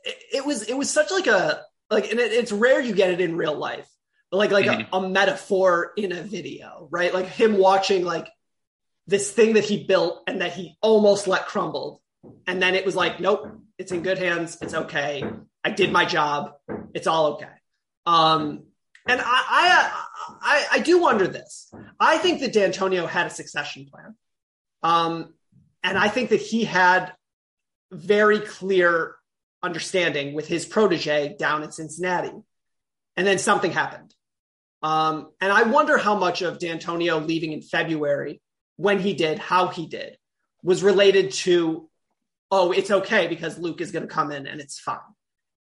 it, 0.04 0.16
it 0.36 0.46
was 0.46 0.62
it 0.62 0.76
was 0.76 0.88
such 0.88 1.10
like 1.10 1.26
a 1.26 1.62
like, 1.90 2.10
and 2.10 2.18
it, 2.18 2.32
it's 2.32 2.52
rare 2.52 2.80
you 2.80 2.94
get 2.94 3.10
it 3.10 3.20
in 3.20 3.36
real 3.36 3.54
life, 3.54 3.88
but 4.30 4.38
like 4.38 4.50
like 4.50 4.66
a, 4.66 4.88
a 4.92 5.08
metaphor 5.08 5.92
in 5.96 6.12
a 6.12 6.22
video, 6.22 6.88
right? 6.90 7.12
Like 7.12 7.26
him 7.26 7.58
watching 7.58 8.04
like 8.04 8.28
this 9.06 9.30
thing 9.30 9.54
that 9.54 9.64
he 9.64 9.84
built 9.84 10.22
and 10.26 10.40
that 10.40 10.52
he 10.52 10.76
almost 10.80 11.26
let 11.26 11.46
crumbled, 11.46 12.00
and 12.46 12.62
then 12.62 12.74
it 12.74 12.86
was 12.86 12.96
like, 12.96 13.20
nope, 13.20 13.46
it's 13.78 13.92
in 13.92 14.02
good 14.02 14.18
hands, 14.18 14.58
it's 14.62 14.74
okay, 14.74 15.24
I 15.62 15.70
did 15.70 15.92
my 15.92 16.04
job, 16.04 16.52
it's 16.94 17.06
all 17.06 17.34
okay. 17.34 17.46
Um, 18.06 18.64
and 19.06 19.20
I, 19.20 19.24
I, 19.24 20.04
I, 20.40 20.66
I 20.72 20.78
do 20.80 21.00
wonder 21.00 21.26
this. 21.26 21.72
I 21.98 22.18
think 22.18 22.40
that 22.40 22.52
Dantonio 22.52 23.08
had 23.08 23.26
a 23.26 23.30
succession 23.30 23.86
plan. 23.86 24.14
Um, 24.82 25.34
and 25.82 25.98
I 25.98 26.08
think 26.08 26.30
that 26.30 26.40
he 26.40 26.64
had 26.64 27.12
very 27.90 28.38
clear 28.40 29.16
understanding 29.62 30.34
with 30.34 30.46
his 30.48 30.64
protege 30.64 31.36
down 31.38 31.62
in 31.62 31.72
Cincinnati. 31.72 32.32
And 33.16 33.26
then 33.26 33.38
something 33.38 33.72
happened. 33.72 34.14
Um, 34.82 35.30
and 35.40 35.52
I 35.52 35.62
wonder 35.62 35.96
how 35.96 36.16
much 36.16 36.42
of 36.42 36.58
Dantonio 36.58 37.24
leaving 37.24 37.52
in 37.52 37.62
February, 37.62 38.40
when 38.76 38.98
he 38.98 39.14
did, 39.14 39.38
how 39.38 39.68
he 39.68 39.86
did, 39.86 40.16
was 40.62 40.82
related 40.82 41.32
to, 41.32 41.88
oh, 42.50 42.72
it's 42.72 42.90
okay 42.90 43.28
because 43.28 43.58
Luke 43.58 43.80
is 43.80 43.92
going 43.92 44.06
to 44.06 44.12
come 44.12 44.32
in 44.32 44.46
and 44.46 44.60
it's 44.60 44.80
fine. 44.80 44.98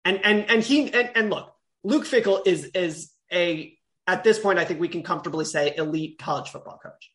And 0.05 0.25
and 0.25 0.51
and 0.51 0.63
he 0.63 0.93
and, 0.93 1.11
and 1.15 1.31
look, 1.31 1.55
Luke 1.83 2.05
Fickell 2.05 2.47
is 2.47 2.67
is 2.75 3.11
a 3.35 3.77
at 4.07 4.25
this 4.25 4.39
point 4.39 4.59
I 4.59 4.65
think 4.65 4.81
we 4.81 4.89
can 4.89 5.03
comfortably 5.03 5.45
say 5.45 5.75
elite 5.77 6.19
college 6.19 6.51
football 6.51 6.79
coach. 6.83 7.11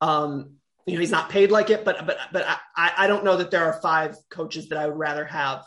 Um, 0.00 0.56
you 0.86 0.94
know, 0.94 1.00
he's 1.00 1.10
not 1.10 1.28
paid 1.28 1.50
like 1.50 1.70
it, 1.70 1.84
but 1.84 2.06
but 2.06 2.18
but 2.32 2.46
I, 2.76 2.92
I 2.98 3.06
don't 3.06 3.24
know 3.24 3.36
that 3.36 3.50
there 3.50 3.64
are 3.64 3.80
five 3.80 4.16
coaches 4.30 4.68
that 4.68 4.78
I 4.78 4.86
would 4.86 4.98
rather 4.98 5.24
have, 5.24 5.64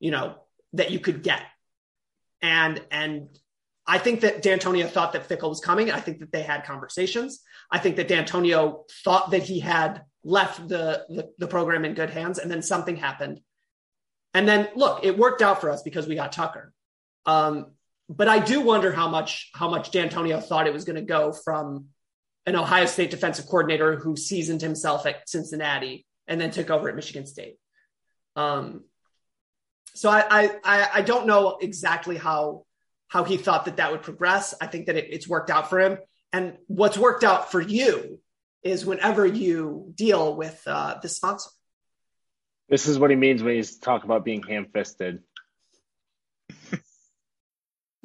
you 0.00 0.10
know, 0.10 0.36
that 0.72 0.90
you 0.90 0.98
could 0.98 1.22
get. 1.22 1.42
And 2.42 2.82
and 2.90 3.28
I 3.86 3.98
think 3.98 4.20
that 4.22 4.42
Dantonio 4.42 4.88
thought 4.88 5.12
that 5.12 5.28
Fickell 5.28 5.48
was 5.48 5.60
coming. 5.60 5.90
I 5.90 6.00
think 6.00 6.18
that 6.18 6.32
they 6.32 6.42
had 6.42 6.64
conversations. 6.64 7.40
I 7.70 7.78
think 7.78 7.96
that 7.96 8.08
Dantonio 8.08 8.82
thought 9.04 9.30
that 9.30 9.44
he 9.44 9.60
had 9.60 10.02
left 10.24 10.66
the, 10.66 11.04
the, 11.08 11.30
the 11.38 11.46
program 11.46 11.84
in 11.84 11.94
good 11.94 12.10
hands, 12.10 12.38
and 12.38 12.50
then 12.50 12.62
something 12.62 12.96
happened. 12.96 13.40
And 14.34 14.48
then 14.48 14.68
look, 14.74 15.04
it 15.04 15.16
worked 15.16 15.40
out 15.40 15.60
for 15.60 15.70
us 15.70 15.82
because 15.82 16.08
we 16.08 16.16
got 16.16 16.32
Tucker. 16.32 16.72
Um, 17.26 17.75
but 18.08 18.28
I 18.28 18.38
do 18.38 18.60
wonder 18.60 18.92
how 18.92 19.08
much 19.08 19.50
how 19.54 19.68
much 19.68 19.90
Dantonio 19.90 20.42
thought 20.42 20.66
it 20.66 20.72
was 20.72 20.84
going 20.84 20.96
to 20.96 21.02
go 21.02 21.32
from 21.32 21.86
an 22.46 22.54
Ohio 22.54 22.86
State 22.86 23.10
defensive 23.10 23.46
coordinator 23.46 23.96
who 23.96 24.16
seasoned 24.16 24.60
himself 24.60 25.06
at 25.06 25.28
Cincinnati 25.28 26.06
and 26.28 26.40
then 26.40 26.50
took 26.50 26.70
over 26.70 26.88
at 26.88 26.94
Michigan 26.94 27.26
State. 27.26 27.56
Um, 28.36 28.84
so 29.94 30.10
I, 30.10 30.58
I 30.62 30.88
I 30.94 31.02
don't 31.02 31.26
know 31.26 31.58
exactly 31.60 32.16
how 32.16 32.64
how 33.08 33.24
he 33.24 33.36
thought 33.36 33.64
that 33.64 33.78
that 33.78 33.92
would 33.92 34.02
progress. 34.02 34.54
I 34.60 34.66
think 34.66 34.86
that 34.86 34.96
it, 34.96 35.08
it's 35.10 35.28
worked 35.28 35.50
out 35.50 35.70
for 35.70 35.80
him, 35.80 35.98
and 36.32 36.58
what's 36.66 36.98
worked 36.98 37.24
out 37.24 37.50
for 37.50 37.60
you 37.60 38.20
is 38.62 38.84
whenever 38.84 39.24
you 39.24 39.92
deal 39.94 40.36
with 40.36 40.60
uh, 40.66 40.98
the 41.00 41.08
sponsor. 41.08 41.50
This 42.68 42.88
is 42.88 42.98
what 42.98 43.10
he 43.10 43.16
means 43.16 43.42
when 43.42 43.54
he's 43.54 43.78
talking 43.78 44.08
about 44.08 44.24
being 44.24 44.42
ham 44.42 44.66
fisted. 44.72 45.22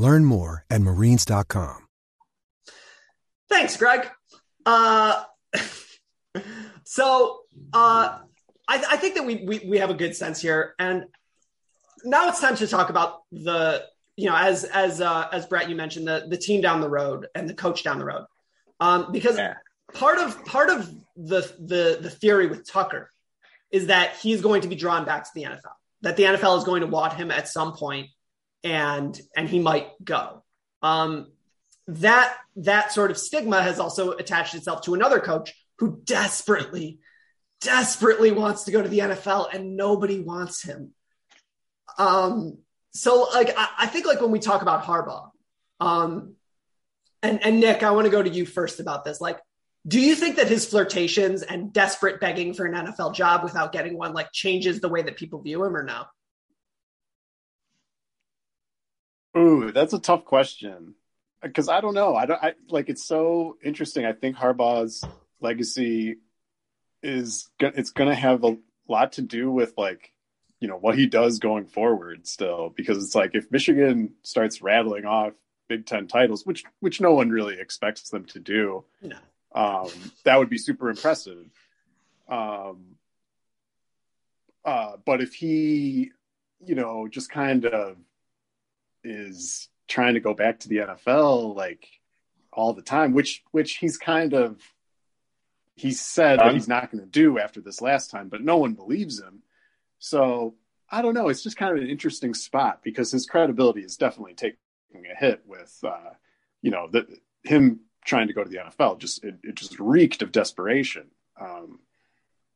Learn 0.00 0.24
more 0.24 0.64
at 0.70 0.80
marines.com. 0.80 1.86
Thanks, 3.50 3.76
Greg. 3.76 4.08
Uh, 4.64 5.24
so 6.84 7.40
uh, 7.74 8.18
I, 8.66 8.84
I, 8.92 8.96
think 8.96 9.16
that 9.16 9.26
we, 9.26 9.44
we 9.44 9.58
we 9.68 9.78
have 9.78 9.90
a 9.90 9.94
good 9.94 10.16
sense 10.16 10.40
here, 10.40 10.74
and 10.78 11.04
now 12.02 12.30
it's 12.30 12.40
time 12.40 12.56
to 12.56 12.66
talk 12.66 12.88
about 12.88 13.24
the 13.30 13.84
you 14.16 14.30
know 14.30 14.36
as 14.36 14.64
as 14.64 15.02
uh, 15.02 15.28
as 15.32 15.44
Brett 15.44 15.68
you 15.68 15.76
mentioned 15.76 16.08
the 16.08 16.24
the 16.26 16.38
team 16.38 16.62
down 16.62 16.80
the 16.80 16.88
road 16.88 17.26
and 17.34 17.46
the 17.46 17.54
coach 17.54 17.82
down 17.82 17.98
the 17.98 18.06
road, 18.06 18.24
um, 18.80 19.12
because 19.12 19.36
yeah. 19.36 19.56
part 19.92 20.16
of 20.16 20.42
part 20.46 20.70
of 20.70 20.90
the 21.14 21.40
the 21.58 21.98
the 22.00 22.10
theory 22.10 22.46
with 22.46 22.66
Tucker 22.66 23.10
is 23.70 23.88
that 23.88 24.16
he's 24.16 24.40
going 24.40 24.62
to 24.62 24.68
be 24.68 24.76
drawn 24.76 25.04
back 25.04 25.24
to 25.24 25.30
the 25.34 25.42
NFL, 25.42 25.74
that 26.00 26.16
the 26.16 26.22
NFL 26.22 26.56
is 26.56 26.64
going 26.64 26.80
to 26.80 26.86
want 26.86 27.12
him 27.12 27.30
at 27.30 27.48
some 27.48 27.74
point, 27.74 28.08
and 28.64 29.18
and 29.36 29.48
he 29.48 29.58
might 29.58 29.88
go. 30.04 30.42
Um, 30.82 31.32
that 31.86 32.36
that 32.56 32.92
sort 32.92 33.10
of 33.10 33.18
stigma 33.18 33.62
has 33.62 33.80
also 33.80 34.12
attached 34.12 34.54
itself 34.54 34.82
to 34.82 34.94
another 34.94 35.20
coach 35.20 35.54
who 35.78 36.00
desperately, 36.04 37.00
desperately 37.60 38.30
wants 38.32 38.64
to 38.64 38.70
go 38.70 38.82
to 38.82 38.88
the 38.88 38.98
NFL 39.00 39.52
and 39.52 39.76
nobody 39.76 40.20
wants 40.20 40.62
him. 40.62 40.92
Um, 41.98 42.58
so 42.92 43.28
like 43.32 43.52
I, 43.56 43.68
I 43.78 43.86
think 43.86 44.06
like 44.06 44.20
when 44.20 44.30
we 44.30 44.38
talk 44.38 44.62
about 44.62 44.84
Harbaugh, 44.84 45.30
um, 45.80 46.34
and 47.22 47.42
and 47.44 47.60
Nick, 47.60 47.82
I 47.82 47.90
want 47.90 48.06
to 48.06 48.10
go 48.10 48.22
to 48.22 48.30
you 48.30 48.46
first 48.46 48.80
about 48.80 49.04
this. 49.04 49.20
Like, 49.20 49.38
do 49.86 50.00
you 50.00 50.14
think 50.14 50.36
that 50.36 50.48
his 50.48 50.66
flirtations 50.66 51.42
and 51.42 51.72
desperate 51.72 52.20
begging 52.20 52.54
for 52.54 52.66
an 52.66 52.74
NFL 52.74 53.14
job 53.14 53.42
without 53.42 53.72
getting 53.72 53.96
one 53.96 54.12
like 54.12 54.32
changes 54.32 54.80
the 54.80 54.88
way 54.88 55.02
that 55.02 55.16
people 55.16 55.42
view 55.42 55.64
him 55.64 55.76
or 55.76 55.82
no? 55.82 56.04
Ooh, 59.36 59.70
that's 59.72 59.92
a 59.92 59.98
tough 59.98 60.24
question 60.24 60.94
because 61.42 61.68
I 61.68 61.80
don't 61.80 61.94
know. 61.94 62.16
I 62.16 62.26
don't 62.26 62.42
I, 62.42 62.54
like. 62.68 62.88
It's 62.88 63.06
so 63.06 63.56
interesting. 63.62 64.04
I 64.04 64.12
think 64.12 64.36
Harbaugh's 64.36 65.04
legacy 65.40 66.16
is 67.02 67.48
it's 67.60 67.90
going 67.90 68.10
to 68.10 68.14
have 68.14 68.44
a 68.44 68.56
lot 68.88 69.12
to 69.12 69.22
do 69.22 69.50
with 69.50 69.72
like 69.78 70.12
you 70.60 70.68
know 70.68 70.76
what 70.76 70.96
he 70.96 71.06
does 71.06 71.38
going 71.38 71.66
forward 71.66 72.26
still 72.26 72.72
because 72.74 73.02
it's 73.02 73.14
like 73.14 73.34
if 73.34 73.50
Michigan 73.50 74.14
starts 74.22 74.60
rattling 74.60 75.04
off 75.04 75.32
Big 75.68 75.86
Ten 75.86 76.06
titles, 76.06 76.44
which 76.44 76.64
which 76.80 77.00
no 77.00 77.14
one 77.14 77.30
really 77.30 77.58
expects 77.58 78.10
them 78.10 78.24
to 78.26 78.40
do, 78.40 78.84
no. 79.00 79.16
um, 79.54 79.90
that 80.24 80.38
would 80.38 80.50
be 80.50 80.58
super 80.58 80.90
impressive. 80.90 81.46
Um, 82.28 82.96
uh, 84.64 84.96
but 85.04 85.20
if 85.20 85.34
he, 85.34 86.10
you 86.64 86.74
know, 86.74 87.08
just 87.08 87.30
kind 87.30 87.64
of 87.64 87.96
is 89.04 89.68
trying 89.88 90.14
to 90.14 90.20
go 90.20 90.34
back 90.34 90.60
to 90.60 90.68
the 90.68 90.78
NFL 90.78 91.54
like 91.54 91.86
all 92.52 92.72
the 92.72 92.82
time, 92.82 93.12
which 93.12 93.42
which 93.50 93.76
he's 93.76 93.96
kind 93.96 94.34
of 94.34 94.60
he 95.74 95.92
said 95.92 96.38
that 96.40 96.52
he's 96.52 96.68
not 96.68 96.90
going 96.90 97.02
to 97.02 97.10
do 97.10 97.38
after 97.38 97.60
this 97.60 97.80
last 97.80 98.10
time, 98.10 98.28
but 98.28 98.42
no 98.42 98.58
one 98.58 98.74
believes 98.74 99.18
him. 99.18 99.42
So 99.98 100.54
I 100.90 101.02
don't 101.02 101.14
know. 101.14 101.28
It's 101.28 101.42
just 101.42 101.56
kind 101.56 101.76
of 101.76 101.82
an 101.82 101.88
interesting 101.88 102.34
spot 102.34 102.80
because 102.82 103.10
his 103.10 103.26
credibility 103.26 103.80
is 103.80 103.96
definitely 103.96 104.34
taking 104.34 104.56
a 104.94 105.18
hit 105.18 105.42
with, 105.46 105.78
uh, 105.82 106.10
you 106.60 106.70
know, 106.70 106.88
the, 106.90 107.06
him 107.44 107.80
trying 108.04 108.26
to 108.26 108.34
go 108.34 108.42
to 108.44 108.50
the 108.50 108.58
NFL. 108.58 108.98
Just 108.98 109.24
it, 109.24 109.36
it 109.42 109.54
just 109.54 109.78
reeked 109.78 110.20
of 110.22 110.32
desperation. 110.32 111.06
Um, 111.40 111.78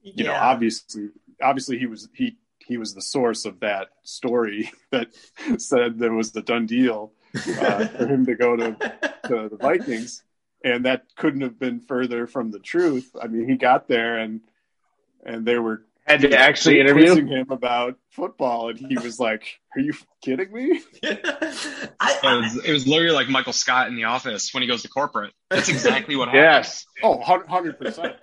you 0.02 0.12
yeah. 0.16 0.24
know, 0.24 0.34
obviously, 0.34 1.08
obviously 1.40 1.78
he 1.78 1.86
was 1.86 2.08
he 2.12 2.36
he 2.66 2.76
was 2.76 2.94
the 2.94 3.02
source 3.02 3.44
of 3.44 3.60
that 3.60 3.88
story 4.02 4.70
that 4.90 5.08
said 5.58 5.98
there 5.98 6.12
was 6.12 6.32
the 6.32 6.42
done 6.42 6.66
deal 6.66 7.12
uh, 7.34 7.86
for 7.86 8.06
him 8.06 8.26
to 8.26 8.34
go 8.34 8.56
to, 8.56 8.72
to 9.26 9.48
the 9.50 9.58
Vikings, 9.60 10.22
and 10.62 10.84
that 10.84 11.04
couldn't 11.16 11.42
have 11.42 11.58
been 11.58 11.80
further 11.80 12.26
from 12.26 12.50
the 12.50 12.58
truth. 12.58 13.14
I 13.20 13.26
mean, 13.26 13.48
he 13.48 13.56
got 13.56 13.88
there 13.88 14.18
and 14.18 14.40
and 15.24 15.46
they 15.46 15.58
were 15.58 15.84
had 16.06 16.20
to 16.20 16.36
actually 16.36 16.80
interview 16.80 17.14
him 17.26 17.46
about 17.50 17.96
football, 18.10 18.68
and 18.68 18.78
he 18.78 18.98
was 18.98 19.18
like, 19.18 19.58
"Are 19.74 19.80
you 19.80 19.94
kidding 20.22 20.52
me?" 20.52 20.82
I, 21.02 21.08
it, 22.22 22.42
was, 22.42 22.64
it 22.66 22.72
was 22.72 22.86
literally 22.86 23.14
like 23.14 23.28
Michael 23.28 23.54
Scott 23.54 23.88
in 23.88 23.96
The 23.96 24.04
Office 24.04 24.52
when 24.52 24.62
he 24.62 24.68
goes 24.68 24.82
to 24.82 24.88
corporate. 24.88 25.32
That's 25.48 25.70
exactly 25.70 26.14
what 26.16 26.28
happened. 26.34 26.44
yes. 26.44 26.84
Oh, 27.02 27.16
100 27.16 27.78
percent. 27.78 28.16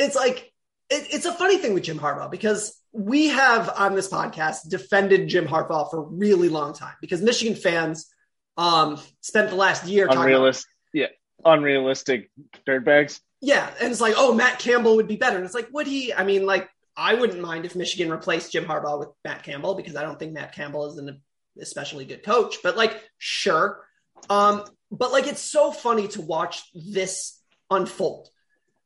It's 0.00 0.16
like 0.16 0.52
it, 0.90 1.06
it's 1.12 1.26
a 1.26 1.32
funny 1.32 1.58
thing 1.58 1.74
with 1.74 1.84
Jim 1.84 1.98
Harbaugh 1.98 2.30
because 2.30 2.80
we 2.92 3.28
have 3.28 3.70
on 3.76 3.94
this 3.94 4.08
podcast 4.08 4.68
defended 4.68 5.28
Jim 5.28 5.46
Harbaugh 5.46 5.90
for 5.90 5.98
a 5.98 6.02
really 6.02 6.48
long 6.48 6.72
time 6.72 6.94
because 7.00 7.20
Michigan 7.20 7.54
fans 7.54 8.12
um, 8.56 8.98
spent 9.20 9.50
the 9.50 9.56
last 9.56 9.86
year 9.86 10.06
unrealistic, 10.10 10.66
talking 10.94 11.04
about, 11.04 11.10
yeah, 11.44 11.52
unrealistic 11.52 12.30
dirtbags. 12.66 13.20
Yeah, 13.40 13.70
and 13.80 13.92
it's 13.92 14.00
like, 14.00 14.14
oh, 14.16 14.34
Matt 14.34 14.58
Campbell 14.58 14.96
would 14.96 15.06
be 15.06 15.16
better, 15.16 15.36
and 15.36 15.44
it's 15.44 15.54
like, 15.54 15.68
would 15.72 15.86
he? 15.86 16.12
I 16.12 16.24
mean, 16.24 16.44
like, 16.44 16.68
I 16.96 17.14
wouldn't 17.14 17.40
mind 17.40 17.64
if 17.64 17.76
Michigan 17.76 18.10
replaced 18.10 18.50
Jim 18.52 18.64
Harbaugh 18.64 18.98
with 18.98 19.10
Matt 19.24 19.44
Campbell 19.44 19.74
because 19.74 19.94
I 19.94 20.02
don't 20.02 20.18
think 20.18 20.32
Matt 20.32 20.54
Campbell 20.54 20.90
is 20.90 20.98
an 20.98 21.20
especially 21.60 22.04
good 22.04 22.24
coach, 22.24 22.56
but 22.62 22.76
like, 22.76 23.00
sure. 23.18 23.84
Um, 24.28 24.64
but 24.90 25.12
like, 25.12 25.28
it's 25.28 25.42
so 25.42 25.70
funny 25.70 26.08
to 26.08 26.20
watch 26.20 26.62
this 26.74 27.40
unfold 27.70 28.28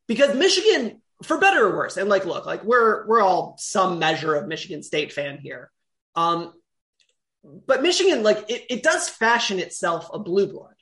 because 0.06 0.34
Michigan 0.34 1.00
for 1.22 1.38
better 1.38 1.66
or 1.66 1.76
worse. 1.76 1.96
And 1.96 2.08
like, 2.08 2.24
look, 2.24 2.46
like 2.46 2.64
we're 2.64 3.06
we're 3.06 3.20
all 3.20 3.56
some 3.58 3.98
measure 3.98 4.34
of 4.34 4.46
Michigan 4.46 4.82
State 4.82 5.12
fan 5.12 5.38
here. 5.38 5.70
Um, 6.14 6.52
but 7.44 7.82
Michigan, 7.82 8.22
like 8.22 8.50
it, 8.50 8.66
it 8.70 8.82
does 8.82 9.08
fashion 9.08 9.58
itself 9.58 10.10
a 10.12 10.18
blue 10.18 10.46
blood. 10.46 10.74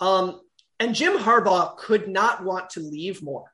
Um, 0.00 0.40
and 0.80 0.94
Jim 0.94 1.16
Harbaugh 1.16 1.76
could 1.76 2.08
not 2.08 2.44
want 2.44 2.70
to 2.70 2.80
leave 2.80 3.22
more. 3.22 3.52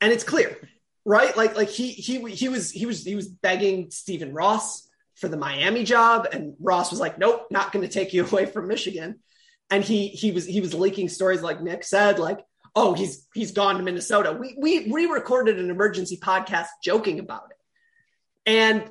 And 0.00 0.12
it's 0.12 0.24
clear, 0.24 0.56
right? 1.04 1.36
Like, 1.36 1.56
like 1.56 1.70
he 1.70 1.88
he 1.88 2.20
he 2.30 2.48
was 2.48 2.70
he 2.70 2.86
was 2.86 3.02
he 3.02 3.16
was 3.16 3.28
begging 3.28 3.90
Stephen 3.90 4.32
Ross 4.32 4.86
for 5.16 5.28
the 5.28 5.36
Miami 5.36 5.84
job, 5.84 6.28
and 6.32 6.54
Ross 6.60 6.90
was 6.90 7.00
like, 7.00 7.18
"Nope, 7.18 7.46
not 7.50 7.72
going 7.72 7.86
to 7.86 7.92
take 7.92 8.12
you 8.12 8.26
away 8.30 8.46
from 8.46 8.68
Michigan." 8.68 9.20
And 9.70 9.82
he 9.82 10.08
he 10.08 10.30
was 10.30 10.44
he 10.44 10.60
was 10.60 10.74
leaking 10.74 11.08
stories, 11.08 11.42
like 11.42 11.62
Nick 11.62 11.84
said, 11.84 12.18
like 12.18 12.40
oh, 12.76 12.94
he's 12.94 13.26
he's 13.34 13.52
gone 13.52 13.76
to 13.76 13.82
Minnesota. 13.82 14.32
We 14.32 14.56
we 14.58 14.90
we 14.90 15.06
recorded 15.06 15.58
an 15.58 15.70
emergency 15.70 16.16
podcast 16.16 16.68
joking 16.82 17.20
about 17.20 17.44
it. 17.50 17.56
And 18.46 18.90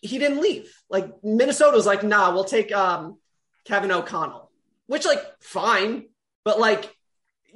he 0.00 0.18
didn't 0.18 0.40
leave. 0.40 0.72
Like 0.90 1.22
Minnesota 1.22 1.76
was 1.76 1.86
like, 1.86 2.02
nah, 2.02 2.32
we'll 2.32 2.44
take 2.44 2.72
um, 2.72 3.18
Kevin 3.64 3.92
O'Connell, 3.92 4.50
which 4.86 5.04
like 5.06 5.22
fine, 5.40 6.06
but 6.44 6.58
like 6.58 6.94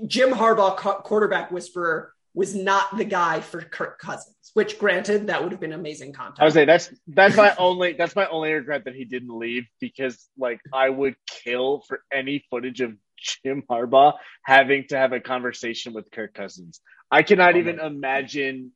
Jim 0.06 0.30
Harbaugh, 0.30 0.76
quarterback 0.76 1.50
whisperer, 1.50 2.12
was 2.34 2.54
not 2.54 2.96
the 2.96 3.04
guy 3.04 3.40
for 3.40 3.60
Kirk 3.62 3.98
Cousins. 3.98 4.34
Which, 4.54 4.78
granted, 4.78 5.26
that 5.26 5.42
would 5.42 5.52
have 5.52 5.60
been 5.60 5.72
amazing 5.72 6.12
content. 6.12 6.38
I 6.38 6.44
would 6.44 6.52
say 6.52 6.64
that's 6.64 6.90
that's 7.08 7.36
my 7.36 7.54
only 7.58 7.94
that's 7.94 8.14
my 8.14 8.26
only 8.28 8.52
regret 8.52 8.84
that 8.84 8.94
he 8.94 9.04
didn't 9.04 9.36
leave 9.36 9.66
because 9.80 10.28
like 10.38 10.60
I 10.72 10.88
would 10.88 11.16
kill 11.26 11.82
for 11.88 12.02
any 12.12 12.44
footage 12.48 12.80
of 12.80 12.94
Jim 13.16 13.62
Harbaugh 13.68 14.14
having 14.42 14.86
to 14.88 14.98
have 14.98 15.12
a 15.12 15.20
conversation 15.20 15.92
with 15.92 16.10
Kirk 16.10 16.34
Cousins. 16.34 16.80
I 17.10 17.22
cannot 17.22 17.54
oh, 17.54 17.58
even 17.58 17.76
man. 17.76 17.86
imagine. 17.86 18.72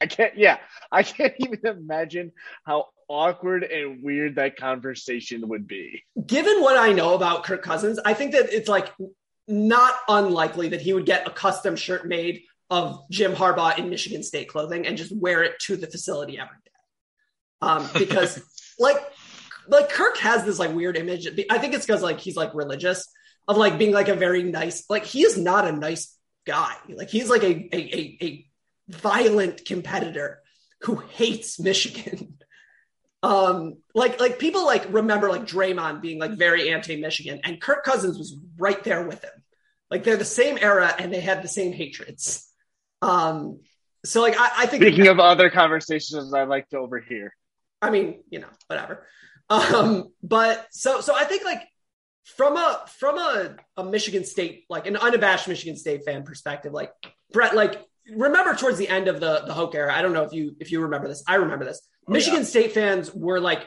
I 0.00 0.06
can't. 0.06 0.36
Yeah, 0.36 0.58
I 0.90 1.02
can't 1.02 1.34
even 1.38 1.60
imagine 1.66 2.32
how 2.64 2.86
awkward 3.08 3.64
and 3.64 4.02
weird 4.02 4.36
that 4.36 4.56
conversation 4.56 5.48
would 5.48 5.66
be. 5.66 6.02
Given 6.26 6.60
what 6.60 6.76
I 6.76 6.92
know 6.92 7.14
about 7.14 7.44
Kirk 7.44 7.62
Cousins, 7.62 7.98
I 8.04 8.14
think 8.14 8.32
that 8.32 8.52
it's 8.52 8.68
like 8.68 8.92
not 9.46 9.94
unlikely 10.08 10.70
that 10.70 10.80
he 10.80 10.92
would 10.92 11.06
get 11.06 11.26
a 11.26 11.30
custom 11.30 11.76
shirt 11.76 12.06
made 12.06 12.42
of 12.70 13.04
Jim 13.10 13.34
Harbaugh 13.34 13.78
in 13.78 13.90
Michigan 13.90 14.22
State 14.22 14.48
clothing 14.48 14.86
and 14.86 14.96
just 14.96 15.14
wear 15.14 15.42
it 15.42 15.58
to 15.60 15.76
the 15.76 15.86
facility 15.86 16.38
every 16.38 16.56
day. 16.64 16.70
Um, 17.60 17.88
because 17.98 18.42
like 18.78 18.96
like 19.68 19.88
Kirk 19.88 20.16
has 20.18 20.44
this 20.44 20.58
like 20.58 20.74
weird 20.74 20.96
image. 20.96 21.26
I 21.50 21.58
think 21.58 21.74
it's 21.74 21.86
because 21.86 22.02
like 22.02 22.18
he's 22.18 22.36
like 22.36 22.54
religious 22.54 23.08
of 23.46 23.56
like 23.56 23.78
being 23.78 23.92
like 23.92 24.08
a 24.08 24.14
very 24.14 24.42
nice 24.42 24.84
like 24.88 25.04
he 25.04 25.22
is 25.22 25.36
not 25.36 25.66
a 25.66 25.72
nice 25.72 26.16
guy. 26.46 26.74
Like 26.88 27.10
he's 27.10 27.30
like 27.30 27.42
a 27.42 27.68
a, 27.74 27.78
a, 27.78 28.18
a 28.22 28.46
violent 28.88 29.64
competitor 29.64 30.42
who 30.82 30.96
hates 30.96 31.58
Michigan. 31.58 32.38
um, 33.22 33.78
like 33.94 34.20
like 34.20 34.38
people 34.38 34.64
like 34.64 34.92
remember 34.92 35.28
like 35.28 35.46
Draymond 35.46 36.00
being 36.00 36.18
like 36.18 36.32
very 36.32 36.70
anti-Michigan, 36.70 37.40
and 37.44 37.60
Kirk 37.60 37.84
Cousins 37.84 38.18
was 38.18 38.36
right 38.58 38.82
there 38.84 39.06
with 39.06 39.22
him. 39.22 39.42
Like 39.90 40.04
they're 40.04 40.16
the 40.16 40.24
same 40.24 40.58
era 40.60 40.94
and 40.98 41.12
they 41.12 41.20
had 41.20 41.42
the 41.42 41.48
same 41.48 41.72
hatreds. 41.72 42.50
Um, 43.02 43.60
so 44.04 44.20
like 44.20 44.38
I, 44.38 44.50
I 44.58 44.66
think 44.66 44.82
speaking 44.82 45.08
of 45.08 45.18
other 45.18 45.50
conversations 45.50 46.32
I 46.34 46.44
like 46.44 46.68
to 46.70 46.78
overhear. 46.78 47.34
I 47.80 47.90
mean, 47.90 48.22
you 48.30 48.40
know, 48.40 48.48
whatever. 48.66 49.06
Um, 49.50 50.08
but 50.22 50.66
so 50.70 51.00
so 51.00 51.14
I 51.14 51.24
think 51.24 51.44
like 51.44 51.62
from 52.24 52.56
a 52.56 52.84
from 52.98 53.18
a, 53.18 53.56
a 53.76 53.84
Michigan 53.84 54.24
State 54.24 54.64
like 54.68 54.86
an 54.86 54.96
unabashed 54.96 55.46
Michigan 55.46 55.76
State 55.76 56.04
fan 56.04 56.24
perspective, 56.24 56.72
like 56.72 56.92
Brett, 57.32 57.54
like 57.54 57.80
remember 58.10 58.54
towards 58.54 58.78
the 58.78 58.88
end 58.88 59.08
of 59.08 59.20
the 59.20 59.44
the 59.46 59.52
Hoke 59.52 59.74
era. 59.74 59.94
I 59.94 60.02
don't 60.02 60.12
know 60.12 60.24
if 60.24 60.32
you 60.32 60.56
if 60.58 60.72
you 60.72 60.82
remember 60.82 61.08
this. 61.08 61.22
I 61.26 61.36
remember 61.36 61.64
this. 61.64 61.86
Oh, 62.08 62.12
Michigan 62.12 62.40
yeah. 62.40 62.46
State 62.46 62.72
fans 62.72 63.14
were 63.14 63.40
like 63.40 63.66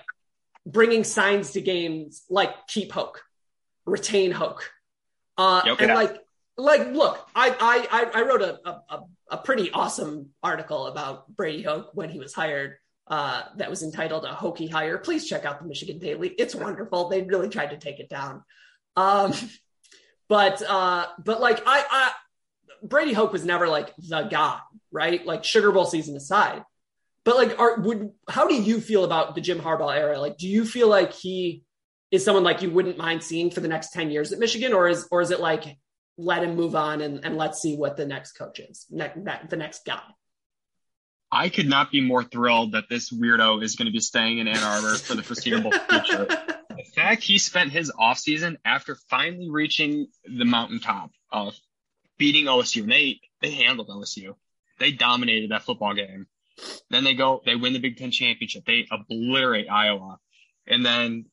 bringing 0.66 1.04
signs 1.04 1.52
to 1.52 1.62
games 1.62 2.24
like 2.30 2.68
keep 2.68 2.92
Hoke, 2.92 3.24
retain 3.86 4.32
Hoke, 4.32 4.70
uh, 5.38 5.62
yep, 5.66 5.80
and 5.80 5.94
like 5.94 6.18
like 6.58 6.88
look, 6.88 7.26
I 7.36 7.56
I 7.60 8.22
I 8.22 8.22
wrote 8.24 8.42
a, 8.42 8.60
a 8.68 9.02
a 9.30 9.38
pretty 9.38 9.72
awesome 9.72 10.30
article 10.42 10.88
about 10.88 11.28
Brady 11.28 11.62
Hoke 11.62 11.92
when 11.94 12.10
he 12.10 12.18
was 12.18 12.34
hired 12.34 12.78
uh, 13.10 13.44
that 13.56 13.70
was 13.70 13.84
entitled 13.84 14.26
a 14.26 14.34
hokey 14.34 14.68
hire. 14.68 14.98
Please 14.98 15.28
check 15.28 15.46
out 15.46 15.60
the 15.60 15.68
Michigan 15.68 16.00
Daily. 16.00 16.30
It's 16.30 16.56
wonderful. 16.56 17.10
They 17.10 17.22
really 17.22 17.50
tried 17.50 17.72
to 17.72 17.78
take 17.78 18.00
it 18.00 18.10
down. 18.10 18.44
Um, 18.96 19.34
but 20.28 20.62
uh, 20.62 21.08
but 21.24 21.40
like 21.40 21.62
I, 21.66 21.86
I 21.90 22.12
Brady 22.84 23.14
Hoke 23.14 23.32
was 23.32 23.46
never 23.46 23.68
like 23.68 23.94
the 23.98 24.24
guy, 24.24 24.60
right? 24.92 25.26
Like 25.26 25.44
Sugar 25.44 25.72
Bowl 25.72 25.86
season 25.86 26.16
aside. 26.16 26.64
But 27.24 27.36
like, 27.36 27.60
are 27.60 27.80
would 27.80 28.12
how 28.30 28.48
do 28.48 28.56
you 28.56 28.80
feel 28.80 29.04
about 29.04 29.36
the 29.36 29.42
Jim 29.42 29.60
Harbaugh 29.60 29.96
era? 29.96 30.20
Like, 30.20 30.38
do 30.38 30.48
you 30.48 30.66
feel 30.66 30.88
like 30.88 31.14
he 31.14 31.64
is 32.10 32.24
someone 32.24 32.44
like 32.44 32.62
you 32.62 32.72
wouldn't 32.72 32.98
mind 32.98 33.22
seeing 33.24 33.52
for 33.52 33.60
the 33.60 33.68
next 33.68 33.92
ten 33.92 34.12
years 34.12 34.32
at 34.32 34.40
Michigan, 34.40 34.74
or 34.74 34.88
is 34.88 35.08
or 35.12 35.22
is 35.22 35.32
it 35.32 35.40
like 35.40 35.78
let 36.18 36.44
him 36.44 36.56
move 36.56 36.76
on 36.76 37.02
and, 37.02 37.24
and 37.26 37.38
let's 37.38 37.62
see 37.62 37.76
what 37.76 37.96
the 37.96 38.06
next 38.06 38.32
coach 38.32 38.60
is, 38.60 38.86
ne- 38.90 39.12
ne- 39.16 39.42
the 39.50 39.58
next 39.58 39.86
guy? 39.86 40.02
I 41.32 41.50
could 41.50 41.68
not 41.68 41.92
be 41.92 42.02
more 42.02 42.24
thrilled 42.24 42.72
that 42.72 42.86
this 42.90 43.12
weirdo 43.12 43.62
is 43.62 43.76
going 43.76 43.88
to 43.88 43.92
be 43.92 44.00
staying 44.00 44.38
in 44.38 44.48
Ann 44.48 44.64
Arbor 44.64 44.96
for 44.96 45.16
the 45.16 45.24
foreseeable 45.24 45.72
future. 45.72 46.26
the 46.70 46.84
fact 46.96 47.24
he 47.24 47.38
spent 47.38 47.72
his 47.72 47.92
offseason 47.92 48.58
after 48.64 48.96
finally 49.10 49.50
reaching 49.50 50.08
the 50.26 50.46
mountaintop 50.46 51.12
of 51.32 51.56
beating 52.18 52.46
OSU, 52.46 52.84
and 52.84 52.92
they, 52.92 53.20
they 53.42 53.52
handled 53.52 53.90
OSU. 53.90 54.36
They 54.80 54.92
dominated 54.92 55.52
that 55.52 55.64
football 55.64 55.94
game. 55.94 56.28
Then 56.90 57.04
they 57.04 57.14
go, 57.14 57.42
they 57.46 57.56
win 57.56 57.74
the 57.74 57.80
Big 57.80 57.98
Ten 57.98 58.12
championship. 58.12 58.66
They 58.66 58.88
obliterate 58.90 59.70
Iowa. 59.70 60.20
And 60.66 60.86
then 60.86 61.26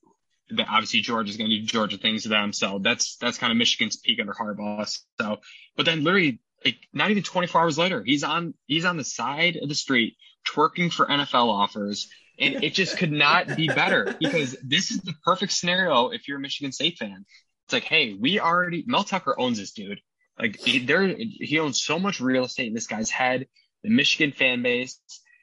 the, 0.50 0.64
obviously 0.64 1.00
Georgia's 1.00 1.36
going 1.36 1.50
to 1.50 1.60
do 1.60 1.66
Georgia 1.66 1.98
things 1.98 2.24
to 2.24 2.28
them. 2.28 2.52
So 2.52 2.78
that's, 2.78 3.16
that's 3.16 3.38
kind 3.38 3.50
of 3.50 3.56
Michigan's 3.56 3.96
peak 3.96 4.18
under 4.20 4.32
Harbaugh. 4.32 4.86
So, 5.20 5.40
but 5.76 5.86
then 5.86 6.04
literally 6.04 6.40
like 6.64 6.78
not 6.92 7.10
even 7.10 7.22
24 7.22 7.60
hours 7.60 7.78
later, 7.78 8.02
he's 8.04 8.24
on 8.24 8.54
he's 8.66 8.84
on 8.84 8.96
the 8.96 9.04
side 9.04 9.56
of 9.56 9.68
the 9.68 9.74
street 9.74 10.16
twerking 10.46 10.92
for 10.92 11.06
NFL 11.06 11.48
offers. 11.48 12.08
And 12.38 12.64
it 12.64 12.74
just 12.74 12.96
could 12.98 13.12
not 13.12 13.56
be 13.56 13.68
better 13.68 14.16
because 14.20 14.56
this 14.62 14.90
is 14.90 15.00
the 15.00 15.14
perfect 15.24 15.52
scenario 15.52 16.10
if 16.10 16.26
you're 16.26 16.38
a 16.38 16.40
Michigan 16.40 16.72
State 16.72 16.98
fan. 16.98 17.24
It's 17.66 17.72
like, 17.72 17.84
hey, 17.84 18.14
we 18.18 18.40
already 18.40 18.84
Mel 18.86 19.04
Tucker 19.04 19.34
owns 19.38 19.58
this 19.58 19.72
dude. 19.72 20.00
Like 20.38 20.58
he, 20.58 20.80
there, 20.80 21.14
he 21.16 21.60
owns 21.60 21.82
so 21.82 21.98
much 21.98 22.20
real 22.20 22.44
estate 22.44 22.66
in 22.66 22.74
this 22.74 22.88
guy's 22.88 23.08
head, 23.08 23.46
the 23.84 23.90
Michigan 23.90 24.32
fan 24.32 24.62
base, 24.62 24.98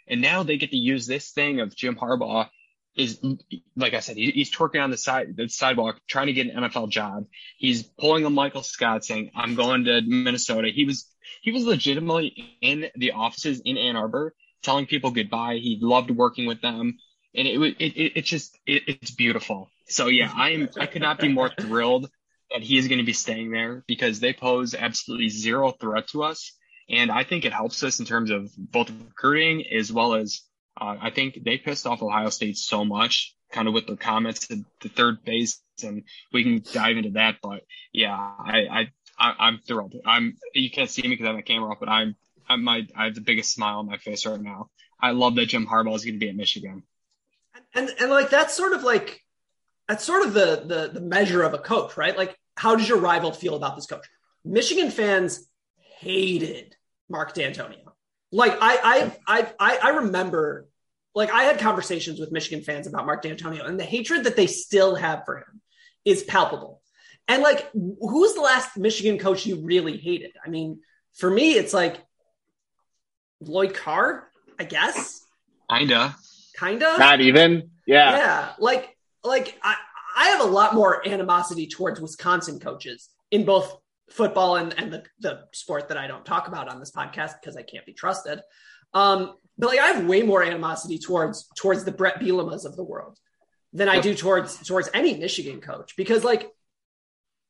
and 0.08 0.22
now 0.22 0.44
they 0.44 0.58
get 0.58 0.72
to 0.72 0.78
use 0.78 1.08
this 1.08 1.32
thing 1.32 1.62
of 1.62 1.76
Jim 1.76 1.96
Harbaugh 1.96 2.50
is 2.96 3.20
like 3.76 3.94
I 3.94 4.00
said, 4.00 4.18
he, 4.18 4.32
he's 4.32 4.52
twerking 4.52 4.84
on 4.84 4.92
the 4.92 4.98
side 4.98 5.36
the 5.38 5.48
sidewalk 5.48 6.00
trying 6.08 6.28
to 6.28 6.34
get 6.34 6.48
an 6.48 6.64
NFL 6.64 6.90
job. 6.90 7.26
He's 7.58 7.84
pulling 7.84 8.26
a 8.26 8.30
Michael 8.30 8.64
Scott 8.64 9.06
saying, 9.06 9.32
"I'm 9.36 9.56
going 9.56 9.86
to 9.86 10.02
Minnesota." 10.02 10.70
He 10.70 10.86
was 10.86 11.08
he 11.42 11.52
was 11.52 11.64
legitimately 11.64 12.58
in 12.62 12.88
the 12.96 13.12
offices 13.12 13.62
in 13.64 13.78
Ann 13.78 13.96
Arbor 13.96 14.34
telling 14.62 14.86
people 14.86 15.12
goodbye. 15.12 15.56
He 15.56 15.80
loved 15.82 16.12
working 16.12 16.46
with 16.46 16.62
them, 16.62 16.98
and 17.34 17.48
it 17.48 17.58
was 17.58 17.74
it, 17.80 17.98
it 17.98 18.14
it's 18.18 18.30
just 18.30 18.58
it, 18.66 18.84
it's 18.88 19.12
beautiful. 19.12 19.70
So 19.88 20.08
yeah, 20.08 20.32
I 20.34 20.50
am 20.52 20.70
I 20.78 20.86
could 20.86 21.02
not 21.02 21.20
be 21.20 21.30
more 21.30 21.50
thrilled 21.50 22.10
that 22.52 22.62
he 22.62 22.78
is 22.78 22.90
going 22.90 23.00
to 23.00 23.06
be 23.06 23.14
staying 23.14 23.52
there 23.52 23.84
because 23.88 24.20
they 24.20 24.34
pose 24.34 24.76
absolutely 24.76 25.30
zero 25.30 25.72
threat 25.72 26.10
to 26.10 26.24
us, 26.24 26.52
and 26.90 27.10
I 27.10 27.24
think 27.24 27.46
it 27.46 27.54
helps 27.54 27.84
us 27.84 28.00
in 28.00 28.06
terms 28.06 28.32
of 28.32 28.52
both 28.58 28.90
recruiting 28.90 29.66
as 29.72 29.94
well 29.94 30.16
as 30.16 30.42
uh, 30.82 30.98
I 31.00 31.12
think 31.12 31.44
they 31.46 31.60
pissed 31.60 31.86
off 31.86 32.02
Ohio 32.02 32.30
State 32.30 32.58
so 32.58 32.84
much, 32.84 33.36
kind 33.52 33.68
of 33.68 33.74
with 33.76 33.86
their 33.86 33.96
comments 33.96 34.50
at 34.50 34.58
the 34.82 34.90
third 34.90 35.24
base, 35.24 35.62
and 35.84 36.04
we 36.34 36.44
can 36.44 36.64
dive 36.74 36.98
into 36.98 37.12
that. 37.12 37.36
But 37.42 37.62
yeah, 37.94 38.16
I, 38.16 38.90
I, 39.20 39.34
I 39.38 39.48
am 39.48 39.60
thrilled. 39.66 39.94
I'm 40.04 40.38
you 40.56 40.72
can't 40.72 40.90
see 40.90 41.04
me 41.04 41.10
because 41.10 41.26
I 41.26 41.28
have 41.28 41.36
my 41.36 41.44
camera 41.44 41.70
off, 41.70 41.80
but 41.80 41.88
I'm 41.90 42.16
I'm 42.50 42.64
my 42.64 42.88
I 42.96 43.06
have 43.06 43.16
the 43.16 43.22
biggest 43.22 43.54
smile 43.54 43.78
on 43.78 43.86
my 43.86 43.98
face 43.98 44.26
right 44.26 44.42
now. 44.42 44.70
I 45.00 45.12
love 45.12 45.36
that 45.36 45.46
Jim 45.48 45.68
Harbaugh 45.68 45.96
is 45.96 46.04
going 46.04 46.16
to 46.16 46.20
be 46.20 46.30
at 46.30 46.36
Michigan. 46.36 46.82
And 47.76 47.92
and 48.00 48.10
like 48.10 48.32
that's 48.32 48.56
sort 48.56 48.74
of 48.74 48.82
like 48.82 49.22
that's 49.88 50.04
sort 50.04 50.26
of 50.26 50.34
the 50.34 50.64
the 50.66 51.00
the 51.00 51.02
measure 51.02 51.44
of 51.44 51.54
a 51.54 51.60
coach, 51.60 51.96
right? 51.96 52.18
Like 52.18 52.36
how 52.58 52.76
does 52.76 52.90
your 52.90 52.98
rival 52.98 53.32
feel 53.32 53.56
about 53.56 53.76
this 53.76 53.86
coach? 53.86 54.06
Michigan 54.44 54.90
fans 54.90 55.48
hated 56.00 56.76
Mark 57.08 57.36
Dantonio. 57.36 57.92
Like 58.32 58.58
I 58.60 59.12
I 59.30 59.48
I 59.60 59.78
I 59.78 59.90
remember 59.90 60.68
like 61.14 61.32
I 61.32 61.44
had 61.44 61.60
conversations 61.60 62.20
with 62.20 62.32
Michigan 62.32 62.64
fans 62.64 62.88
about 62.88 63.06
Mark 63.06 63.24
Dantonio 63.24 63.66
and 63.66 63.80
the 63.80 63.84
hatred 63.86 64.24
that 64.24 64.36
they 64.36 64.48
still 64.48 64.96
have 64.96 65.24
for 65.26 65.38
him 65.38 65.62
is 66.06 66.24
palpable. 66.24 66.82
And 67.28 67.44
like 67.44 67.70
who's 67.72 68.34
the 68.34 68.42
last 68.42 68.78
Michigan 68.78 69.18
coach 69.18 69.46
you 69.46 69.64
really 69.64 69.98
hated? 69.98 70.32
I 70.46 70.50
mean, 70.50 70.80
for 71.14 71.30
me 71.30 71.54
it's 71.54 71.74
like 71.74 72.02
Lloyd 73.40 73.74
Carr, 73.74 74.30
I 74.60 74.64
guess. 74.64 75.26
Kinda. 75.70 76.16
Kinda. 76.58 76.96
Not 76.98 77.22
even. 77.22 77.72
Yeah. 77.86 78.18
Yeah. 78.18 78.54
Like 78.60 78.98
like 79.24 79.58
I 79.64 79.76
I 80.16 80.30
have 80.30 80.42
a 80.42 80.46
lot 80.46 80.76
more 80.76 81.08
animosity 81.08 81.68
towards 81.68 82.00
Wisconsin 82.00 82.60
coaches 82.60 83.10
in 83.32 83.46
both 83.46 83.78
football 84.10 84.58
and, 84.58 84.78
and 84.78 84.92
the, 84.92 85.04
the 85.20 85.44
sport 85.54 85.88
that 85.88 85.98
I 85.98 86.08
don't 86.08 86.26
talk 86.26 86.48
about 86.48 86.68
on 86.68 86.80
this 86.80 86.92
podcast 86.92 87.36
because 87.40 87.56
I 87.56 87.64
can't 87.64 87.86
be 87.86 87.94
trusted. 87.94 88.42
Um, 88.94 89.36
but 89.62 89.70
like 89.70 89.80
I 89.80 89.90
have 89.90 90.06
way 90.08 90.24
more 90.24 90.44
animosity 90.44 90.98
towards 90.98 91.48
towards 91.56 91.86
the 91.86 91.92
Brett 91.92 92.20
Bielemas 92.20 92.66
of 92.66 92.76
the 92.76 92.84
world 92.84 93.18
than 93.72 93.88
I 93.88 94.02
do 94.02 94.16
towards 94.16 94.58
towards 94.68 94.90
any 94.92 95.16
Michigan 95.16 95.62
coach. 95.62 95.96
Because 95.96 96.24
like 96.24 96.50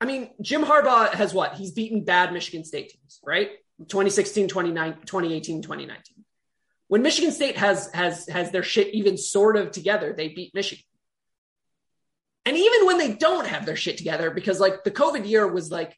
I 0.02 0.06
mean 0.06 0.30
Jim 0.42 0.62
Harbaugh 0.62 1.12
has 1.14 1.34
what? 1.34 1.56
He's 1.56 1.72
beaten 1.72 2.04
bad 2.04 2.34
Michigan 2.34 2.66
State 2.66 2.90
teams 2.90 3.20
right? 3.26 3.52
2016 3.80 4.50
2018 4.50 5.62
2019 5.62 6.26
when 6.90 7.02
Michigan 7.02 7.32
State 7.32 7.58
has 7.58 7.90
has 7.94 8.28
has 8.28 8.52
their 8.52 8.62
shit 8.62 8.94
even 8.94 9.18
sort 9.18 9.56
of 9.56 9.72
together 9.72 10.14
they 10.14 10.28
beat 10.28 10.54
Michigan. 10.54 10.84
And 12.46 12.58
even 12.58 12.88
when 12.88 12.98
they 12.98 13.14
don't 13.14 13.48
have 13.48 13.66
their 13.66 13.78
shit 13.78 13.98
together 13.98 14.32
because 14.32 14.60
like 14.60 14.84
the 14.84 14.92
COVID 14.92 15.26
year 15.26 15.48
was 15.48 15.72
like 15.72 15.98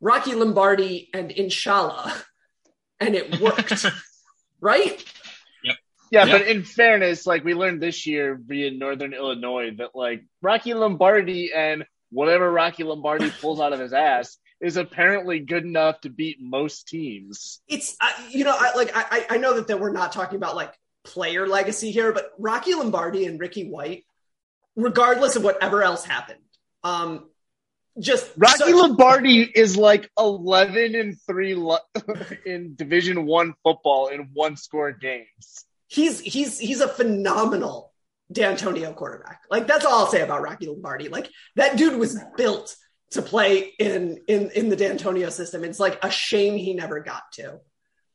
Rocky 0.00 0.34
Lombardi 0.34 1.10
and 1.14 1.30
Inshallah, 1.30 2.12
and 2.98 3.14
it 3.14 3.40
worked, 3.40 3.86
right? 4.60 5.02
Yep. 6.14 6.28
Yeah, 6.28 6.38
but 6.38 6.46
in 6.46 6.62
fairness, 6.62 7.26
like 7.26 7.42
we 7.42 7.54
learned 7.54 7.82
this 7.82 8.06
year 8.06 8.40
via 8.40 8.70
Northern 8.70 9.12
Illinois 9.12 9.72
that 9.78 9.96
like 9.96 10.24
Rocky 10.40 10.72
Lombardi 10.72 11.50
and 11.52 11.84
whatever 12.10 12.48
Rocky 12.48 12.84
Lombardi 12.84 13.30
pulls 13.40 13.58
out 13.58 13.72
of 13.72 13.80
his 13.80 13.92
ass 13.92 14.38
is 14.60 14.76
apparently 14.76 15.40
good 15.40 15.64
enough 15.64 16.00
to 16.02 16.10
beat 16.10 16.38
most 16.40 16.86
teams. 16.86 17.60
It's 17.66 17.96
uh, 18.00 18.10
you 18.30 18.44
know 18.44 18.56
I, 18.56 18.76
like 18.76 18.92
I 18.94 19.26
I 19.30 19.36
know 19.38 19.54
that, 19.54 19.66
that 19.66 19.80
we're 19.80 19.90
not 19.90 20.12
talking 20.12 20.36
about 20.36 20.54
like 20.54 20.72
player 21.02 21.48
legacy 21.48 21.90
here, 21.90 22.12
but 22.12 22.30
Rocky 22.38 22.74
Lombardi 22.74 23.26
and 23.26 23.40
Ricky 23.40 23.68
White, 23.68 24.04
regardless 24.76 25.34
of 25.34 25.42
whatever 25.42 25.82
else 25.82 26.04
happened, 26.04 26.38
um, 26.84 27.28
just 27.98 28.30
Rocky 28.36 28.58
such... 28.58 28.72
Lombardi 28.72 29.42
is 29.42 29.76
like 29.76 30.08
11 30.16 30.94
and 30.94 31.20
3 31.26 31.56
lo- 31.56 31.78
in 32.46 32.76
division 32.76 33.26
1 33.26 33.54
football 33.64 34.06
in 34.06 34.30
one 34.32 34.56
score 34.56 34.92
games. 34.92 35.66
He's 35.94 36.20
he's 36.20 36.58
he's 36.58 36.80
a 36.80 36.88
phenomenal 36.88 37.92
Dantonio 38.32 38.94
quarterback. 38.94 39.42
Like 39.50 39.66
that's 39.66 39.84
all 39.84 40.00
I'll 40.00 40.10
say 40.10 40.22
about 40.22 40.42
Rocky 40.42 40.66
Lombardi. 40.66 41.08
Like 41.08 41.30
that 41.56 41.76
dude 41.76 41.98
was 41.98 42.18
built 42.36 42.74
to 43.12 43.22
play 43.22 43.72
in 43.78 44.18
in 44.26 44.50
in 44.50 44.68
the 44.68 44.76
Dantonio 44.76 45.30
system. 45.30 45.62
It's 45.62 45.78
like 45.78 46.04
a 46.04 46.10
shame 46.10 46.56
he 46.56 46.74
never 46.74 47.00
got 47.00 47.22
to. 47.34 47.60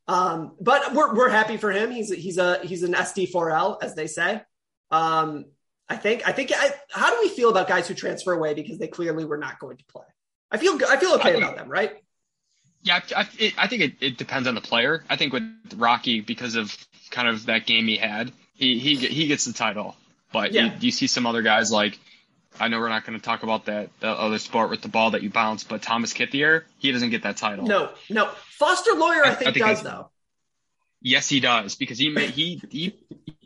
Um, 0.08 0.56
but 0.60 0.92
we're 0.94 1.14
we're 1.14 1.30
happy 1.30 1.56
for 1.56 1.72
him. 1.72 1.90
He's 1.90 2.12
he's 2.12 2.36
a 2.36 2.58
he's 2.62 2.82
an 2.82 2.92
SD4L 2.92 3.82
as 3.82 3.94
they 3.94 4.06
say. 4.06 4.42
Um, 4.90 5.46
I 5.88 5.96
think 5.96 6.28
I 6.28 6.32
think 6.32 6.52
I, 6.54 6.72
how 6.90 7.10
do 7.10 7.20
we 7.20 7.28
feel 7.30 7.48
about 7.48 7.66
guys 7.66 7.88
who 7.88 7.94
transfer 7.94 8.32
away 8.32 8.54
because 8.54 8.78
they 8.78 8.88
clearly 8.88 9.24
were 9.24 9.38
not 9.38 9.58
going 9.58 9.78
to 9.78 9.84
play? 9.86 10.04
I 10.50 10.58
feel 10.58 10.78
I 10.88 10.96
feel 10.98 11.14
okay 11.14 11.30
I 11.30 11.32
think, 11.32 11.44
about 11.44 11.56
them, 11.56 11.68
right? 11.68 11.92
Yeah, 12.82 13.00
I, 13.14 13.20
I, 13.20 13.52
I 13.58 13.66
think 13.66 13.82
it, 13.82 13.92
it 14.00 14.18
depends 14.18 14.48
on 14.48 14.54
the 14.54 14.60
player. 14.60 15.04
I 15.08 15.16
think 15.16 15.32
with 15.32 15.44
Rocky 15.76 16.20
because 16.20 16.56
of 16.56 16.76
kind 17.10 17.28
of 17.28 17.46
that 17.46 17.66
game 17.66 17.86
he 17.86 17.96
had, 17.96 18.32
he 18.54 18.78
he 18.78 18.96
he 18.96 19.26
gets 19.26 19.44
the 19.44 19.52
title. 19.52 19.96
But 20.32 20.52
yeah. 20.52 20.66
you, 20.66 20.72
you 20.80 20.90
see 20.90 21.06
some 21.06 21.26
other 21.26 21.42
guys 21.42 21.70
like 21.70 21.98
I 22.58 22.68
know 22.68 22.78
we're 22.78 22.88
not 22.88 23.04
going 23.04 23.18
to 23.18 23.24
talk 23.24 23.42
about 23.42 23.66
that 23.66 23.90
the 24.00 24.08
other 24.08 24.38
sport 24.38 24.70
with 24.70 24.82
the 24.82 24.88
ball 24.88 25.12
that 25.12 25.22
you 25.22 25.30
bounce, 25.30 25.64
but 25.64 25.82
Thomas 25.82 26.12
Kithier, 26.12 26.64
he 26.78 26.90
doesn't 26.90 27.10
get 27.10 27.22
that 27.22 27.36
title. 27.36 27.66
No, 27.66 27.90
no. 28.08 28.30
Foster 28.58 28.92
Loyer, 28.94 29.24
I, 29.24 29.30
I 29.30 29.34
think, 29.34 29.48
I 29.48 29.52
think 29.52 29.66
does 29.66 29.82
though. 29.82 30.10
Yes, 31.02 31.28
he 31.28 31.40
does 31.40 31.76
because 31.76 31.98
he 31.98 32.10
made, 32.10 32.30
he 32.30 32.60
he 32.70 32.94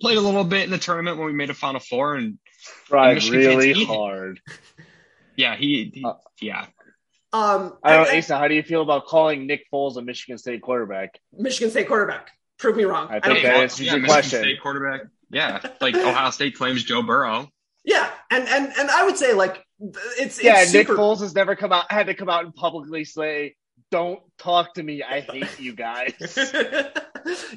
played 0.01 0.19
a 0.19 0.21
little 0.21 0.45
bit 0.45 0.65
in 0.65 0.71
the 0.71 0.79
tournament 0.79 1.19
when 1.19 1.27
we 1.27 1.33
made 1.33 1.51
a 1.51 1.55
Final 1.55 1.81
Four 1.81 2.17
and 2.17 2.39
tried 2.87 3.23
really 3.25 3.85
hard. 3.85 4.41
Yeah, 5.37 5.57
he, 5.57 5.91
he 5.95 6.05
uh, 6.05 6.15
yeah. 6.41 6.67
Um, 7.35 7.77
I 7.83 7.97
don't 7.97 8.13
know, 8.13 8.17
Asa, 8.17 8.39
how 8.39 8.47
do 8.47 8.55
you 8.55 8.63
feel 8.63 8.81
about 8.81 9.07
calling 9.07 9.49
Nick 9.49 9.67
Foles 9.73 9.97
a 9.97 10.03
Michigan 10.03 10.39
State 10.39 10.63
quarterback? 10.63 11.19
Michigan 11.37 11.69
State 11.69 11.89
quarterback. 11.89 12.31
Prove 12.61 12.77
me 12.77 12.85
wrong. 12.85 13.09
I 13.11 13.19
think 13.19 13.41
I 13.41 13.43
that 13.43 13.57
answers 13.57 13.87
yeah, 13.87 13.93
your 13.93 14.03
Michigan 14.03 14.15
question. 14.15 14.39
State 14.39 14.63
quarterback. 14.63 15.01
Yeah, 15.31 15.61
like 15.81 15.97
Ohio 15.97 16.31
State 16.31 16.55
claims 16.55 16.85
Joe 16.85 17.03
Burrow. 17.03 17.49
Yeah, 17.85 18.09
and 18.31 18.47
and 18.47 18.73
and 18.79 18.89
I 18.89 19.03
would 19.03 19.19
say 19.19 19.33
like 19.33 19.65
it's 20.17 20.41
yeah. 20.41 20.63
It's 20.63 20.73
Nick 20.73 20.87
super... 20.87 20.97
Foles 20.97 21.21
has 21.23 21.35
never 21.35 21.57
come 21.57 21.73
out 21.73 21.91
had 21.91 22.07
to 22.07 22.15
come 22.15 22.29
out 22.29 22.45
and 22.45 22.55
publicly 22.55 23.05
say, 23.05 23.57
"Don't 23.91 24.21
talk 24.39 24.75
to 24.75 24.83
me. 24.85 25.03
I 25.03 25.19
hate 25.19 25.59
you 25.59 25.75
guys." 25.75 26.15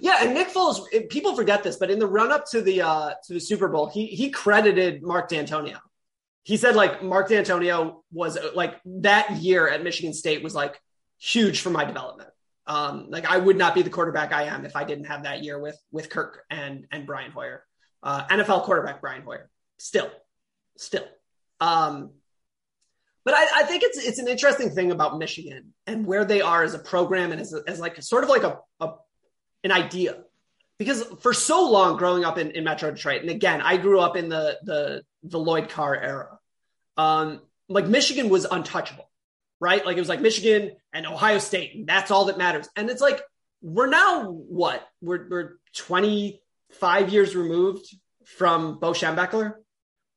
yeah, 0.02 0.24
and 0.24 0.34
Nick 0.34 0.48
Foles. 0.48 0.88
People 1.10 1.36
forget 1.36 1.62
this, 1.62 1.76
but 1.76 1.92
in 1.92 2.00
the 2.00 2.08
run 2.08 2.32
up 2.32 2.46
to 2.50 2.64
the 2.64 2.82
uh 2.82 3.12
to 3.26 3.34
the 3.36 3.40
Super 3.40 3.68
Bowl, 3.68 3.88
he 3.88 4.08
he 4.08 4.32
credited 4.32 5.04
Mark 5.04 5.30
Dantonio. 5.30 5.78
He 6.48 6.56
said 6.56 6.78
like 6.78 7.04
Mark 7.04 7.28
Dantonio 7.28 8.04
was 8.10 8.38
like 8.56 8.80
that 8.86 9.32
year 9.32 9.68
at 9.68 9.84
Michigan 9.84 10.14
State 10.14 10.42
was 10.42 10.56
like 10.56 10.82
huge 11.20 11.60
for 11.60 11.72
my 11.72 11.84
development. 11.84 12.30
Um, 12.66 13.08
like 13.10 13.30
I 13.30 13.38
would 13.38 13.58
not 13.58 13.76
be 13.76 13.82
the 13.82 13.90
quarterback 13.90 14.32
I 14.32 14.44
am 14.44 14.64
if 14.64 14.74
I 14.74 14.86
didn't 14.86 15.08
have 15.08 15.24
that 15.24 15.44
year 15.44 15.60
with 15.60 15.78
with 15.92 16.10
Kirk 16.10 16.46
and 16.50 16.88
and 16.90 17.06
Brian 17.06 17.32
Hoyer, 17.32 17.66
uh, 18.02 18.28
NFL 18.28 18.64
quarterback 18.64 19.02
Brian 19.02 19.24
Hoyer. 19.24 19.50
Still, 19.78 20.10
still. 20.78 21.04
Um, 21.60 22.12
but 23.26 23.34
I, 23.34 23.48
I, 23.58 23.64
think 23.64 23.84
it's 23.84 23.98
it's 23.98 24.20
an 24.20 24.30
interesting 24.30 24.70
thing 24.70 24.92
about 24.92 25.18
Michigan 25.18 25.74
and 25.86 26.06
where 26.06 26.24
they 26.24 26.40
are 26.40 26.64
as 26.64 26.74
a 26.74 26.80
program 26.80 27.34
and 27.34 27.42
as, 27.42 27.54
as 27.68 27.78
like 27.78 28.02
sort 28.02 28.24
of 28.24 28.30
like 28.30 28.44
a, 28.44 28.60
a 28.80 28.94
an 29.66 29.74
idea 29.74 30.24
because 30.78 31.04
for 31.20 31.34
so 31.34 31.70
long 31.70 31.98
growing 31.98 32.24
up 32.24 32.38
in, 32.38 32.52
in 32.52 32.64
Metro 32.64 32.90
Detroit, 32.90 33.20
and 33.20 33.30
again, 33.30 33.60
I 33.60 33.76
grew 33.76 34.00
up 34.00 34.16
in 34.16 34.30
the 34.30 34.58
the 34.64 35.04
the 35.24 35.40
Lloyd 35.40 35.68
Carr 35.68 35.96
era. 35.96 36.37
Um, 36.98 37.42
like 37.70 37.88
Michigan 37.88 38.30
was 38.30 38.46
untouchable 38.46 39.08
right? 39.60 39.86
Like 39.86 39.98
it 39.98 40.00
was 40.00 40.10
like 40.10 40.22
Michigan 40.22 40.76
and 40.94 41.06
Ohio 41.06 41.40
State, 41.40 41.76
and 41.76 41.88
that's 41.88 42.12
all 42.12 42.26
that 42.26 42.38
matters. 42.38 42.70
And 42.76 42.90
it's 42.90 43.02
like 43.02 43.22
we're 43.62 43.88
now 43.90 44.30
what? 44.30 44.88
We're 45.02 45.28
we're 45.30 45.54
25 45.76 47.10
years 47.10 47.36
removed 47.36 47.86
from 48.26 48.80
Bo 48.80 48.92
Schembechler. 48.92 49.54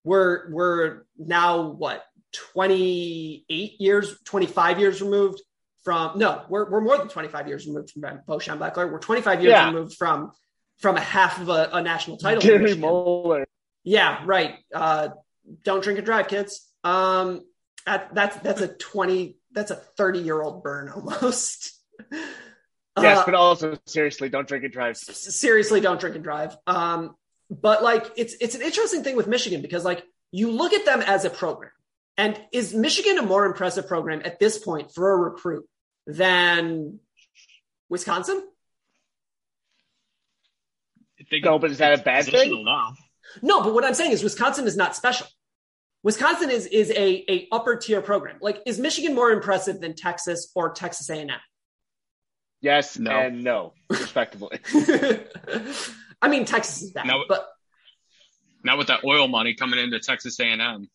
We're 0.05 0.51
we're 0.51 1.03
now 1.19 1.71
what 1.71 2.05
28 2.33 3.81
years, 3.81 4.17
25 4.25 4.79
years 4.79 5.03
removed 5.03 5.41
from 5.83 6.19
no, 6.19 6.43
we're 6.49 6.71
we're 6.71 6.81
more 6.81 6.99
than 6.99 7.09
25 7.09 7.49
years 7.49 7.67
removed 7.67 7.91
from 7.91 8.03
Bo 8.27 8.39
Schembechler. 8.39 8.91
We're 8.91 8.99
25 8.99 9.43
years 9.43 9.53
yeah. 9.53 9.67
removed 9.67 9.97
from 9.97 10.33
from 10.79 10.97
a 10.97 11.01
half 11.01 11.41
of 11.41 11.49
a, 11.49 11.71
a 11.73 11.83
national 11.83 12.17
title. 12.17 12.43
Gary 12.43 12.75
Moeller. 12.75 13.47
Yeah, 13.85 14.23
right. 14.27 14.57
Uh, 14.75 15.09
don't 15.65 15.83
drink 15.83 15.99
and 15.99 16.07
drive, 16.07 16.29
kids. 16.29 16.70
Um, 16.85 17.43
that, 17.87 18.15
that's 18.15 18.37
that's 18.39 18.61
a 18.61 18.69
20 18.69 19.37
that's 19.53 19.71
a 19.71 19.77
30 19.77 20.21
year 20.21 20.41
old 20.41 20.63
burn 20.63 20.89
almost. 20.89 21.73
Yes 23.01 23.19
uh, 23.19 23.25
but 23.25 23.35
also 23.35 23.79
seriously 23.87 24.29
don't 24.29 24.49
drink 24.49 24.65
and 24.65 24.73
drive. 24.73 24.97
seriously 24.97 25.81
don't 25.81 26.01
drink 26.01 26.17
and 26.17 26.25
drive. 26.25 26.57
Um 26.67 27.15
but 27.49 27.85
like 27.85 28.11
it's 28.17 28.35
it's 28.41 28.57
an 28.57 28.63
interesting 28.63 29.05
thing 29.05 29.15
with 29.15 29.29
michigan 29.29 29.63
because 29.63 29.85
like 29.85 30.05
you 30.33 30.51
look 30.51 30.73
at 30.73 30.85
them 30.85 31.01
as 31.01 31.25
a 31.25 31.31
program. 31.31 31.71
And 32.19 32.39
is 32.53 32.75
michigan 32.75 33.17
a 33.19 33.23
more 33.23 33.47
impressive 33.47 33.87
program 33.87 34.23
at 34.25 34.41
this 34.41 34.59
point 34.59 34.93
for 34.93 35.13
a 35.13 35.17
recruit 35.17 35.67
than 36.07 36.99
wisconsin? 37.89 38.43
No 41.33 41.59
but 41.61 41.71
is 41.71 41.79
that 41.79 41.99
a 41.99 42.03
bad 42.03 42.25
thing? 42.27 42.65
no 43.41 43.63
but 43.63 43.73
what 43.73 43.85
i'm 43.85 43.95
saying 43.95 44.11
is 44.11 44.25
wisconsin 44.25 44.67
is 44.67 44.77
not 44.77 44.97
special 44.97 45.29
Wisconsin 46.03 46.51
is 46.51 46.67
is 46.67 46.91
a, 46.91 47.25
a 47.31 47.49
upper 47.53 47.77
tier 47.77 48.01
program. 48.01 48.37
Like, 48.41 48.63
is 48.67 48.79
Michigan 48.79 49.15
more 49.15 49.31
impressive 49.31 49.81
than 49.81 49.95
Texas 49.95 50.51
or 50.55 50.73
Texas 50.73 51.11
A&M? 51.11 51.29
Yes 52.63 52.99
no. 52.99 53.11
and 53.11 53.43
no, 53.43 53.73
respectively. 53.89 54.59
I 56.23 56.29
mean, 56.29 56.45
Texas 56.45 56.83
is 56.83 56.91
bad, 56.93 57.07
now, 57.07 57.23
but 57.29 57.47
not 58.63 58.79
with 58.79 58.89
that 58.89 59.05
oil 59.05 59.29
money 59.29 59.55
coming 59.55 59.79
into 59.79 59.99
Texas 59.99 60.39
A&M. 60.41 60.89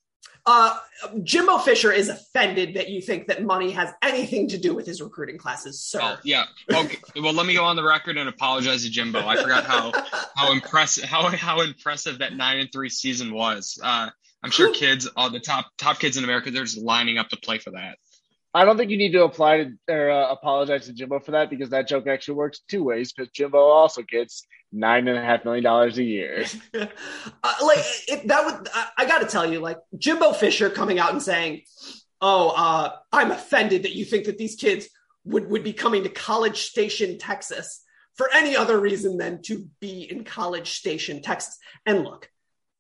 Uh, 0.48 0.78
Jimbo 1.24 1.58
Fisher 1.58 1.92
is 1.92 2.08
offended 2.08 2.76
that 2.76 2.90
you 2.90 3.02
think 3.02 3.28
that 3.28 3.44
money 3.44 3.72
has 3.72 3.92
anything 4.04 4.48
to 4.50 4.60
do 4.60 4.76
with 4.76 4.86
his 4.86 5.02
recruiting 5.02 5.40
classes, 5.40 5.82
sir. 5.82 6.00
Oh, 6.02 6.18
yeah. 6.24 6.46
Okay. 6.72 7.00
well, 7.20 7.34
let 7.34 7.48
me 7.48 7.56
go 7.56 7.64
on 7.64 7.76
the 7.76 7.84
record 7.84 8.18
and 8.18 8.30
apologize 8.30 8.84
to 8.84 8.92
Jimbo. 8.92 9.26
I 9.26 9.38
forgot 9.42 9.64
how 9.64 9.92
how 10.36 10.52
impressive 10.52 11.06
how 11.06 11.28
how 11.30 11.62
impressive 11.62 12.20
that 12.20 12.36
nine 12.36 12.60
and 12.60 12.72
three 12.72 12.90
season 12.90 13.34
was. 13.34 13.80
Uh, 13.82 14.12
I'm 14.46 14.52
sure 14.52 14.72
kids, 14.72 15.10
all 15.16 15.32
the 15.32 15.40
top 15.40 15.72
top 15.76 16.00
kids 16.00 16.18
in 16.18 16.24
America, 16.24 16.52
they're 16.52 16.66
just 16.66 16.78
lining 16.78 17.18
up 17.18 17.30
to 17.30 17.38
play 17.38 17.58
for 17.58 17.72
that. 17.72 17.98
I 18.54 18.64
don't 18.64 18.78
think 18.78 18.92
you 18.92 18.98
need 18.98 19.14
to 19.14 19.24
apply 19.24 19.64
to 19.64 19.72
or 19.90 20.12
uh, 20.12 20.32
apologize 20.32 20.86
to 20.86 20.94
Jimbo 20.94 21.20
for 21.20 21.32
that 21.32 21.50
because 21.50 21.72
that 21.72 21.88
joke 21.88 22.06
actually 22.06 22.36
works 22.36 22.62
two 22.70 22.84
ways. 22.84 23.12
Because 23.12 23.32
Jimbo 23.32 23.58
also 23.58 24.04
gets 24.04 24.46
nine 24.72 25.08
and 25.08 25.18
a 25.18 25.22
half 25.22 25.46
million 25.46 25.64
dollars 25.64 25.98
a 25.98 26.04
year. 26.04 26.46
uh, 26.76 26.86
like 27.64 27.86
it, 28.08 28.28
that 28.28 28.46
would, 28.46 28.70
I, 28.72 28.90
I 29.00 29.06
got 29.08 29.22
to 29.22 29.26
tell 29.26 29.52
you, 29.52 29.60
like 29.62 29.80
Jimbo 29.98 30.34
Fisher 30.34 30.70
coming 30.70 31.00
out 31.00 31.12
and 31.12 31.24
saying, 31.24 31.64
"Oh, 32.22 32.50
uh, 32.50 32.92
I'm 33.12 33.32
offended 33.32 33.82
that 33.82 33.96
you 33.96 34.06
think 34.06 34.26
that 34.26 34.38
these 34.38 34.56
kids 34.56 34.88
would 35.24 35.50
would 35.50 35.64
be 35.64 35.74
coming 35.74 36.04
to 36.04 36.10
College 36.10 36.62
Station, 36.62 37.18
Texas." 37.18 37.82
For 38.14 38.30
any 38.32 38.56
other 38.56 38.80
reason 38.80 39.18
than 39.18 39.42
to 39.42 39.68
be 39.82 40.10
in 40.10 40.24
College 40.24 40.72
Station, 40.72 41.22
Texas. 41.22 41.58
And 41.86 42.06
look, 42.06 42.30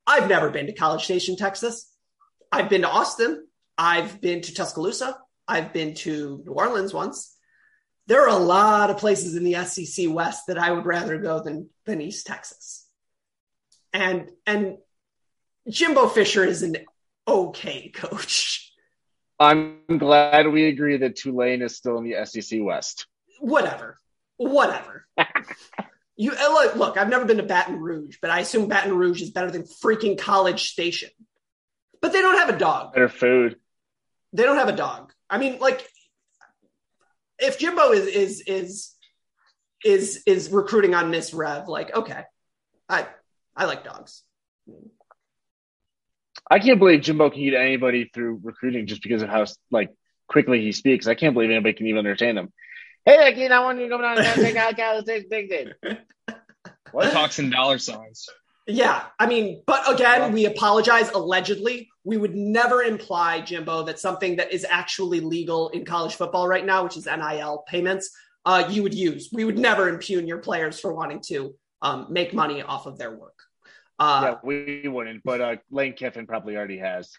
I've 0.08 0.30
never 0.30 0.49
been 0.49 0.68
to 0.68 0.74
College 0.74 1.03
Station, 1.03 1.36
Texas. 1.36 1.91
I've 2.51 2.70
been 2.70 2.82
to 2.82 2.89
Austin. 2.89 3.47
I've 3.78 4.22
been 4.22 4.41
to 4.41 4.53
Tuscaloosa. 4.53 5.18
I've 5.47 5.74
been 5.74 5.93
to 5.95 6.43
New 6.45 6.53
Orleans 6.53 6.93
once. 6.93 7.36
There 8.08 8.22
are 8.22 8.30
a 8.30 8.43
lot 8.43 8.89
of 8.89 8.97
places 8.97 9.36
in 9.36 9.43
the 9.43 9.66
SEC 9.66 10.06
West 10.10 10.43
that 10.47 10.58
I 10.58 10.72
would 10.72 10.86
rather 10.86 11.18
go 11.18 11.41
than 11.41 11.70
than 11.86 12.01
East 12.01 12.28
Texas. 12.28 12.88
And 13.93 14.30
and 14.45 14.78
Jimbo 15.68 16.08
Fisher 16.08 16.43
is 16.43 16.62
an 16.62 16.78
okay 17.28 17.89
coach. 17.93 18.72
I'm 19.39 19.80
glad 19.97 20.47
we 20.47 20.68
agree 20.68 20.97
that 20.97 21.18
Tulane 21.18 21.62
is 21.62 21.76
still 21.76 21.97
in 21.97 22.06
the 22.06 22.26
SEC 22.26 22.60
West. 22.62 23.08
Whatever. 23.39 23.99
Whatever. 24.38 25.06
You 26.18 26.32
uh, 26.32 26.49
look, 26.49 26.76
look, 26.76 26.97
I've 26.97 27.09
never 27.09 27.26
been 27.26 27.38
to 27.38 27.43
Baton 27.43 27.80
Rouge, 27.80 28.18
but 28.22 28.32
I 28.32 28.39
assume 28.39 28.68
Baton 28.68 28.95
Rouge 28.95 29.22
is 29.22 29.32
better 29.32 29.51
than 29.51 29.63
freaking 29.63 30.18
College 30.18 30.70
Station. 30.70 31.09
But 32.01 32.13
they 32.13 32.22
don't 32.22 32.38
have 32.38 32.49
a 32.49 32.57
dog. 32.57 32.93
Better 32.93 33.09
food. 33.09 33.57
They 34.32 34.43
don't 34.43 34.57
have 34.57 34.70
a 34.70 34.76
dog. 34.76 35.11
I 35.30 35.38
mean, 35.38 35.59
like, 35.59 35.86
if 37.39 37.59
Jimbo 37.59 37.91
is 37.91 38.07
is 38.07 38.41
is 38.41 38.91
is 39.84 40.24
is 40.26 40.49
recruiting 40.49 40.93
on 40.93 41.11
Miss 41.11 41.34
Rev, 41.34 41.68
like, 41.68 41.95
okay, 41.95 42.24
I 42.88 43.07
I 43.55 43.66
like 43.66 43.84
dogs. 43.84 44.24
I 46.49 46.59
can't 46.59 46.80
believe 46.80 47.01
Jimbo 47.01 47.30
can 47.30 47.43
get 47.43 47.55
anybody 47.55 48.09
through 48.13 48.39
recruiting 48.43 48.88
just 48.88 49.01
because 49.01 49.22
of 49.22 49.30
how 49.30 49.45
like 49.72 49.89
quickly 50.28 50.61
he 50.61 50.72
speaks. 50.72 51.07
I 51.07 51.16
can't 51.16 51.34
believe 51.34 51.49
anybody 51.49 51.74
can 51.74 51.88
even 51.88 51.99
understand 51.99 52.38
him. 52.38 52.53
Hey, 53.06 53.32
again, 53.32 53.51
I 53.51 53.60
want 53.60 53.78
you 53.78 53.86
to 53.86 53.89
come 53.91 54.01
down 54.01 54.18
and 54.18 54.41
take 54.41 54.56
out 54.56 54.76
College 54.76 55.26
Station. 55.28 55.74
What 56.91 57.12
talks 57.12 57.38
in 57.38 57.51
dollar 57.51 57.78
signs? 57.78 58.28
Yeah, 58.68 59.03
I 59.20 59.28
mean, 59.28 59.62
but 59.68 59.84
again, 59.93 60.32
we 60.32 60.45
apologize. 60.45 61.12
Allegedly, 61.12 61.88
we 62.03 62.18
would 62.18 62.34
never 62.34 62.82
imply, 62.82 63.41
Jimbo, 63.41 63.84
that 63.84 63.99
something 63.99 64.38
that 64.38 64.51
is 64.51 64.66
actually 64.68 65.20
legal 65.20 65.70
in 65.70 65.86
college 65.86 66.16
football 66.16 66.47
right 66.47 66.66
now, 66.66 66.84
which 66.84 66.97
is 66.97 67.06
NIL 67.06 67.64
payments, 67.68 68.10
uh, 68.45 68.68
you 68.72 68.82
would 68.82 68.95
use. 68.95 69.30
We 69.32 69.45
would 69.45 69.60
never 69.60 69.88
impugn 69.88 70.26
your 70.26 70.39
players 70.39 70.80
for 70.80 70.93
wanting 70.93 71.22
to 71.28 71.53
um, 71.84 72.08
make 72.10 72.34
money 72.34 72.64
off 72.64 72.88
of 72.88 72.97
their 72.97 73.16
work. 73.16 73.38
Uh, 73.99 74.22
yeah, 74.24 74.36
we 74.43 74.88
wouldn't, 74.88 75.24
but 75.24 75.41
uh, 75.41 75.56
Lane 75.70 75.93
Kiffin 75.93 76.26
probably 76.26 76.58
already 76.58 76.80
has. 76.80 77.12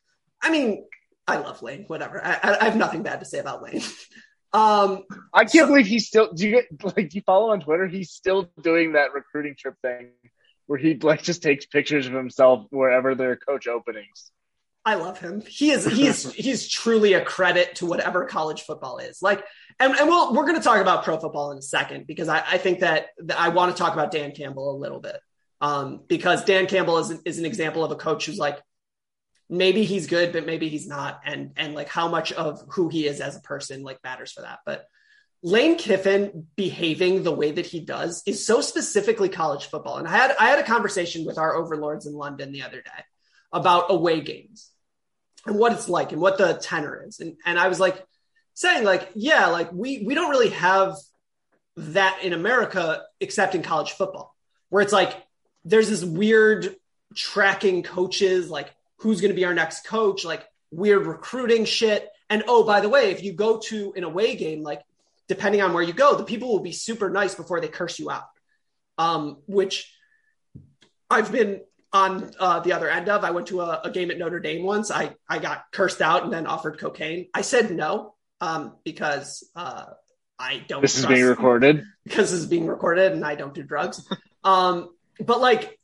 I 0.42 0.50
mean, 0.50 0.84
I 1.28 1.36
love 1.36 1.62
Lane. 1.62 1.84
Whatever. 1.86 2.24
I, 2.24 2.40
I, 2.42 2.60
I 2.60 2.64
have 2.64 2.76
nothing 2.76 3.04
bad 3.04 3.20
to 3.20 3.26
say 3.26 3.38
about 3.38 3.62
Lane. 3.62 3.82
um, 4.56 5.02
I 5.34 5.40
can't 5.40 5.52
so, 5.52 5.66
believe 5.66 5.86
he's 5.86 6.06
still. 6.06 6.32
Do 6.32 6.48
you 6.48 6.52
get 6.52 6.96
like? 6.96 7.10
Do 7.10 7.16
you 7.16 7.22
follow 7.22 7.50
on 7.50 7.60
Twitter? 7.60 7.86
He's 7.86 8.10
still 8.10 8.50
doing 8.62 8.92
that 8.92 9.12
recruiting 9.12 9.54
trip 9.58 9.74
thing 9.82 10.10
where 10.66 10.78
he 10.78 10.94
like 10.94 11.22
just 11.22 11.42
takes 11.42 11.66
pictures 11.66 12.06
of 12.06 12.12
himself 12.12 12.66
wherever 12.70 13.14
there 13.14 13.32
are 13.32 13.36
coach 13.36 13.66
openings. 13.66 14.30
I 14.84 14.94
love 14.94 15.18
him. 15.18 15.42
He 15.46 15.72
is 15.72 15.84
he's 15.84 16.32
he's 16.32 16.68
truly 16.68 17.12
a 17.12 17.24
credit 17.24 17.74
to 17.76 17.86
whatever 17.86 18.24
college 18.24 18.62
football 18.62 18.98
is. 18.98 19.20
Like, 19.20 19.44
and, 19.78 19.92
and 19.94 20.08
we'll, 20.08 20.32
we're 20.32 20.46
going 20.46 20.56
to 20.56 20.62
talk 20.62 20.80
about 20.80 21.04
pro 21.04 21.18
football 21.18 21.50
in 21.50 21.58
a 21.58 21.62
second 21.62 22.06
because 22.06 22.28
I, 22.28 22.38
I 22.38 22.58
think 22.58 22.80
that, 22.80 23.08
that 23.18 23.38
I 23.38 23.48
want 23.48 23.76
to 23.76 23.82
talk 23.82 23.92
about 23.92 24.10
Dan 24.10 24.30
Campbell 24.30 24.74
a 24.74 24.78
little 24.78 25.00
bit 25.00 25.16
um, 25.60 26.02
because 26.06 26.44
Dan 26.44 26.66
Campbell 26.66 26.98
is 26.98 27.10
is 27.24 27.38
an 27.38 27.44
example 27.44 27.84
of 27.84 27.90
a 27.90 27.96
coach 27.96 28.26
who's 28.26 28.38
like 28.38 28.58
maybe 29.48 29.84
he's 29.84 30.06
good, 30.06 30.32
but 30.32 30.46
maybe 30.46 30.68
he's 30.68 30.86
not, 30.86 31.20
and 31.24 31.52
and 31.56 31.74
like 31.74 31.88
how 31.88 32.08
much 32.08 32.32
of 32.32 32.62
who 32.68 32.88
he 32.88 33.06
is 33.06 33.20
as 33.20 33.36
a 33.36 33.40
person 33.40 33.82
like 33.82 34.02
matters 34.02 34.32
for 34.32 34.42
that. 34.42 34.60
But 34.64 34.86
Lane 35.42 35.76
Kiffin 35.76 36.46
behaving 36.56 37.22
the 37.22 37.32
way 37.32 37.52
that 37.52 37.66
he 37.66 37.80
does 37.80 38.22
is 38.26 38.46
so 38.46 38.60
specifically 38.60 39.28
college 39.28 39.66
football. 39.66 39.98
And 39.98 40.08
I 40.08 40.12
had 40.12 40.36
I 40.38 40.46
had 40.46 40.58
a 40.58 40.64
conversation 40.64 41.24
with 41.24 41.38
our 41.38 41.54
overlords 41.54 42.06
in 42.06 42.14
London 42.14 42.52
the 42.52 42.62
other 42.62 42.80
day 42.80 43.04
about 43.52 43.90
away 43.90 44.20
games 44.20 44.70
and 45.46 45.58
what 45.58 45.72
it's 45.72 45.88
like 45.88 46.12
and 46.12 46.20
what 46.20 46.38
the 46.38 46.54
tenor 46.54 47.04
is. 47.06 47.20
And, 47.20 47.36
and 47.44 47.58
I 47.58 47.68
was 47.68 47.80
like 47.80 48.04
saying 48.54 48.84
like, 48.84 49.10
yeah, 49.14 49.46
like 49.46 49.72
we, 49.72 50.02
we 50.04 50.14
don't 50.14 50.30
really 50.30 50.50
have 50.50 50.96
that 51.76 52.20
in 52.22 52.32
America, 52.32 53.02
except 53.20 53.54
in 53.54 53.62
college 53.62 53.92
football, 53.92 54.34
where 54.68 54.82
it's 54.82 54.92
like, 54.92 55.14
there's 55.64 55.88
this 55.88 56.04
weird 56.04 56.74
tracking 57.14 57.82
coaches, 57.82 58.50
like 58.50 58.74
who's 58.98 59.20
going 59.20 59.30
to 59.30 59.36
be 59.36 59.44
our 59.44 59.54
next 59.54 59.86
coach, 59.86 60.24
like 60.24 60.46
weird 60.70 61.06
recruiting 61.06 61.64
shit. 61.64 62.08
And 62.28 62.44
oh, 62.48 62.64
by 62.64 62.80
the 62.80 62.88
way, 62.88 63.10
if 63.10 63.22
you 63.22 63.32
go 63.32 63.58
to 63.66 63.92
an 63.96 64.04
away 64.04 64.36
game, 64.36 64.62
like 64.62 64.82
depending 65.28 65.62
on 65.62 65.72
where 65.72 65.82
you 65.82 65.92
go, 65.92 66.16
the 66.16 66.24
people 66.24 66.48
will 66.48 66.60
be 66.60 66.72
super 66.72 67.10
nice 67.10 67.34
before 67.34 67.60
they 67.60 67.68
curse 67.68 67.98
you 67.98 68.10
out. 68.10 68.24
Um, 68.98 69.38
which 69.46 69.92
I've 71.10 71.30
been 71.30 71.60
on 71.92 72.30
uh, 72.38 72.60
the 72.60 72.72
other 72.72 72.88
end 72.88 73.08
of. 73.08 73.24
I 73.24 73.30
went 73.30 73.48
to 73.48 73.60
a, 73.60 73.80
a, 73.84 73.90
game 73.90 74.10
at 74.10 74.18
Notre 74.18 74.40
Dame 74.40 74.64
once. 74.64 74.90
I, 74.90 75.14
I 75.28 75.38
got 75.38 75.64
cursed 75.70 76.00
out 76.00 76.24
and 76.24 76.32
then 76.32 76.46
offered 76.46 76.78
cocaine. 76.78 77.28
I 77.34 77.42
said 77.42 77.70
no 77.70 78.14
um, 78.40 78.74
because 78.84 79.48
uh, 79.54 79.84
I 80.38 80.64
don't. 80.66 80.82
This 80.82 80.98
is 80.98 81.06
being 81.06 81.24
recorded. 81.24 81.84
Because 82.04 82.30
this 82.30 82.38
is 82.38 82.46
being 82.46 82.68
recorded 82.68 83.10
and 83.10 83.24
I 83.24 83.34
don't 83.34 83.52
do 83.52 83.64
drugs. 83.64 84.08
um, 84.44 84.90
but 85.18 85.40
like, 85.40 85.76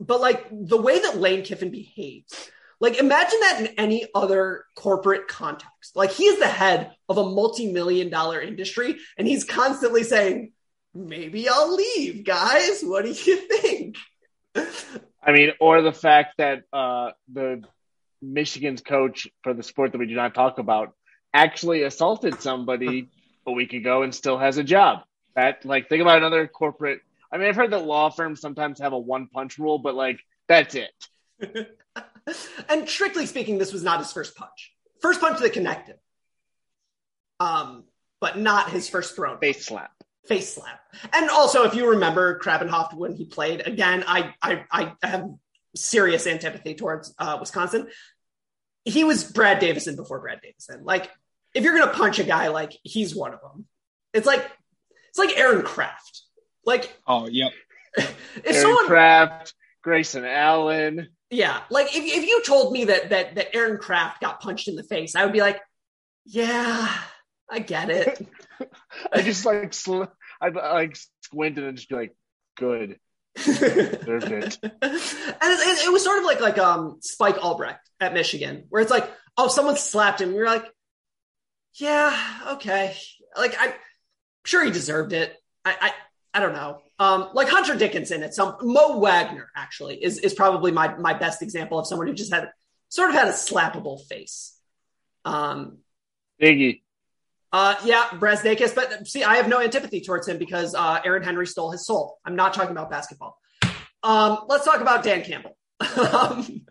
but 0.00 0.22
like 0.22 0.46
the 0.50 0.80
way 0.80 0.98
that 0.98 1.18
Lane 1.18 1.44
Kiffin 1.44 1.70
behaves, 1.70 2.50
like 2.80 2.98
imagine 2.98 3.40
that 3.40 3.60
in 3.60 3.66
any 3.78 4.06
other 4.14 4.64
corporate 4.74 5.28
context. 5.28 5.96
Like 5.96 6.10
he 6.10 6.24
is 6.24 6.38
the 6.38 6.46
head 6.46 6.92
of 7.08 7.18
a 7.18 7.24
multi-million 7.24 8.10
dollar 8.10 8.40
industry 8.40 8.96
and 9.16 9.26
he's 9.26 9.44
constantly 9.44 10.02
saying, 10.02 10.52
maybe 10.94 11.48
I'll 11.48 11.74
leave, 11.74 12.24
guys. 12.24 12.82
What 12.82 13.04
do 13.04 13.10
you 13.10 13.36
think? 13.36 13.96
I 15.22 15.32
mean, 15.32 15.52
or 15.60 15.82
the 15.82 15.92
fact 15.92 16.38
that 16.38 16.62
uh, 16.72 17.10
the 17.32 17.62
Michigan's 18.22 18.80
coach 18.80 19.28
for 19.42 19.54
the 19.54 19.62
sport 19.62 19.92
that 19.92 19.98
we 19.98 20.06
do 20.06 20.14
not 20.14 20.34
talk 20.34 20.58
about 20.58 20.94
actually 21.32 21.82
assaulted 21.82 22.40
somebody 22.40 23.08
a 23.46 23.52
week 23.52 23.72
ago 23.72 24.02
and 24.02 24.14
still 24.14 24.38
has 24.38 24.58
a 24.58 24.64
job. 24.64 25.00
That 25.34 25.64
like 25.64 25.88
think 25.88 26.00
about 26.00 26.18
another 26.18 26.46
corporate. 26.46 27.00
I 27.30 27.38
mean, 27.38 27.48
I've 27.48 27.56
heard 27.56 27.72
that 27.72 27.84
law 27.84 28.08
firms 28.10 28.40
sometimes 28.40 28.80
have 28.80 28.92
a 28.92 28.98
one 28.98 29.28
punch 29.28 29.58
rule, 29.58 29.78
but 29.78 29.94
like 29.94 30.20
that's 30.48 30.74
it. 30.74 30.90
and 32.68 32.88
strictly 32.88 33.26
speaking, 33.26 33.58
this 33.58 33.72
was 33.72 33.82
not 33.82 33.98
his 33.98 34.12
first 34.12 34.36
punch. 34.36 34.72
First 35.00 35.20
punch 35.20 35.40
that 35.40 35.52
connected. 35.52 35.96
Um, 37.38 37.84
but 38.20 38.38
not 38.38 38.70
his 38.70 38.88
first 38.88 39.14
thrown 39.14 39.38
face 39.38 39.66
slap 39.66 39.90
face 40.26 40.54
slap. 40.54 40.80
And 41.12 41.30
also, 41.30 41.64
if 41.64 41.74
you 41.74 41.90
remember 41.90 42.38
Krabbenhoft 42.38 42.94
when 42.94 43.14
he 43.14 43.24
played, 43.24 43.66
again, 43.66 44.04
I 44.06 44.34
I, 44.42 44.64
I 44.70 44.92
have 45.02 45.30
serious 45.74 46.26
antipathy 46.26 46.74
towards 46.74 47.14
uh, 47.18 47.38
Wisconsin. 47.40 47.88
He 48.84 49.04
was 49.04 49.24
Brad 49.24 49.58
Davison 49.58 49.96
before 49.96 50.20
Brad 50.20 50.40
Davison. 50.42 50.84
Like, 50.84 51.10
if 51.54 51.64
you're 51.64 51.78
gonna 51.78 51.92
punch 51.92 52.18
a 52.18 52.24
guy, 52.24 52.48
like 52.48 52.76
he's 52.82 53.14
one 53.14 53.34
of 53.34 53.40
them. 53.40 53.66
It's 54.12 54.26
like 54.26 54.44
it's 55.08 55.18
like 55.18 55.36
Aaron 55.36 55.62
Craft. 55.62 56.22
Like, 56.64 56.96
oh 57.06 57.28
yep, 57.28 57.52
if 57.96 58.46
Aaron 58.46 58.60
someone 58.60 58.86
Craft, 58.86 59.54
Grayson 59.82 60.24
Allen. 60.24 61.08
Yeah, 61.30 61.60
like 61.70 61.88
if 61.94 62.04
if 62.04 62.24
you 62.24 62.42
told 62.44 62.72
me 62.72 62.84
that 62.84 63.10
that 63.10 63.34
that 63.34 63.54
Aaron 63.54 63.78
Craft 63.78 64.20
got 64.20 64.40
punched 64.40 64.68
in 64.68 64.76
the 64.76 64.84
face, 64.84 65.16
I 65.16 65.24
would 65.24 65.32
be 65.32 65.40
like, 65.40 65.60
yeah, 66.24 66.88
I 67.50 67.58
get 67.58 67.90
it. 67.90 68.26
I 69.12 69.22
just 69.22 69.44
like 69.44 69.74
sl- 69.74 70.04
I'd 70.40 70.54
like 70.54 70.96
squint 71.22 71.58
and 71.58 71.76
just 71.76 71.88
be 71.88 71.96
like, 71.96 72.16
good. 72.56 72.98
Deserved 73.34 74.30
it. 74.30 74.58
and 74.62 74.72
it, 74.82 75.84
it, 75.84 75.92
was 75.92 76.04
sort 76.04 76.18
of 76.18 76.24
like 76.24 76.40
like 76.40 76.58
um 76.58 76.98
Spike 77.00 77.38
Albrecht 77.42 77.88
at 78.00 78.14
Michigan, 78.14 78.64
where 78.68 78.80
it's 78.80 78.90
like, 78.90 79.10
oh, 79.36 79.48
someone 79.48 79.76
slapped 79.76 80.20
him. 80.20 80.32
You're 80.32 80.46
like, 80.46 80.64
yeah, 81.74 82.16
okay. 82.52 82.96
Like 83.36 83.56
I'm 83.58 83.72
sure 84.44 84.64
he 84.64 84.70
deserved 84.70 85.12
it. 85.12 85.36
I 85.64 85.76
I, 85.80 85.92
I 86.34 86.40
don't 86.40 86.54
know. 86.54 86.80
Um, 86.98 87.28
like 87.34 87.48
Hunter 87.48 87.76
Dickinson 87.76 88.22
at 88.22 88.34
some 88.34 88.56
Mo 88.62 88.98
Wagner 88.98 89.50
actually 89.54 90.02
is 90.02 90.18
is 90.18 90.32
probably 90.32 90.72
my 90.72 90.96
my 90.96 91.12
best 91.12 91.42
example 91.42 91.78
of 91.78 91.86
someone 91.86 92.06
who 92.06 92.14
just 92.14 92.32
had 92.32 92.50
sort 92.88 93.10
of 93.10 93.14
had 93.14 93.28
a 93.28 93.32
slappable 93.32 94.02
face. 94.06 94.58
Um, 95.24 95.78
Iggy. 96.40 96.82
Uh, 97.52 97.74
yeah, 97.84 98.06
Brazdeikis, 98.12 98.74
but 98.74 99.06
see, 99.06 99.24
I 99.24 99.36
have 99.36 99.48
no 99.48 99.60
antipathy 99.60 100.00
towards 100.00 100.28
him 100.28 100.36
because 100.36 100.74
uh, 100.74 101.00
Aaron 101.04 101.22
Henry 101.22 101.46
stole 101.46 101.70
his 101.70 101.86
soul. 101.86 102.18
I'm 102.24 102.36
not 102.36 102.52
talking 102.52 102.72
about 102.72 102.90
basketball. 102.90 103.38
Um, 104.02 104.40
let's 104.48 104.64
talk 104.64 104.80
about 104.80 105.02
Dan 105.02 105.22
Campbell. 105.22 105.56
um, 106.12 106.62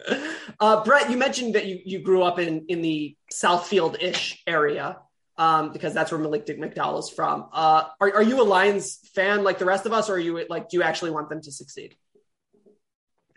uh, 0.59 0.84
Brett, 0.84 1.09
you 1.09 1.17
mentioned 1.17 1.55
that 1.55 1.65
you, 1.65 1.80
you 1.84 1.99
grew 1.99 2.23
up 2.23 2.39
in, 2.39 2.65
in 2.67 2.82
the 2.82 3.15
Southfield 3.34 4.01
ish 4.01 4.41
area 4.45 4.97
um, 5.38 5.73
because 5.73 5.93
that's 5.93 6.11
where 6.11 6.19
Malik 6.19 6.45
Dick 6.45 6.59
McDowell 6.59 6.99
is 6.99 7.09
from. 7.09 7.47
Uh, 7.51 7.86
are, 7.99 8.15
are 8.15 8.23
you 8.23 8.41
a 8.41 8.43
Lions 8.43 8.99
fan 9.13 9.43
like 9.43 9.59
the 9.59 9.65
rest 9.65 9.86
of 9.86 9.93
us, 9.93 10.09
or 10.09 10.13
are 10.13 10.19
you 10.19 10.45
like, 10.49 10.69
do 10.69 10.77
you 10.77 10.83
actually 10.83 11.11
want 11.11 11.29
them 11.29 11.41
to 11.41 11.51
succeed? 11.51 11.95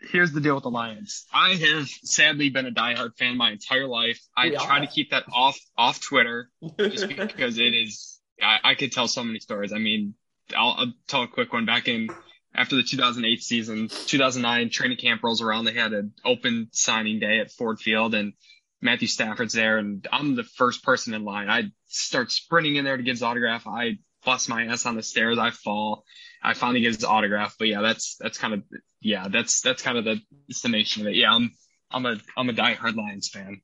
here's 0.01 0.31
the 0.31 0.41
deal 0.41 0.55
with 0.55 0.63
the 0.63 0.69
Lions. 0.69 1.25
I 1.33 1.55
have 1.55 1.87
sadly 1.87 2.49
been 2.49 2.65
a 2.65 2.71
diehard 2.71 3.17
fan 3.17 3.37
my 3.37 3.51
entire 3.51 3.87
life. 3.87 4.19
I 4.35 4.49
try 4.51 4.79
to 4.79 4.87
keep 4.87 5.11
that 5.11 5.23
off 5.31 5.59
off 5.77 6.01
Twitter 6.01 6.49
just 6.77 7.07
because 7.09 7.57
it 7.57 7.73
is. 7.73 8.19
I, 8.41 8.59
I, 8.63 8.75
could 8.75 8.91
tell 8.91 9.07
so 9.07 9.23
many 9.23 9.39
stories. 9.39 9.73
I 9.73 9.79
mean, 9.79 10.13
I'll, 10.55 10.75
I'll, 10.77 10.93
tell 11.07 11.23
a 11.23 11.27
quick 11.27 11.51
one. 11.51 11.65
Back 11.65 11.89
in 11.89 12.09
after 12.55 12.77
the 12.77 12.83
2008 12.83 13.43
season, 13.43 13.89
2009 13.89 14.69
training 14.69 14.97
camp 14.97 15.23
rolls 15.23 15.41
around. 15.41 15.65
They 15.65 15.73
had 15.73 15.93
an 15.93 16.13
open 16.23 16.69
signing 16.71 17.19
day 17.19 17.39
at 17.39 17.51
Ford 17.51 17.79
Field, 17.79 18.15
and 18.15 18.33
Matthew 18.81 19.07
Stafford's 19.07 19.53
there, 19.53 19.77
and 19.77 20.07
I'm 20.11 20.35
the 20.35 20.43
first 20.43 20.83
person 20.83 21.13
in 21.13 21.25
line. 21.25 21.49
I 21.49 21.71
start 21.87 22.31
sprinting 22.31 22.75
in 22.77 22.85
there 22.85 22.97
to 22.97 23.03
get 23.03 23.11
his 23.11 23.23
autograph. 23.23 23.67
I 23.67 23.97
bust 24.25 24.49
my 24.49 24.65
ass 24.65 24.85
on 24.85 24.95
the 24.95 25.03
stairs. 25.03 25.37
I 25.37 25.51
fall. 25.51 26.03
I 26.41 26.53
finally 26.53 26.81
get 26.81 26.95
his 26.95 27.03
autograph. 27.03 27.55
But 27.59 27.67
yeah, 27.67 27.81
that's 27.81 28.15
that's 28.19 28.37
kind 28.37 28.53
of 28.53 28.63
yeah, 29.01 29.27
that's 29.27 29.61
that's 29.61 29.81
kind 29.81 29.97
of 29.97 30.05
the 30.05 30.21
summation 30.51 31.01
of 31.01 31.09
it. 31.09 31.15
Yeah, 31.15 31.33
I'm 31.33 31.51
I'm 31.91 32.05
a 32.05 32.17
I'm 32.37 32.49
a 32.49 32.53
diehard 32.53 32.95
Lions 32.95 33.29
fan. 33.29 33.61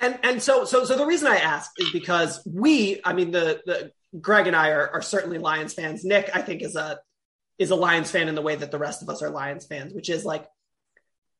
And 0.00 0.18
and 0.22 0.42
so 0.42 0.64
so 0.64 0.84
so 0.84 0.96
the 0.96 1.06
reason 1.06 1.28
I 1.28 1.36
ask 1.36 1.70
is 1.78 1.90
because 1.90 2.40
we, 2.46 3.00
I 3.04 3.12
mean 3.12 3.30
the 3.30 3.60
the 3.66 3.92
Greg 4.20 4.46
and 4.46 4.56
I 4.56 4.70
are, 4.70 4.88
are 4.94 5.02
certainly 5.02 5.38
Lions 5.38 5.74
fans. 5.74 6.04
Nick, 6.04 6.30
I 6.34 6.42
think, 6.42 6.62
is 6.62 6.76
a 6.76 6.98
is 7.58 7.70
a 7.70 7.76
Lions 7.76 8.10
fan 8.10 8.28
in 8.28 8.34
the 8.34 8.42
way 8.42 8.56
that 8.56 8.70
the 8.70 8.78
rest 8.78 9.02
of 9.02 9.08
us 9.08 9.22
are 9.22 9.30
Lions 9.30 9.66
fans, 9.66 9.92
which 9.92 10.08
is 10.08 10.24
like 10.24 10.46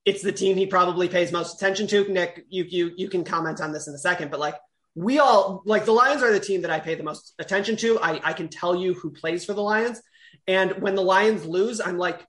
it's 0.09 0.22
the 0.22 0.32
team 0.32 0.56
he 0.56 0.66
probably 0.66 1.06
pays 1.06 1.30
most 1.30 1.56
attention 1.56 1.86
to. 1.88 2.11
Nick, 2.11 2.46
you 2.48 2.64
you 2.64 2.92
you 2.96 3.11
can 3.11 3.24
comment 3.24 3.61
on 3.61 3.72
this 3.72 3.88
in 3.88 3.94
a 3.94 3.98
second, 3.98 4.30
but 4.30 4.40
like 4.40 4.54
we 4.94 5.18
all 5.18 5.62
like 5.66 5.84
the 5.84 5.92
Lions 5.92 6.22
are 6.22 6.32
the 6.32 6.40
team 6.40 6.62
that 6.62 6.70
I 6.70 6.80
pay 6.80 6.94
the 6.94 7.02
most 7.02 7.34
attention 7.38 7.76
to. 7.76 8.00
I, 8.00 8.18
I 8.24 8.32
can 8.32 8.48
tell 8.48 8.74
you 8.74 8.94
who 8.94 9.11
plays 9.11 9.44
for 9.44 9.52
the 9.52 9.61
Lions. 9.61 10.00
And 10.46 10.80
when 10.80 10.94
the 10.94 11.02
Lions 11.02 11.44
lose, 11.44 11.78
I'm 11.78 11.98
like, 11.98 12.26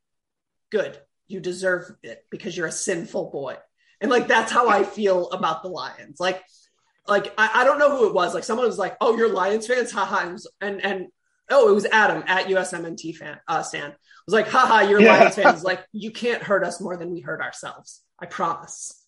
good, 0.69 0.99
you 1.29 1.39
deserve 1.39 1.89
it 2.03 2.25
because 2.29 2.57
you're 2.57 2.67
a 2.67 2.71
sinful 2.71 3.31
boy. 3.31 3.55
And 4.01 4.11
like 4.11 4.27
that's 4.27 4.51
how 4.51 4.67
I 4.67 4.83
feel 4.83 5.29
about 5.29 5.63
the 5.63 5.69
Lions. 5.69 6.19
Like, 6.19 6.43
like 7.07 7.33
I, 7.37 7.61
I 7.61 7.63
don't 7.63 7.79
know 7.79 7.95
who 7.95 8.07
it 8.07 8.13
was. 8.13 8.33
Like 8.33 8.43
someone 8.43 8.67
was 8.67 8.77
like, 8.77 8.97
"Oh, 8.99 9.15
you're 9.15 9.29
Lions 9.29 9.67
fans, 9.67 9.93
haha," 9.93 10.35
and 10.59 10.83
and 10.83 11.07
oh, 11.49 11.69
it 11.69 11.73
was 11.73 11.85
Adam 11.85 12.25
at 12.27 12.47
USMNT 12.47 13.15
fan 13.15 13.39
uh, 13.47 13.63
stand. 13.63 13.95
It 14.29 14.35
was 14.35 14.43
like, 14.43 14.51
haha, 14.51 14.87
you're 14.87 15.01
yeah. 15.01 15.17
Lions 15.17 15.35
fans. 15.35 15.63
Like 15.63 15.83
you 15.91 16.11
can't 16.11 16.43
hurt 16.43 16.63
us 16.63 16.79
more 16.79 16.95
than 16.95 17.11
we 17.11 17.19
hurt 17.19 17.41
ourselves. 17.41 18.03
I 18.19 18.27
promise. 18.27 19.03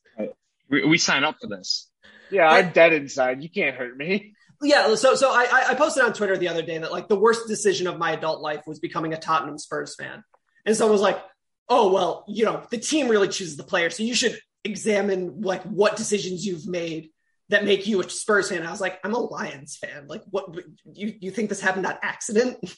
We, 0.68 0.84
we 0.84 0.98
sign 0.98 1.24
up 1.24 1.36
for 1.40 1.46
this. 1.48 1.88
Yeah, 2.32 2.48
I'm 2.50 2.72
dead 2.72 2.94
inside. 2.94 3.44
You 3.44 3.50
can't 3.50 3.76
hurt 3.76 3.96
me. 3.96 4.34
Yeah, 4.64 4.96
so 4.96 5.14
so 5.14 5.30
I 5.32 5.66
I 5.70 5.76
posted 5.76 6.04
on 6.04 6.14
Twitter 6.14 6.38
the 6.38 6.48
other 6.48 6.64
day 6.64 6.80
that 6.80 6.92
like 6.92 7.08
the 7.08 7.20
worst 7.20 7.48
decision 7.48 7.86
of 7.86 8.00
my 8.00 8.14
adult 8.14 8.42
life 8.42 8.64
was 8.66 8.80
becoming 8.80 9.14
a 9.14 9.18
Tottenham 9.18 9.60
Spurs 9.60 9.96
fan, 9.96 10.24
and 10.66 10.76
someone 10.76 10.94
was 10.94 11.02
like, 11.02 11.22
oh 11.70 11.92
well, 11.92 12.26
you 12.28 12.46
know, 12.46 12.64
the 12.72 12.80
team 12.80 13.08
really 13.08 13.28
chooses 13.28 13.58
the 13.58 13.64
player, 13.64 13.92
so 13.92 14.02
you 14.02 14.16
should 14.16 14.40
examine 14.64 15.42
like 15.42 15.62
what 15.64 15.98
decisions 15.98 16.46
you've 16.48 16.68
made 16.68 17.10
that 17.50 17.64
make 17.64 17.86
you 17.86 18.02
a 18.02 18.10
Spurs 18.10 18.50
fan. 18.50 18.60
And 18.60 18.68
I 18.68 18.72
was 18.72 18.82
like, 18.82 19.00
I'm 19.04 19.14
a 19.14 19.20
Lions 19.20 19.78
fan. 19.78 20.08
Like, 20.08 20.24
what 20.32 20.46
you 20.94 21.14
you 21.20 21.30
think 21.30 21.50
this 21.50 21.62
happened 21.62 21.86
on 21.86 21.98
accident? 22.02 22.58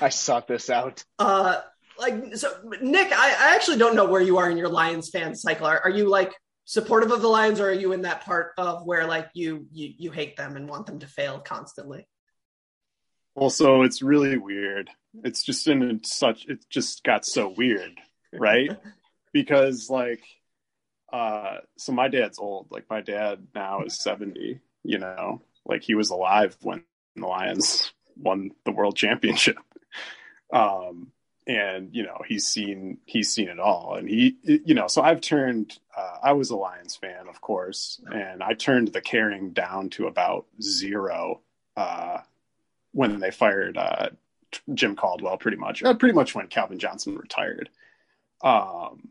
I 0.00 0.08
sought 0.08 0.48
this 0.48 0.70
out. 0.70 1.04
Uh, 1.18 1.60
like 1.98 2.36
so, 2.36 2.52
Nick, 2.80 3.12
I, 3.12 3.28
I 3.28 3.54
actually 3.54 3.78
don't 3.78 3.94
know 3.94 4.06
where 4.06 4.20
you 4.20 4.38
are 4.38 4.50
in 4.50 4.56
your 4.56 4.68
Lions 4.68 5.10
fan 5.10 5.34
cycle. 5.34 5.66
Are, 5.66 5.80
are 5.80 5.90
you 5.90 6.08
like 6.08 6.32
supportive 6.64 7.10
of 7.10 7.22
the 7.22 7.28
Lions, 7.28 7.60
or 7.60 7.68
are 7.68 7.72
you 7.72 7.92
in 7.92 8.02
that 8.02 8.24
part 8.24 8.52
of 8.58 8.84
where 8.84 9.06
like 9.06 9.28
you 9.34 9.66
you 9.72 9.92
you 9.96 10.10
hate 10.10 10.36
them 10.36 10.56
and 10.56 10.68
want 10.68 10.86
them 10.86 10.98
to 11.00 11.06
fail 11.06 11.40
constantly? 11.40 12.06
Well, 13.34 13.50
so 13.50 13.82
it's 13.82 14.02
really 14.02 14.36
weird. 14.36 14.90
It's 15.24 15.42
just 15.42 15.66
in 15.66 16.02
such. 16.04 16.46
It 16.46 16.64
just 16.68 17.02
got 17.04 17.24
so 17.24 17.48
weird, 17.48 17.92
right? 18.32 18.70
because 19.32 19.88
like, 19.88 20.22
uh, 21.12 21.58
so 21.78 21.92
my 21.92 22.08
dad's 22.08 22.38
old. 22.38 22.68
Like 22.70 22.84
my 22.90 23.00
dad 23.00 23.46
now 23.54 23.82
is 23.82 24.02
seventy. 24.02 24.60
You 24.82 24.98
know, 24.98 25.42
like 25.64 25.82
he 25.82 25.94
was 25.94 26.10
alive 26.10 26.56
when 26.62 26.84
the 27.16 27.26
Lions 27.26 27.92
won 28.16 28.52
the 28.64 28.72
world 28.72 28.96
championship. 28.96 29.58
Um, 30.52 31.12
and 31.46 31.88
you 31.92 32.04
know 32.04 32.18
he's 32.26 32.46
seen 32.46 32.98
he's 33.04 33.32
seen 33.32 33.48
it 33.48 33.58
all. 33.58 33.96
And 33.96 34.08
he 34.08 34.36
you 34.44 34.74
know 34.74 34.86
so 34.86 35.02
i've 35.02 35.20
turned 35.20 35.78
uh, 35.96 36.18
i 36.22 36.32
was 36.32 36.50
a 36.50 36.56
lions 36.56 36.96
fan 36.96 37.26
of 37.28 37.40
course 37.40 38.00
and 38.12 38.42
i 38.42 38.54
turned 38.54 38.88
the 38.88 39.00
caring 39.00 39.50
down 39.50 39.90
to 39.90 40.06
about 40.06 40.46
zero 40.60 41.40
uh, 41.76 42.18
when 42.92 43.18
they 43.18 43.30
fired 43.30 43.76
uh, 43.76 44.10
jim 44.74 44.94
caldwell 44.94 45.36
pretty 45.36 45.56
much. 45.56 45.82
Pretty 45.98 46.12
much 46.12 46.34
when 46.34 46.46
calvin 46.46 46.78
johnson 46.78 47.16
retired. 47.16 47.70
Um, 48.42 49.08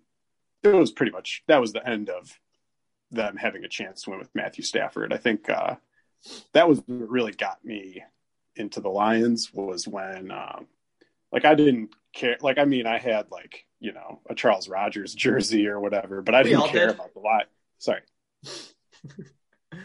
it 0.63 0.73
was 0.73 0.91
pretty 0.91 1.11
much 1.11 1.43
that 1.47 1.59
was 1.59 1.73
the 1.73 1.87
end 1.87 2.09
of 2.09 2.39
them 3.09 3.35
having 3.35 3.65
a 3.65 3.69
chance 3.69 4.03
to 4.03 4.11
win 4.11 4.19
with 4.19 4.33
matthew 4.35 4.63
stafford. 4.63 5.11
I 5.11 5.17
think 5.17 5.49
uh, 5.49 5.75
that 6.53 6.69
was 6.69 6.81
what 6.85 7.09
really 7.09 7.33
got 7.33 7.63
me 7.65 8.03
into 8.55 8.81
the 8.81 8.89
lions 8.89 9.53
was 9.53 9.87
when 9.87 10.31
um, 10.31 10.67
like 11.31 11.45
i 11.45 11.55
didn't 11.55 11.91
care. 12.13 12.37
Like, 12.41 12.57
I 12.57 12.65
mean, 12.65 12.85
I 12.85 12.97
had 12.97 13.31
like 13.31 13.65
you 13.79 13.93
know 13.93 14.21
a 14.29 14.35
Charles 14.35 14.69
Rogers 14.69 15.13
jersey 15.15 15.67
or 15.67 15.79
whatever, 15.79 16.21
but 16.21 16.35
I 16.35 16.43
didn't 16.43 16.67
care 16.67 16.87
did. 16.87 16.95
about 16.95 17.13
the 17.13 17.19
lot. 17.19 17.47
Sorry. 17.77 18.01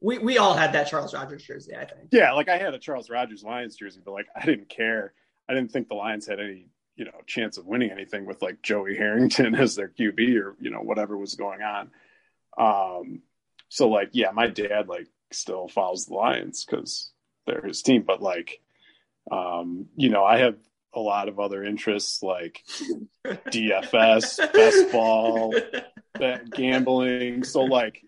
we 0.00 0.18
we 0.18 0.38
all 0.38 0.54
had 0.54 0.72
that 0.72 0.88
Charles 0.88 1.14
Rogers 1.14 1.42
jersey, 1.42 1.74
I 1.74 1.84
think. 1.84 2.08
Yeah, 2.10 2.32
like 2.32 2.48
I 2.48 2.58
had 2.58 2.74
a 2.74 2.78
Charles 2.78 3.10
Rogers 3.10 3.42
Lions 3.42 3.76
jersey, 3.76 4.00
but 4.04 4.12
like 4.12 4.26
I 4.34 4.44
didn't 4.44 4.68
care. 4.68 5.12
I 5.48 5.54
didn't 5.54 5.72
think 5.72 5.88
the 5.88 5.94
Lions 5.94 6.26
had 6.26 6.40
any 6.40 6.68
you 6.96 7.04
know 7.04 7.12
chance 7.26 7.56
of 7.58 7.66
winning 7.66 7.90
anything 7.90 8.26
with 8.26 8.42
like 8.42 8.62
Joey 8.62 8.96
Harrington 8.96 9.54
as 9.56 9.74
their 9.74 9.88
QB 9.88 10.40
or 10.40 10.56
you 10.60 10.70
know 10.70 10.80
whatever 10.80 11.16
was 11.16 11.34
going 11.34 11.60
on. 11.62 11.90
Um, 12.58 13.22
so 13.68 13.88
like 13.88 14.10
yeah, 14.12 14.30
my 14.32 14.48
dad 14.48 14.88
like 14.88 15.08
still 15.32 15.68
follows 15.68 16.06
the 16.06 16.14
Lions 16.14 16.64
because 16.64 17.12
they're 17.50 17.66
his 17.66 17.82
team, 17.82 18.02
but 18.06 18.22
like 18.22 18.60
um, 19.30 19.86
you 19.96 20.08
know 20.08 20.24
I 20.24 20.38
have 20.38 20.56
a 20.92 21.00
lot 21.00 21.28
of 21.28 21.38
other 21.38 21.64
interests 21.64 22.22
like 22.22 22.64
DFS, 23.24 24.52
best 24.52 24.92
ball, 24.92 25.54
gambling. 26.50 27.44
So 27.44 27.62
like 27.62 28.02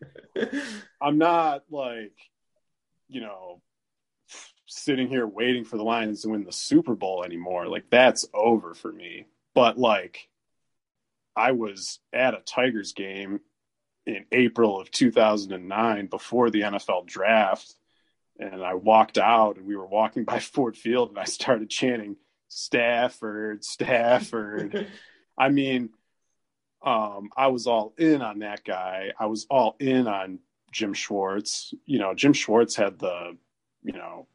I'm 1.01 1.19
not 1.19 1.65
like 1.71 2.15
you 3.09 3.21
know 3.21 3.61
sitting 4.67 5.09
here 5.09 5.27
waiting 5.27 5.65
for 5.65 5.77
the 5.77 5.85
Lions 5.85 6.23
to 6.23 6.31
win 6.31 6.45
the 6.45 6.53
Super 6.53 6.95
Bowl 6.95 7.25
anymore. 7.25 7.69
Like 7.69 7.91
that's 7.91 8.27
over 8.33 8.75
for 8.75 8.91
me. 8.91 9.27
But 9.55 9.79
like 9.79 10.29
I 11.37 11.53
was 11.53 12.01
at 12.13 12.35
a 12.35 12.41
Tigers 12.41 12.93
game 12.93 13.41
in 14.07 14.25
April 14.33 14.81
of 14.81 14.91
2009 14.91 16.07
before 16.07 16.51
the 16.51 16.63
NFL 16.63 17.07
draft 17.07 17.77
and 18.39 18.63
I 18.63 18.75
walked 18.75 19.19
out 19.19 19.57
and 19.57 19.67
we 19.67 19.77
were 19.77 19.87
walking 19.87 20.25
by 20.25 20.39
Ford 20.41 20.77
Field 20.77 21.11
and 21.11 21.19
I 21.19 21.25
started 21.25 21.71
chanting 21.71 22.17
Stafford, 22.49 23.65
Stafford. 23.65 24.89
I 25.39 25.49
mean, 25.49 25.91
um, 26.85 27.31
I 27.37 27.49
was 27.49 27.67
all 27.67 27.95
in 27.97 28.23
on 28.23 28.41
that 28.41 28.65
guy. 28.65 29.13
I 29.19 29.27
was 29.27 29.47
all 29.49 29.77
in 29.79 30.07
on 30.07 30.41
Jim 30.73 30.95
Schwartz. 30.95 31.73
You 31.87 31.99
know, 31.99 32.15
Jim 32.15 32.33
Schwartz 32.33 32.75
had 32.75 32.99
the, 32.99 33.37
you 33.83 33.93
know, 33.93 34.27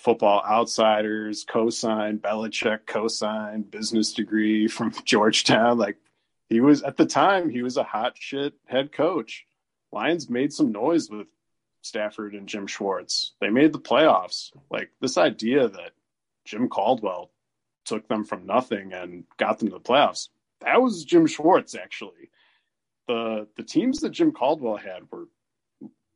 football 0.00 0.42
outsiders, 0.48 1.44
cosign, 1.44 2.20
Belichick 2.20 2.84
cosign, 2.86 3.70
business 3.70 4.12
degree 4.12 4.68
from 4.68 4.92
Georgetown. 5.04 5.78
Like 5.78 5.96
he 6.48 6.60
was 6.60 6.82
at 6.82 6.96
the 6.96 7.06
time, 7.06 7.50
he 7.50 7.62
was 7.62 7.76
a 7.76 7.84
hot 7.84 8.16
shit 8.18 8.54
head 8.66 8.92
coach. 8.92 9.44
Lions 9.92 10.30
made 10.30 10.52
some 10.52 10.72
noise 10.72 11.10
with 11.10 11.26
Stafford 11.82 12.34
and 12.34 12.48
Jim 12.48 12.66
Schwartz. 12.66 13.32
They 13.40 13.50
made 13.50 13.72
the 13.72 13.78
playoffs. 13.78 14.50
Like 14.70 14.90
this 15.00 15.18
idea 15.18 15.68
that 15.68 15.92
Jim 16.44 16.68
Caldwell 16.68 17.30
took 17.84 18.08
them 18.08 18.24
from 18.24 18.46
nothing 18.46 18.92
and 18.92 19.24
got 19.36 19.58
them 19.58 19.68
to 19.68 19.74
the 19.74 19.80
playoffs. 19.80 20.28
That 20.60 20.82
was 20.82 21.04
Jim 21.04 21.26
Schwartz 21.26 21.74
actually. 21.74 22.30
The 23.08 23.48
the 23.56 23.62
teams 23.62 24.00
that 24.00 24.10
Jim 24.10 24.32
Caldwell 24.32 24.76
had 24.76 25.10
were 25.10 25.28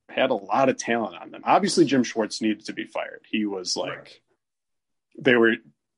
had 0.09 0.31
a 0.31 0.35
lot 0.35 0.69
of 0.69 0.77
talent 0.77 1.17
on 1.17 1.31
them. 1.31 1.43
Obviously 1.45 1.85
Jim 1.85 2.05
Schwartz 2.05 2.41
needed 2.41 2.67
to 2.67 2.73
be 2.73 2.85
fired. 2.85 3.23
He 3.29 3.47
was 3.47 3.77
like 3.77 3.91
right. 3.91 4.21
they 5.19 5.35
were, 5.35 5.55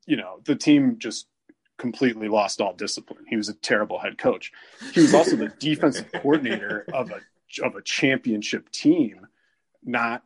you 0.07 0.17
know, 0.17 0.41
the 0.45 0.57
team 0.57 0.97
just 0.99 1.27
completely 1.77 2.29
lost 2.29 2.61
all 2.61 2.73
discipline. 2.73 3.25
He 3.29 3.37
was 3.37 3.49
a 3.49 3.55
terrible 3.55 3.99
head 3.99 4.17
coach. 4.17 4.53
He 4.93 5.01
was 5.01 5.13
also 5.13 5.37
the 5.37 5.49
defensive 5.59 6.11
coordinator 6.13 6.87
of 6.93 7.11
a 7.11 7.21
of 7.63 7.77
a 7.77 7.83
championship 7.83 8.71
team 8.71 9.27
not 9.87 10.23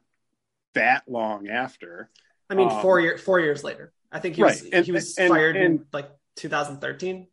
that 0.74 1.04
long 1.06 1.48
after. 1.48 2.11
I 2.48 2.54
mean, 2.54 2.70
um, 2.70 2.80
four 2.82 3.00
year 3.00 3.18
four 3.18 3.40
years 3.40 3.62
later. 3.62 3.92
I 4.11 4.18
think 4.18 4.36
he 4.36 4.42
was 4.42 4.62
and, 4.72 4.84
he 4.84 4.92
was 4.92 5.16
and, 5.18 5.28
fired 5.28 5.56
and, 5.56 5.80
in 5.80 5.86
like 5.92 6.11
2013. 6.36 7.28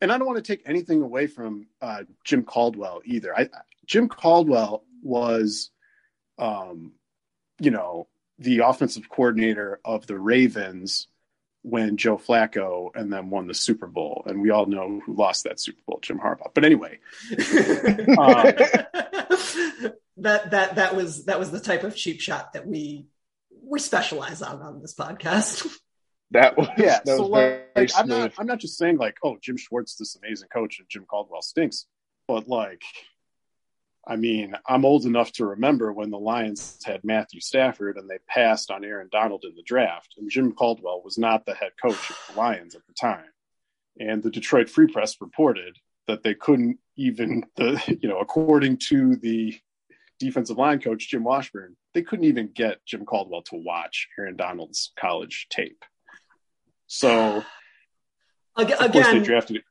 And 0.00 0.12
I 0.12 0.18
don't 0.18 0.26
want 0.26 0.44
to 0.44 0.56
take 0.56 0.62
anything 0.68 1.02
away 1.02 1.26
from 1.26 1.66
uh, 1.80 2.02
Jim 2.24 2.44
Caldwell 2.44 3.00
either. 3.04 3.36
I, 3.36 3.48
Jim 3.86 4.08
Caldwell 4.08 4.84
was, 5.02 5.70
um, 6.38 6.92
you 7.58 7.70
know, 7.70 8.06
the 8.38 8.58
offensive 8.58 9.08
coordinator 9.08 9.80
of 9.84 10.06
the 10.06 10.18
Ravens 10.18 11.08
when 11.68 11.96
Joe 11.96 12.16
Flacco 12.16 12.90
and 12.94 13.12
then 13.12 13.30
won 13.30 13.46
the 13.46 13.54
Super 13.54 13.86
Bowl, 13.86 14.22
and 14.26 14.40
we 14.40 14.50
all 14.50 14.66
know 14.66 15.00
who 15.04 15.14
lost 15.14 15.44
that 15.44 15.60
Super 15.60 15.80
Bowl, 15.86 15.98
Jim 16.00 16.18
Harbaugh. 16.18 16.52
But 16.54 16.64
anyway, 16.64 16.98
uh, 17.30 17.34
that 20.18 20.50
that 20.50 20.76
that 20.76 20.96
was 20.96 21.26
that 21.26 21.38
was 21.38 21.50
the 21.50 21.60
type 21.60 21.84
of 21.84 21.94
cheap 21.94 22.20
shot 22.20 22.54
that 22.54 22.66
we 22.66 23.06
we 23.62 23.78
specialize 23.78 24.42
on 24.42 24.60
on 24.62 24.80
this 24.80 24.94
podcast. 24.94 25.66
That 26.32 26.58
was 26.58 26.68
yeah. 26.76 26.98
That 27.06 27.16
so 27.16 27.26
was 27.26 27.60
like, 27.74 27.90
I'm 27.96 28.06
not 28.06 28.32
I'm 28.36 28.46
not 28.46 28.58
just 28.58 28.76
saying 28.76 28.98
like, 28.98 29.16
oh, 29.22 29.38
Jim 29.40 29.56
Schwartz 29.56 29.94
this 29.94 30.14
amazing 30.14 30.50
coach 30.52 30.78
and 30.78 30.86
Jim 30.86 31.06
Caldwell 31.08 31.40
stinks, 31.40 31.86
but 32.26 32.46
like, 32.46 32.82
I 34.08 34.16
mean, 34.16 34.54
I'm 34.66 34.86
old 34.86 35.04
enough 35.04 35.32
to 35.32 35.44
remember 35.44 35.92
when 35.92 36.10
the 36.10 36.18
Lions 36.18 36.80
had 36.84 37.04
Matthew 37.04 37.40
Stafford 37.40 37.98
and 37.98 38.08
they 38.08 38.18
passed 38.26 38.70
on 38.70 38.82
Aaron 38.82 39.10
Donald 39.12 39.44
in 39.44 39.54
the 39.54 39.62
draft, 39.62 40.14
and 40.16 40.30
Jim 40.30 40.52
Caldwell 40.52 41.02
was 41.04 41.18
not 41.18 41.44
the 41.44 41.54
head 41.54 41.72
coach 41.80 42.10
of 42.10 42.16
the 42.30 42.40
Lions 42.40 42.74
at 42.74 42.86
the 42.86 42.94
time, 42.94 43.30
and 44.00 44.22
the 44.22 44.30
Detroit 44.30 44.70
Free 44.70 44.86
Press 44.86 45.20
reported 45.20 45.76
that 46.06 46.22
they 46.22 46.34
couldn't 46.34 46.78
even 46.96 47.44
the 47.56 47.80
you 48.02 48.08
know 48.08 48.18
according 48.18 48.78
to 48.88 49.16
the 49.16 49.54
defensive 50.18 50.56
line 50.56 50.80
coach 50.80 51.10
Jim 51.10 51.22
Washburn, 51.22 51.76
they 51.92 52.02
couldn't 52.02 52.24
even 52.24 52.48
get 52.48 52.84
Jim 52.86 53.04
Caldwell 53.04 53.42
to 53.42 53.56
watch 53.56 54.08
Aaron 54.18 54.36
Donald's 54.36 54.92
college 54.98 55.46
tape. 55.50 55.84
So 56.86 57.44
again, 58.80 59.18
they 59.18 59.24
drafted. 59.24 59.62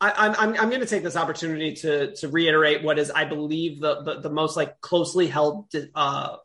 I, 0.00 0.26
am 0.26 0.34
I'm, 0.38 0.60
I'm 0.60 0.68
going 0.70 0.80
to 0.80 0.86
take 0.86 1.02
this 1.02 1.16
opportunity 1.16 1.74
to 1.74 2.14
to 2.16 2.28
reiterate 2.28 2.82
what 2.82 2.98
is 2.98 3.10
I 3.10 3.24
believe 3.24 3.80
the 3.80 4.02
the, 4.02 4.20
the 4.20 4.30
most 4.30 4.56
like 4.56 4.80
closely 4.80 5.26
held 5.26 5.70
uh, 5.94 6.36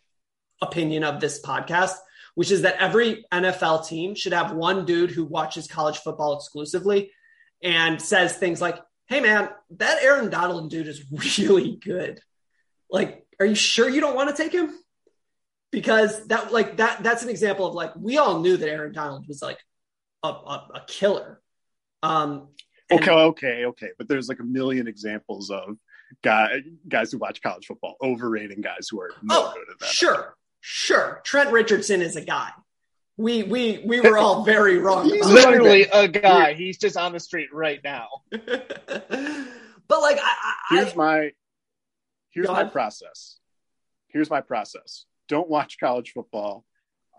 opinion 0.61 1.03
of 1.03 1.21
this 1.21 1.41
podcast, 1.41 1.95
which 2.35 2.51
is 2.51 2.63
that 2.63 2.77
every 2.79 3.25
NFL 3.31 3.87
team 3.87 4.13
should 4.15 4.33
have 4.33 4.51
one 4.51 4.85
dude 4.85 5.11
who 5.11 5.23
watches 5.23 5.67
college 5.67 5.97
football 5.99 6.35
exclusively 6.35 7.11
and 7.63 8.01
says 8.01 8.35
things 8.35 8.61
like, 8.61 8.77
"Hey 9.07 9.21
man, 9.21 9.49
that 9.77 10.03
Aaron 10.03 10.29
Donald 10.29 10.69
dude 10.69 10.87
is 10.87 11.05
really 11.37 11.77
good. 11.77 12.19
Like, 12.89 13.25
are 13.39 13.45
you 13.45 13.55
sure 13.55 13.89
you 13.89 14.01
don't 14.01 14.15
want 14.15 14.35
to 14.35 14.43
take 14.43 14.51
him?" 14.51 14.73
Because 15.71 16.27
that 16.27 16.51
like 16.51 16.77
that 16.77 17.03
that's 17.03 17.23
an 17.23 17.29
example 17.29 17.67
of 17.67 17.73
like 17.73 17.95
we 17.95 18.17
all 18.17 18.41
knew 18.41 18.57
that 18.57 18.69
Aaron 18.69 18.91
Donald 18.91 19.27
was 19.29 19.41
like 19.41 19.59
a, 20.23 20.27
a, 20.27 20.67
a 20.75 20.83
killer. 20.87 21.41
Um, 22.03 22.49
okay, 22.91 23.11
okay, 23.11 23.65
okay. 23.65 23.89
But 23.97 24.07
there's 24.07 24.29
like 24.29 24.39
a 24.39 24.43
million 24.43 24.87
examples 24.87 25.49
of 25.49 25.77
guy, 26.21 26.61
guys 26.87 27.11
who 27.11 27.17
watch 27.17 27.41
college 27.41 27.65
football 27.65 27.95
overrating 28.01 28.61
guys 28.61 28.87
who 28.89 28.99
are 29.01 29.11
no 29.23 29.35
oh, 29.35 29.53
good 29.53 29.71
at 29.71 29.79
that. 29.79 29.89
Sure, 29.89 30.35
sure. 30.61 31.21
Trent 31.23 31.51
Richardson 31.51 32.01
is 32.01 32.15
a 32.15 32.21
guy. 32.21 32.49
we 33.17 33.43
we 33.43 33.81
we 33.85 34.01
were 34.01 34.17
all 34.17 34.43
very 34.43 34.77
wrong. 34.77 35.09
He's 35.09 35.25
literally 35.25 35.83
a 35.83 36.07
guy. 36.07 36.53
He's 36.53 36.77
just 36.77 36.97
on 36.97 37.13
the 37.13 37.19
street 37.19 37.49
right 37.53 37.79
now. 37.83 38.07
but 38.29 40.01
like, 40.01 40.17
I, 40.17 40.33
I, 40.33 40.53
Here's 40.69 40.95
my 40.95 41.31
here's 42.31 42.47
my 42.47 42.65
process. 42.65 43.39
Here's 44.07 44.29
my 44.29 44.41
process. 44.41 45.05
Don't 45.27 45.49
watch 45.49 45.77
college 45.79 46.11
football. 46.11 46.65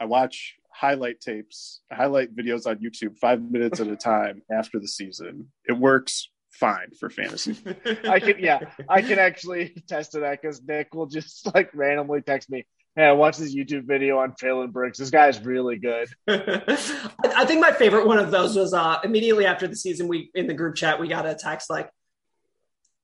I 0.00 0.04
watch 0.04 0.56
highlight 0.78 1.20
tapes, 1.20 1.80
highlight 1.90 2.36
videos 2.36 2.66
on 2.66 2.76
YouTube, 2.76 3.16
five 3.18 3.40
minutes 3.40 3.80
at 3.80 3.86
a 3.86 3.96
time 3.96 4.42
after 4.50 4.78
the 4.78 4.88
season. 4.88 5.50
It 5.66 5.72
works 5.72 6.30
fine 6.50 6.90
for 6.98 7.08
fantasy. 7.08 7.56
I 8.08 8.20
can, 8.20 8.38
yeah, 8.38 8.60
I 8.88 9.02
can 9.02 9.18
actually 9.18 9.82
test 9.88 10.12
to 10.12 10.20
that 10.20 10.40
because 10.40 10.62
Nick 10.62 10.94
will 10.94 11.06
just 11.06 11.46
like 11.54 11.70
randomly 11.74 12.20
text 12.20 12.50
me, 12.50 12.66
"Hey, 12.94 13.04
I 13.04 13.12
watched 13.12 13.38
this 13.38 13.54
YouTube 13.54 13.84
video 13.84 14.18
on 14.18 14.32
Treylon 14.32 14.72
Burks. 14.72 14.98
This 14.98 15.10
guy's 15.10 15.40
really 15.40 15.78
good." 15.78 16.08
I 16.28 17.12
I 17.24 17.44
think 17.46 17.60
my 17.60 17.72
favorite 17.72 18.06
one 18.06 18.18
of 18.18 18.30
those 18.30 18.54
was 18.54 18.74
uh, 18.74 18.98
immediately 19.02 19.46
after 19.46 19.66
the 19.66 19.76
season. 19.76 20.08
We 20.08 20.30
in 20.34 20.46
the 20.46 20.54
group 20.54 20.76
chat 20.76 21.00
we 21.00 21.08
got 21.08 21.26
a 21.26 21.34
text 21.34 21.70
like, 21.70 21.90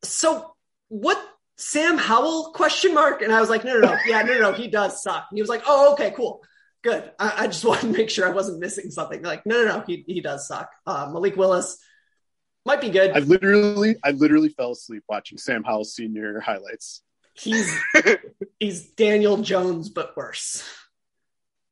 "So 0.04 0.54
what?" 0.88 1.18
Sam 1.58 1.96
Howell 1.96 2.52
question 2.54 2.92
mark, 2.92 3.22
and 3.22 3.32
I 3.32 3.38
was 3.38 3.48
like, 3.48 3.62
"No, 3.62 3.78
no, 3.78 3.92
no, 3.92 3.98
yeah, 4.06 4.22
no, 4.22 4.34
no, 4.34 4.40
no, 4.40 4.52
he 4.52 4.68
does 4.68 5.02
suck." 5.02 5.26
And 5.30 5.36
he 5.36 5.42
was 5.42 5.50
like, 5.50 5.62
"Oh, 5.66 5.92
okay, 5.92 6.10
cool, 6.10 6.42
good." 6.82 7.10
I, 7.18 7.34
I 7.44 7.46
just 7.46 7.64
wanted 7.66 7.92
to 7.92 7.98
make 7.98 8.10
sure 8.10 8.28
I 8.28 8.32
wasn't 8.32 8.60
missing 8.60 8.90
something. 8.90 9.22
Like, 9.22 9.46
no, 9.46 9.64
no, 9.64 9.78
no, 9.78 9.84
he 9.86 10.04
he 10.06 10.20
does 10.20 10.46
suck. 10.48 10.70
Uh, 10.86 11.08
Malik 11.12 11.36
Willis 11.36 11.78
might 12.64 12.80
be 12.80 12.90
good. 12.90 13.10
I 13.12 13.18
literally, 13.20 13.96
I 14.04 14.10
literally 14.12 14.48
fell 14.50 14.72
asleep 14.72 15.02
watching 15.08 15.38
Sam 15.38 15.64
Howell 15.64 15.84
Senior 15.84 16.40
highlights. 16.40 17.02
He's 17.34 17.74
he's 18.60 18.90
Daniel 18.90 19.38
Jones, 19.38 19.88
but 19.88 20.16
worse. 20.16 20.62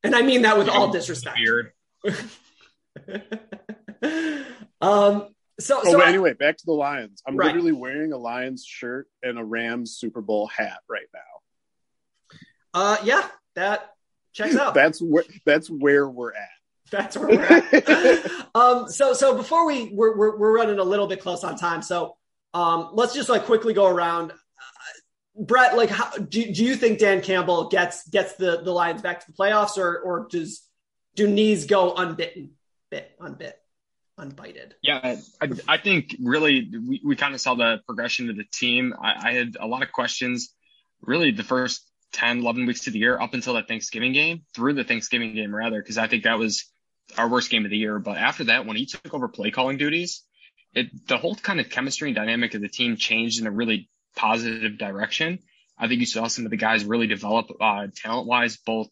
And 0.02 0.14
I 0.16 0.22
mean 0.22 0.42
that 0.42 0.56
with 0.56 0.68
all 0.68 0.90
disrespect. 0.90 1.38
Weird. 1.38 1.72
um. 4.80 5.28
So, 5.60 5.78
Oh, 5.78 5.84
so 5.84 5.98
but 5.98 6.06
I- 6.06 6.08
anyway, 6.08 6.32
back 6.32 6.56
to 6.56 6.64
the 6.64 6.72
Lions. 6.72 7.22
I'm 7.26 7.36
Right. 7.36 7.48
literally 7.48 7.72
wearing 7.72 8.14
a 8.14 8.16
Lions 8.16 8.64
shirt 8.64 9.08
and 9.22 9.38
a 9.38 9.44
Rams 9.44 9.92
Super 9.94 10.22
Bowl 10.22 10.46
hat 10.46 10.78
right 10.88 11.06
now. 11.12 11.20
uh, 12.72 12.96
yeah, 13.04 13.28
that 13.56 13.90
checks 14.32 14.56
out. 14.56 14.74
That's 14.74 15.00
where 15.00 15.24
that's 15.44 15.68
where 15.68 16.08
we're 16.08 16.32
at. 16.32 16.48
That's 16.90 17.16
where 17.16 17.28
we're 17.28 17.42
at. 17.42 18.46
um, 18.54 18.88
so 18.88 19.12
so 19.12 19.36
before 19.36 19.66
we 19.66 19.90
we're, 19.92 20.16
we're 20.16 20.36
we're 20.36 20.56
running 20.56 20.78
a 20.78 20.84
little 20.84 21.06
bit 21.06 21.20
close 21.20 21.44
on 21.44 21.56
time, 21.56 21.82
so 21.82 22.16
um, 22.54 22.90
let's 22.92 23.14
just 23.14 23.28
like 23.28 23.44
quickly 23.44 23.74
go 23.74 23.86
around. 23.86 24.32
Uh, 24.32 25.42
Brett, 25.42 25.76
like, 25.76 25.90
how 25.90 26.10
do, 26.10 26.52
do 26.52 26.64
you 26.64 26.76
think 26.76 26.98
Dan 26.98 27.22
Campbell 27.22 27.68
gets 27.68 28.08
gets 28.08 28.34
the 28.34 28.60
the 28.62 28.72
Lions 28.72 29.02
back 29.02 29.20
to 29.20 29.26
the 29.30 29.36
playoffs, 29.36 29.78
or 29.78 29.98
or 30.00 30.26
does 30.30 30.62
do 31.14 31.28
knees 31.28 31.66
go 31.66 31.94
unbitten, 31.94 32.50
bit 32.90 33.12
unbit, 33.20 33.58
unbited? 34.18 34.74
Yeah, 34.82 35.16
I, 35.40 35.50
I 35.68 35.76
think 35.78 36.16
really 36.22 36.68
we, 36.70 37.00
we 37.04 37.16
kind 37.16 37.34
of 37.34 37.40
saw 37.40 37.54
the 37.54 37.80
progression 37.86 38.30
of 38.30 38.36
the 38.36 38.44
team. 38.52 38.94
I, 39.00 39.30
I 39.30 39.32
had 39.32 39.56
a 39.58 39.66
lot 39.66 39.82
of 39.82 39.92
questions 39.92 40.54
really 41.02 41.30
the 41.30 41.42
first 41.42 41.89
10, 42.12 42.40
11 42.40 42.66
weeks 42.66 42.86
of 42.86 42.92
the 42.92 42.98
year 42.98 43.20
up 43.20 43.34
until 43.34 43.54
that 43.54 43.68
Thanksgiving 43.68 44.12
game, 44.12 44.42
through 44.54 44.74
the 44.74 44.84
Thanksgiving 44.84 45.34
game 45.34 45.54
rather, 45.54 45.80
because 45.80 45.98
I 45.98 46.06
think 46.06 46.24
that 46.24 46.38
was 46.38 46.70
our 47.16 47.28
worst 47.28 47.50
game 47.50 47.64
of 47.64 47.70
the 47.70 47.76
year. 47.76 47.98
But 47.98 48.18
after 48.18 48.44
that, 48.44 48.66
when 48.66 48.76
he 48.76 48.86
took 48.86 49.12
over 49.12 49.28
play 49.28 49.50
calling 49.50 49.78
duties, 49.78 50.22
it 50.74 51.08
the 51.08 51.18
whole 51.18 51.34
kind 51.34 51.60
of 51.60 51.70
chemistry 51.70 52.08
and 52.08 52.16
dynamic 52.16 52.54
of 52.54 52.60
the 52.60 52.68
team 52.68 52.96
changed 52.96 53.40
in 53.40 53.46
a 53.46 53.50
really 53.50 53.88
positive 54.16 54.78
direction. 54.78 55.40
I 55.78 55.88
think 55.88 56.00
you 56.00 56.06
saw 56.06 56.26
some 56.26 56.44
of 56.44 56.50
the 56.50 56.56
guys 56.56 56.84
really 56.84 57.06
develop 57.06 57.50
uh, 57.60 57.86
talent 57.94 58.26
wise, 58.26 58.56
both 58.56 58.88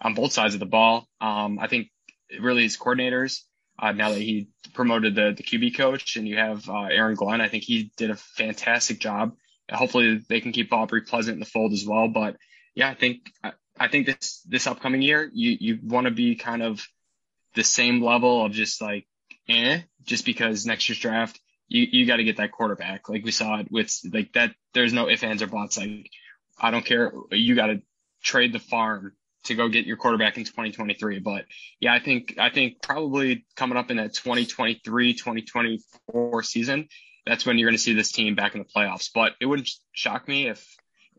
on 0.00 0.14
both 0.14 0.32
sides 0.32 0.54
of 0.54 0.60
the 0.60 0.66
ball. 0.66 1.08
Um, 1.20 1.58
I 1.58 1.66
think 1.66 1.88
really 2.38 2.62
his 2.62 2.76
coordinators, 2.76 3.40
uh, 3.78 3.92
now 3.92 4.10
that 4.10 4.20
he 4.20 4.48
promoted 4.74 5.14
the, 5.14 5.34
the 5.36 5.42
QB 5.42 5.76
coach 5.76 6.16
and 6.16 6.28
you 6.28 6.36
have 6.36 6.68
uh, 6.68 6.84
Aaron 6.84 7.14
Glenn, 7.14 7.40
I 7.40 7.48
think 7.48 7.64
he 7.64 7.90
did 7.96 8.10
a 8.10 8.16
fantastic 8.16 9.00
job. 9.00 9.34
Hopefully 9.70 10.22
they 10.28 10.40
can 10.40 10.52
keep 10.52 10.72
Aubrey 10.72 11.02
Pleasant 11.02 11.34
in 11.34 11.40
the 11.40 11.46
fold 11.46 11.72
as 11.72 11.84
well. 11.84 12.08
But 12.08 12.36
yeah, 12.76 12.88
I 12.88 12.94
think 12.94 13.32
I, 13.78 13.88
think 13.88 14.06
this 14.06 14.40
this 14.48 14.68
upcoming 14.68 15.02
year 15.02 15.28
you 15.32 15.56
you 15.58 15.78
want 15.82 16.04
to 16.06 16.12
be 16.12 16.36
kind 16.36 16.62
of 16.62 16.86
the 17.54 17.64
same 17.64 18.00
level 18.00 18.44
of 18.44 18.52
just 18.52 18.80
like 18.80 19.06
eh, 19.48 19.80
just 20.04 20.24
because 20.24 20.64
next 20.64 20.88
year's 20.88 21.00
draft 21.00 21.40
you 21.68 21.86
you 21.90 22.06
got 22.06 22.16
to 22.16 22.24
get 22.24 22.36
that 22.36 22.52
quarterback. 22.52 23.08
Like 23.08 23.24
we 23.24 23.30
saw 23.30 23.58
it 23.58 23.70
with 23.70 23.92
like 24.12 24.32
that. 24.34 24.54
There's 24.74 24.92
no 24.92 25.08
ifs 25.08 25.22
ands 25.22 25.42
or 25.42 25.46
buts. 25.46 25.78
Like 25.78 26.10
I 26.58 26.70
don't 26.70 26.84
care. 26.84 27.12
You 27.30 27.54
got 27.54 27.66
to 27.66 27.82
trade 28.22 28.52
the 28.52 28.58
farm 28.58 29.12
to 29.44 29.54
go 29.54 29.68
get 29.68 29.86
your 29.86 29.96
quarterback 29.96 30.36
in 30.36 30.44
2023. 30.44 31.20
But 31.20 31.44
yeah, 31.80 31.92
I 31.92 32.00
think 32.00 32.36
I 32.38 32.50
think 32.50 32.82
probably 32.82 33.46
coming 33.56 33.76
up 33.76 33.90
in 33.90 33.96
that 33.96 34.14
2023 34.14 35.14
2024 35.14 36.42
season, 36.42 36.88
that's 37.24 37.44
when 37.44 37.58
you're 37.58 37.68
going 37.68 37.76
to 37.76 37.82
see 37.82 37.94
this 37.94 38.12
team 38.12 38.34
back 38.34 38.54
in 38.54 38.60
the 38.60 38.66
playoffs. 38.66 39.10
But 39.12 39.32
it 39.40 39.46
wouldn't 39.46 39.70
shock 39.92 40.28
me 40.28 40.48
if 40.48 40.64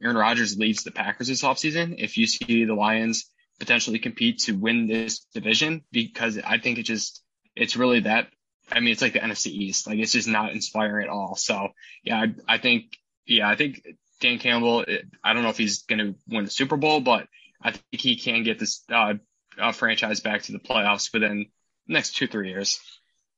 Aaron 0.01 0.17
Rodgers 0.17 0.57
leaves 0.57 0.83
the 0.83 0.91
Packers 0.91 1.27
this 1.27 1.43
offseason. 1.43 1.95
If 1.97 2.17
you 2.17 2.27
see 2.27 2.65
the 2.65 2.75
Lions 2.75 3.29
potentially 3.59 3.99
compete 3.99 4.39
to 4.39 4.53
win 4.53 4.87
this 4.87 5.19
division, 5.33 5.83
because 5.91 6.37
I 6.37 6.59
think 6.59 6.77
it 6.77 6.83
just 6.83 7.23
it's 7.55 7.75
really 7.75 8.01
that. 8.01 8.27
I 8.71 8.81
mean, 8.81 8.91
it's 8.91 9.01
like 9.01 9.13
the 9.13 9.19
NFC 9.19 9.47
East. 9.47 9.87
Like 9.87 9.99
it's 9.99 10.11
just 10.11 10.27
not 10.27 10.51
inspiring 10.51 11.05
at 11.05 11.09
all. 11.09 11.35
So 11.35 11.69
yeah, 12.03 12.17
I, 12.17 12.55
I 12.55 12.57
think 12.57 12.97
yeah, 13.25 13.49
I 13.49 13.55
think 13.55 13.81
Dan 14.19 14.39
Campbell. 14.39 14.85
I 15.23 15.33
don't 15.33 15.43
know 15.43 15.49
if 15.49 15.57
he's 15.57 15.83
going 15.83 15.99
to 15.99 16.15
win 16.27 16.45
the 16.45 16.51
Super 16.51 16.77
Bowl, 16.77 16.99
but 16.99 17.27
I 17.61 17.71
think 17.71 18.01
he 18.01 18.15
can 18.15 18.43
get 18.43 18.59
this 18.59 18.83
uh, 18.91 19.15
uh, 19.59 19.71
franchise 19.71 20.19
back 20.19 20.43
to 20.43 20.51
the 20.51 20.59
playoffs 20.59 21.11
within 21.13 21.47
the 21.87 21.93
next 21.93 22.15
two 22.15 22.27
three 22.27 22.49
years. 22.49 22.79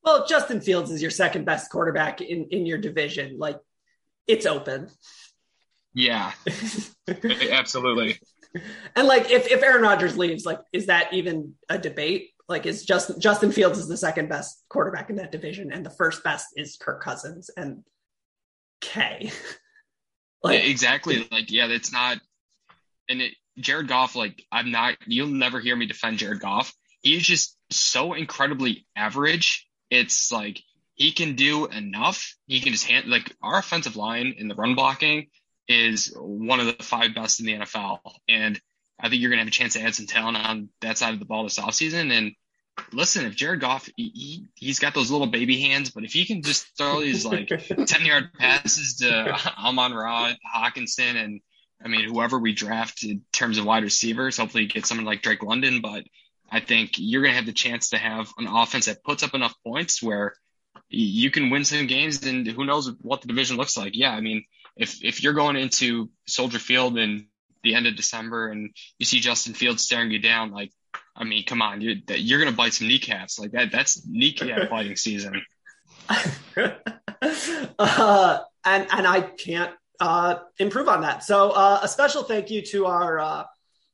Well, 0.03 0.25
Justin 0.25 0.61
Fields 0.61 0.91
is 0.91 1.01
your 1.01 1.11
second 1.11 1.45
best 1.45 1.69
quarterback 1.71 2.21
in 2.21 2.47
in 2.51 2.65
your 2.65 2.77
division. 2.77 3.37
Like, 3.37 3.59
it's 4.27 4.45
open. 4.45 4.89
Yeah, 5.93 6.31
absolutely. 7.51 8.19
And 8.95 9.07
like, 9.07 9.29
if 9.31 9.47
if 9.47 9.61
Aaron 9.63 9.81
Rodgers 9.81 10.17
leaves, 10.17 10.45
like, 10.45 10.59
is 10.73 10.87
that 10.87 11.13
even 11.13 11.55
a 11.69 11.77
debate? 11.77 12.31
Like, 12.47 12.65
is 12.65 12.83
Justin 12.83 13.19
Justin 13.19 13.51
Fields 13.51 13.79
is 13.79 13.87
the 13.87 13.97
second 13.97 14.29
best 14.29 14.63
quarterback 14.69 15.09
in 15.09 15.17
that 15.17 15.31
division, 15.31 15.71
and 15.71 15.85
the 15.85 15.91
first 15.91 16.23
best 16.23 16.47
is 16.55 16.77
Kirk 16.79 17.01
Cousins 17.01 17.49
and 17.55 17.83
K. 18.81 19.31
like 20.43 20.63
exactly. 20.63 21.27
Like, 21.31 21.51
yeah, 21.51 21.67
it's 21.67 21.91
not. 21.91 22.19
And 23.07 23.21
it, 23.21 23.33
Jared 23.57 23.87
Goff, 23.87 24.15
like, 24.15 24.43
I'm 24.51 24.71
not. 24.71 24.95
You'll 25.05 25.27
never 25.27 25.59
hear 25.59 25.75
me 25.75 25.85
defend 25.85 26.19
Jared 26.19 26.39
Goff. 26.39 26.73
He's 27.01 27.23
just 27.23 27.57
so 27.71 28.13
incredibly 28.13 28.85
average. 28.95 29.67
It's 29.89 30.31
like 30.31 30.61
he 30.95 31.11
can 31.11 31.35
do 31.35 31.65
enough. 31.67 32.35
He 32.45 32.59
can 32.59 32.73
just 32.73 32.85
hand 32.85 33.07
like 33.07 33.35
our 33.41 33.57
offensive 33.57 33.95
line 33.95 34.35
in 34.37 34.47
the 34.47 34.55
run 34.55 34.75
blocking 34.75 35.27
is 35.69 36.11
one 36.17 36.59
of 36.59 36.65
the 36.65 36.83
five 36.83 37.13
best 37.13 37.39
in 37.39 37.45
the 37.45 37.53
NFL. 37.53 37.99
And 38.27 38.59
I 38.99 39.07
think 39.07 39.21
you're 39.21 39.29
going 39.29 39.37
to 39.37 39.43
have 39.43 39.47
a 39.47 39.51
chance 39.51 39.73
to 39.73 39.81
add 39.81 39.95
some 39.95 40.07
talent 40.07 40.37
on 40.37 40.69
that 40.81 40.97
side 40.97 41.13
of 41.13 41.19
the 41.19 41.25
ball 41.25 41.43
this 41.43 41.59
offseason. 41.59 42.11
And 42.11 42.33
listen, 42.91 43.25
if 43.25 43.35
Jared 43.35 43.61
Goff, 43.61 43.87
he, 43.95 44.47
he's 44.55 44.79
got 44.79 44.95
those 44.95 45.11
little 45.11 45.27
baby 45.27 45.61
hands, 45.61 45.91
but 45.91 46.03
if 46.03 46.11
he 46.11 46.25
can 46.25 46.41
just 46.41 46.75
throw 46.75 46.99
these 47.01 47.23
like 47.23 47.47
10 47.85 48.05
yard 48.05 48.31
passes 48.37 48.97
to 48.97 49.37
Almon 49.57 49.93
Ra, 49.93 50.33
Hockenson, 50.53 51.15
and 51.15 51.39
I 51.83 51.87
mean, 51.87 52.09
whoever 52.09 52.39
we 52.39 52.51
draft 52.53 53.03
in 53.03 53.21
terms 53.31 53.57
of 53.57 53.65
wide 53.65 53.83
receivers, 53.83 54.37
hopefully 54.37 54.65
get 54.65 54.87
someone 54.87 55.05
like 55.05 55.21
Drake 55.21 55.43
London. 55.43 55.81
But 55.81 56.03
I 56.51 56.59
think 56.61 56.93
you're 56.97 57.21
going 57.21 57.31
to 57.33 57.37
have 57.37 57.45
the 57.45 57.53
chance 57.53 57.91
to 57.91 57.97
have 57.97 58.33
an 58.37 58.47
offense 58.47 58.87
that 58.87 59.03
puts 59.03 59.21
up 59.21 59.35
enough 59.35 59.53
points 59.63 60.01
where 60.01 60.33
you 60.89 61.29
can 61.29 61.51
win 61.51 61.63
some 61.63 61.85
games 61.85 62.25
and 62.25 62.47
who 62.47 62.65
knows 62.65 62.91
what 63.01 63.21
the 63.21 63.27
division 63.27 63.55
looks 63.55 63.77
like. 63.77 63.95
Yeah. 63.95 64.11
I 64.11 64.21
mean, 64.21 64.43
if 64.79 65.03
if 65.03 65.21
you're 65.21 65.33
going 65.33 65.57
into 65.57 66.09
Soldier 66.25 66.57
Field 66.57 66.97
in 66.97 67.27
the 67.63 67.75
end 67.75 67.85
of 67.85 67.95
December 67.95 68.47
and 68.47 68.71
you 68.97 69.05
see 69.05 69.19
Justin 69.19 69.53
Fields 69.53 69.83
staring 69.83 70.09
you 70.11 70.19
down, 70.19 70.51
like, 70.51 70.71
I 71.15 71.25
mean, 71.25 71.45
come 71.45 71.61
on, 71.61 71.81
you're, 71.81 71.95
you're 72.15 72.39
going 72.39 72.51
to 72.51 72.55
bite 72.55 72.73
some 72.73 72.87
kneecaps 72.87 73.37
like 73.37 73.51
that. 73.51 73.71
That's 73.71 74.01
kneecap 74.07 74.69
fighting 74.69 74.95
season. 74.95 75.41
uh, 77.77 78.39
and 78.65 78.87
and 78.91 79.07
I 79.07 79.21
can't 79.21 79.73
uh, 79.99 80.35
improve 80.57 80.87
on 80.87 81.01
that. 81.01 81.23
So 81.23 81.51
uh, 81.51 81.81
a 81.83 81.87
special 81.87 82.23
thank 82.23 82.49
you 82.49 82.61
to 82.67 82.85
our 82.85 83.19
uh, 83.19 83.43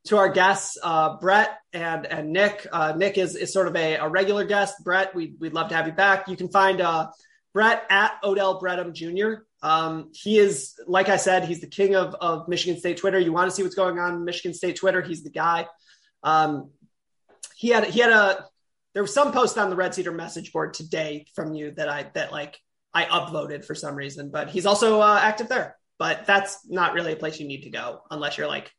to 0.06 0.18
our 0.18 0.30
guests, 0.30 0.78
uh, 0.82 1.18
Brett 1.18 1.58
and 1.74 2.06
and 2.06 2.32
Nick. 2.32 2.68
Uh, 2.72 2.94
Nick 2.96 3.18
is 3.18 3.36
is 3.36 3.52
sort 3.52 3.68
of 3.68 3.76
a, 3.76 3.96
a 3.96 4.08
regular 4.08 4.46
guest. 4.46 4.76
Brett, 4.84 5.16
we'd 5.16 5.36
we'd 5.40 5.54
love 5.54 5.70
to 5.70 5.76
have 5.76 5.88
you 5.88 5.94
back. 5.94 6.28
You 6.28 6.38
can 6.38 6.50
find 6.50 6.80
uh, 6.80 7.10
Brett 7.54 7.84
at 7.90 8.20
Odell 8.24 8.62
Brettum 8.62 8.94
Jr. 8.94 9.42
Um, 9.66 10.12
he 10.14 10.38
is, 10.38 10.80
like 10.86 11.10
I 11.10 11.18
said, 11.18 11.46
he's 11.46 11.60
the 11.60 11.66
king 11.66 11.96
of, 11.96 12.14
of 12.22 12.48
Michigan 12.48 12.80
State 12.80 12.98
Twitter. 12.98 13.18
You 13.18 13.34
want 13.34 13.50
to 13.50 13.56
see 13.56 13.64
what's 13.64 13.74
going 13.74 13.98
on 13.98 14.14
in 14.14 14.24
Michigan 14.24 14.54
State 14.54 14.76
Twitter? 14.76 15.02
He's 15.02 15.24
the 15.24 15.32
guy. 15.32 15.66
Um, 16.22 16.70
he 17.56 17.70
had 17.70 17.86
he 17.86 18.00
had 18.00 18.12
a 18.12 18.46
there 18.94 19.02
was 19.02 19.12
some 19.12 19.32
post 19.32 19.58
on 19.58 19.72
the 19.72 19.76
Red 19.76 19.96
Cedar 19.96 20.12
message 20.12 20.54
board 20.54 20.76
today 20.76 21.26
from 21.34 21.56
you 21.56 21.72
that 21.72 21.90
I 21.90 22.06
that 22.14 22.32
like 22.32 22.60
I 22.94 23.06
upvoted 23.06 23.66
for 23.66 23.74
some 23.74 23.96
reason, 23.96 24.30
but 24.30 24.50
he's 24.50 24.68
also 24.68 25.02
uh, 25.02 25.20
active 25.20 25.50
there. 25.50 25.76
But 25.98 26.28
that's 26.28 26.60
not 26.70 26.94
really 26.94 27.14
a 27.14 27.16
place 27.16 27.40
you 27.40 27.48
need 27.48 27.64
to 27.64 27.72
go 27.72 28.04
unless 28.12 28.38
you're 28.38 28.48
like 28.48 28.72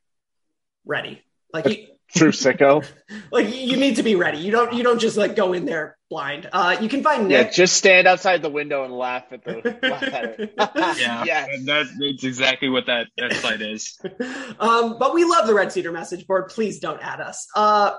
ready. 0.84 1.20
Like 1.52 1.66
you, 1.66 1.86
True 2.14 2.30
sicko. 2.30 2.86
like 3.32 3.52
you 3.52 3.76
need 3.76 3.96
to 3.96 4.04
be 4.04 4.14
ready. 4.14 4.38
You 4.38 4.52
don't 4.52 4.72
you 4.72 4.84
don't 4.84 5.00
just 5.00 5.16
like 5.16 5.34
go 5.34 5.52
in 5.52 5.64
there 5.64 5.95
blind. 6.08 6.48
Uh, 6.52 6.76
you 6.80 6.88
can 6.88 7.02
find 7.02 7.30
Yeah, 7.30 7.42
Nick. 7.44 7.52
just 7.52 7.76
stand 7.76 8.06
outside 8.06 8.42
the 8.42 8.48
window 8.50 8.84
and 8.84 8.92
laugh 8.92 9.24
at 9.32 9.44
the 9.44 9.78
laugh 9.82 10.02
at 10.02 10.24
it. 10.40 10.54
Yeah, 10.98 11.24
Yes. 11.26 11.64
that, 11.64 11.86
that's 11.98 12.24
exactly 12.24 12.68
what 12.68 12.86
that, 12.86 13.08
that 13.18 13.32
site 13.34 13.60
is. 13.60 13.98
um, 14.60 14.98
but 14.98 15.14
we 15.14 15.24
love 15.24 15.46
the 15.46 15.54
Red 15.54 15.72
Cedar 15.72 15.92
message 15.92 16.26
board. 16.26 16.48
Please 16.48 16.78
don't 16.80 17.00
add 17.02 17.20
us. 17.20 17.46
Uh, 17.54 17.94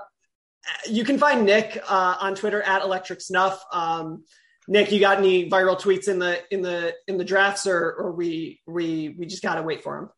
you 0.88 1.04
can 1.04 1.18
find 1.18 1.44
Nick 1.46 1.78
uh, 1.88 2.16
on 2.20 2.34
Twitter 2.34 2.62
at 2.62 2.82
Electric 2.82 3.20
Snuff. 3.20 3.62
Um, 3.72 4.24
Nick, 4.66 4.92
you 4.92 5.00
got 5.00 5.16
any 5.18 5.48
viral 5.48 5.80
tweets 5.80 6.08
in 6.08 6.18
the 6.18 6.38
in 6.52 6.60
the 6.60 6.94
in 7.06 7.16
the 7.16 7.24
drafts, 7.24 7.66
or 7.66 7.90
or 7.92 8.12
we 8.12 8.60
we 8.66 9.14
we 9.18 9.24
just 9.24 9.42
gotta 9.42 9.62
wait 9.62 9.82
for 9.82 9.96
them. 9.98 10.10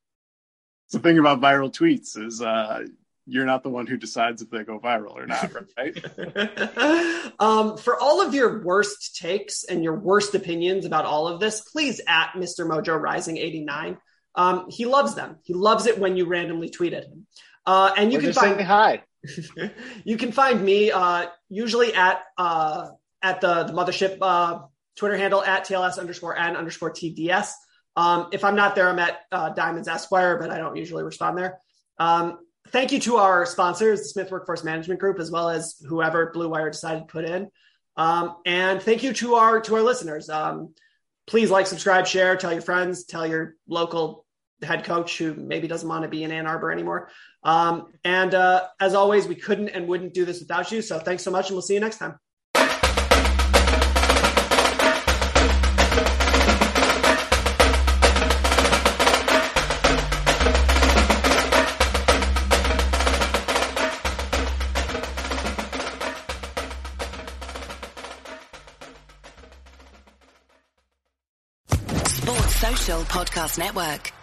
The 0.90 0.98
thing 0.98 1.18
about 1.20 1.40
viral 1.40 1.70
tweets 1.72 2.18
is 2.18 2.42
uh, 2.42 2.82
you're 3.30 3.46
not 3.46 3.62
the 3.62 3.70
one 3.70 3.86
who 3.86 3.96
decides 3.96 4.42
if 4.42 4.50
they 4.50 4.64
go 4.64 4.80
viral 4.80 5.14
or 5.14 5.26
not, 5.26 5.52
right? 5.78 7.32
um, 7.40 7.76
for 7.76 7.98
all 8.00 8.20
of 8.20 8.34
your 8.34 8.62
worst 8.62 9.16
takes 9.16 9.64
and 9.64 9.84
your 9.84 9.94
worst 9.94 10.34
opinions 10.34 10.84
about 10.84 11.04
all 11.04 11.28
of 11.28 11.40
this, 11.40 11.60
please 11.60 12.00
at 12.06 12.32
Mr. 12.32 12.66
Mojo 12.66 13.00
Rising 13.00 13.38
eighty 13.38 13.64
nine. 13.64 13.98
Um, 14.34 14.66
he 14.68 14.84
loves 14.84 15.14
them. 15.14 15.38
He 15.42 15.54
loves 15.54 15.86
it 15.86 15.98
when 15.98 16.16
you 16.16 16.26
randomly 16.26 16.70
tweet 16.70 16.92
at 16.92 17.04
him. 17.04 17.26
Uh, 17.66 17.92
and 17.96 18.12
you 18.12 18.18
Or 18.18 18.22
can 18.22 18.32
find 18.32 18.56
saying 18.56 18.66
hi. 18.66 19.02
you 20.04 20.16
can 20.16 20.32
find 20.32 20.62
me 20.62 20.90
uh, 20.90 21.26
usually 21.48 21.94
at 21.94 22.22
uh, 22.38 22.88
at 23.22 23.40
the, 23.40 23.64
the 23.64 23.72
mothership 23.72 24.18
uh, 24.20 24.60
Twitter 24.96 25.16
handle 25.16 25.42
at 25.42 25.66
TLS 25.66 25.98
underscore 25.98 26.36
N 26.36 26.56
underscore 26.56 26.90
TDS. 26.90 27.52
Um, 27.96 28.28
if 28.32 28.44
I'm 28.44 28.56
not 28.56 28.74
there, 28.74 28.88
I'm 28.88 28.98
at 28.98 29.20
uh, 29.30 29.50
Diamonds 29.50 29.88
Esquire, 29.88 30.38
but 30.38 30.50
I 30.50 30.58
don't 30.58 30.76
usually 30.76 31.02
respond 31.02 31.36
there. 31.36 31.58
Um, 31.98 32.38
thank 32.72 32.92
you 32.92 33.00
to 33.00 33.16
our 33.16 33.46
sponsors, 33.46 34.00
the 34.00 34.08
Smith 34.08 34.30
Workforce 34.30 34.64
Management 34.64 35.00
Group, 35.00 35.18
as 35.18 35.30
well 35.30 35.48
as 35.48 35.76
whoever 35.86 36.30
Blue 36.32 36.48
Wire 36.48 36.70
decided 36.70 37.00
to 37.00 37.06
put 37.06 37.24
in. 37.24 37.48
Um, 37.96 38.36
and 38.46 38.80
thank 38.80 39.02
you 39.02 39.12
to 39.14 39.34
our 39.34 39.60
to 39.60 39.74
our 39.76 39.82
listeners. 39.82 40.28
Um, 40.30 40.74
please 41.26 41.50
like, 41.50 41.66
subscribe, 41.66 42.06
share, 42.06 42.36
tell 42.36 42.52
your 42.52 42.62
friends, 42.62 43.04
tell 43.04 43.26
your 43.26 43.54
local 43.68 44.24
head 44.62 44.84
coach 44.84 45.18
who 45.18 45.34
maybe 45.34 45.68
doesn't 45.68 45.88
want 45.88 46.02
to 46.02 46.08
be 46.08 46.24
in 46.24 46.30
Ann 46.30 46.46
Arbor 46.46 46.70
anymore. 46.70 47.10
Um, 47.42 47.92
and 48.04 48.34
uh, 48.34 48.66
as 48.78 48.94
always, 48.94 49.26
we 49.26 49.34
couldn't 49.34 49.70
and 49.70 49.88
wouldn't 49.88 50.14
do 50.14 50.24
this 50.24 50.40
without 50.40 50.70
you. 50.70 50.82
So 50.82 50.98
thanks 50.98 51.22
so 51.22 51.30
much, 51.30 51.48
and 51.48 51.54
we'll 51.54 51.62
see 51.62 51.74
you 51.74 51.80
next 51.80 51.98
time. 51.98 52.18
Podcast 73.10 73.58
Network. 73.58 74.19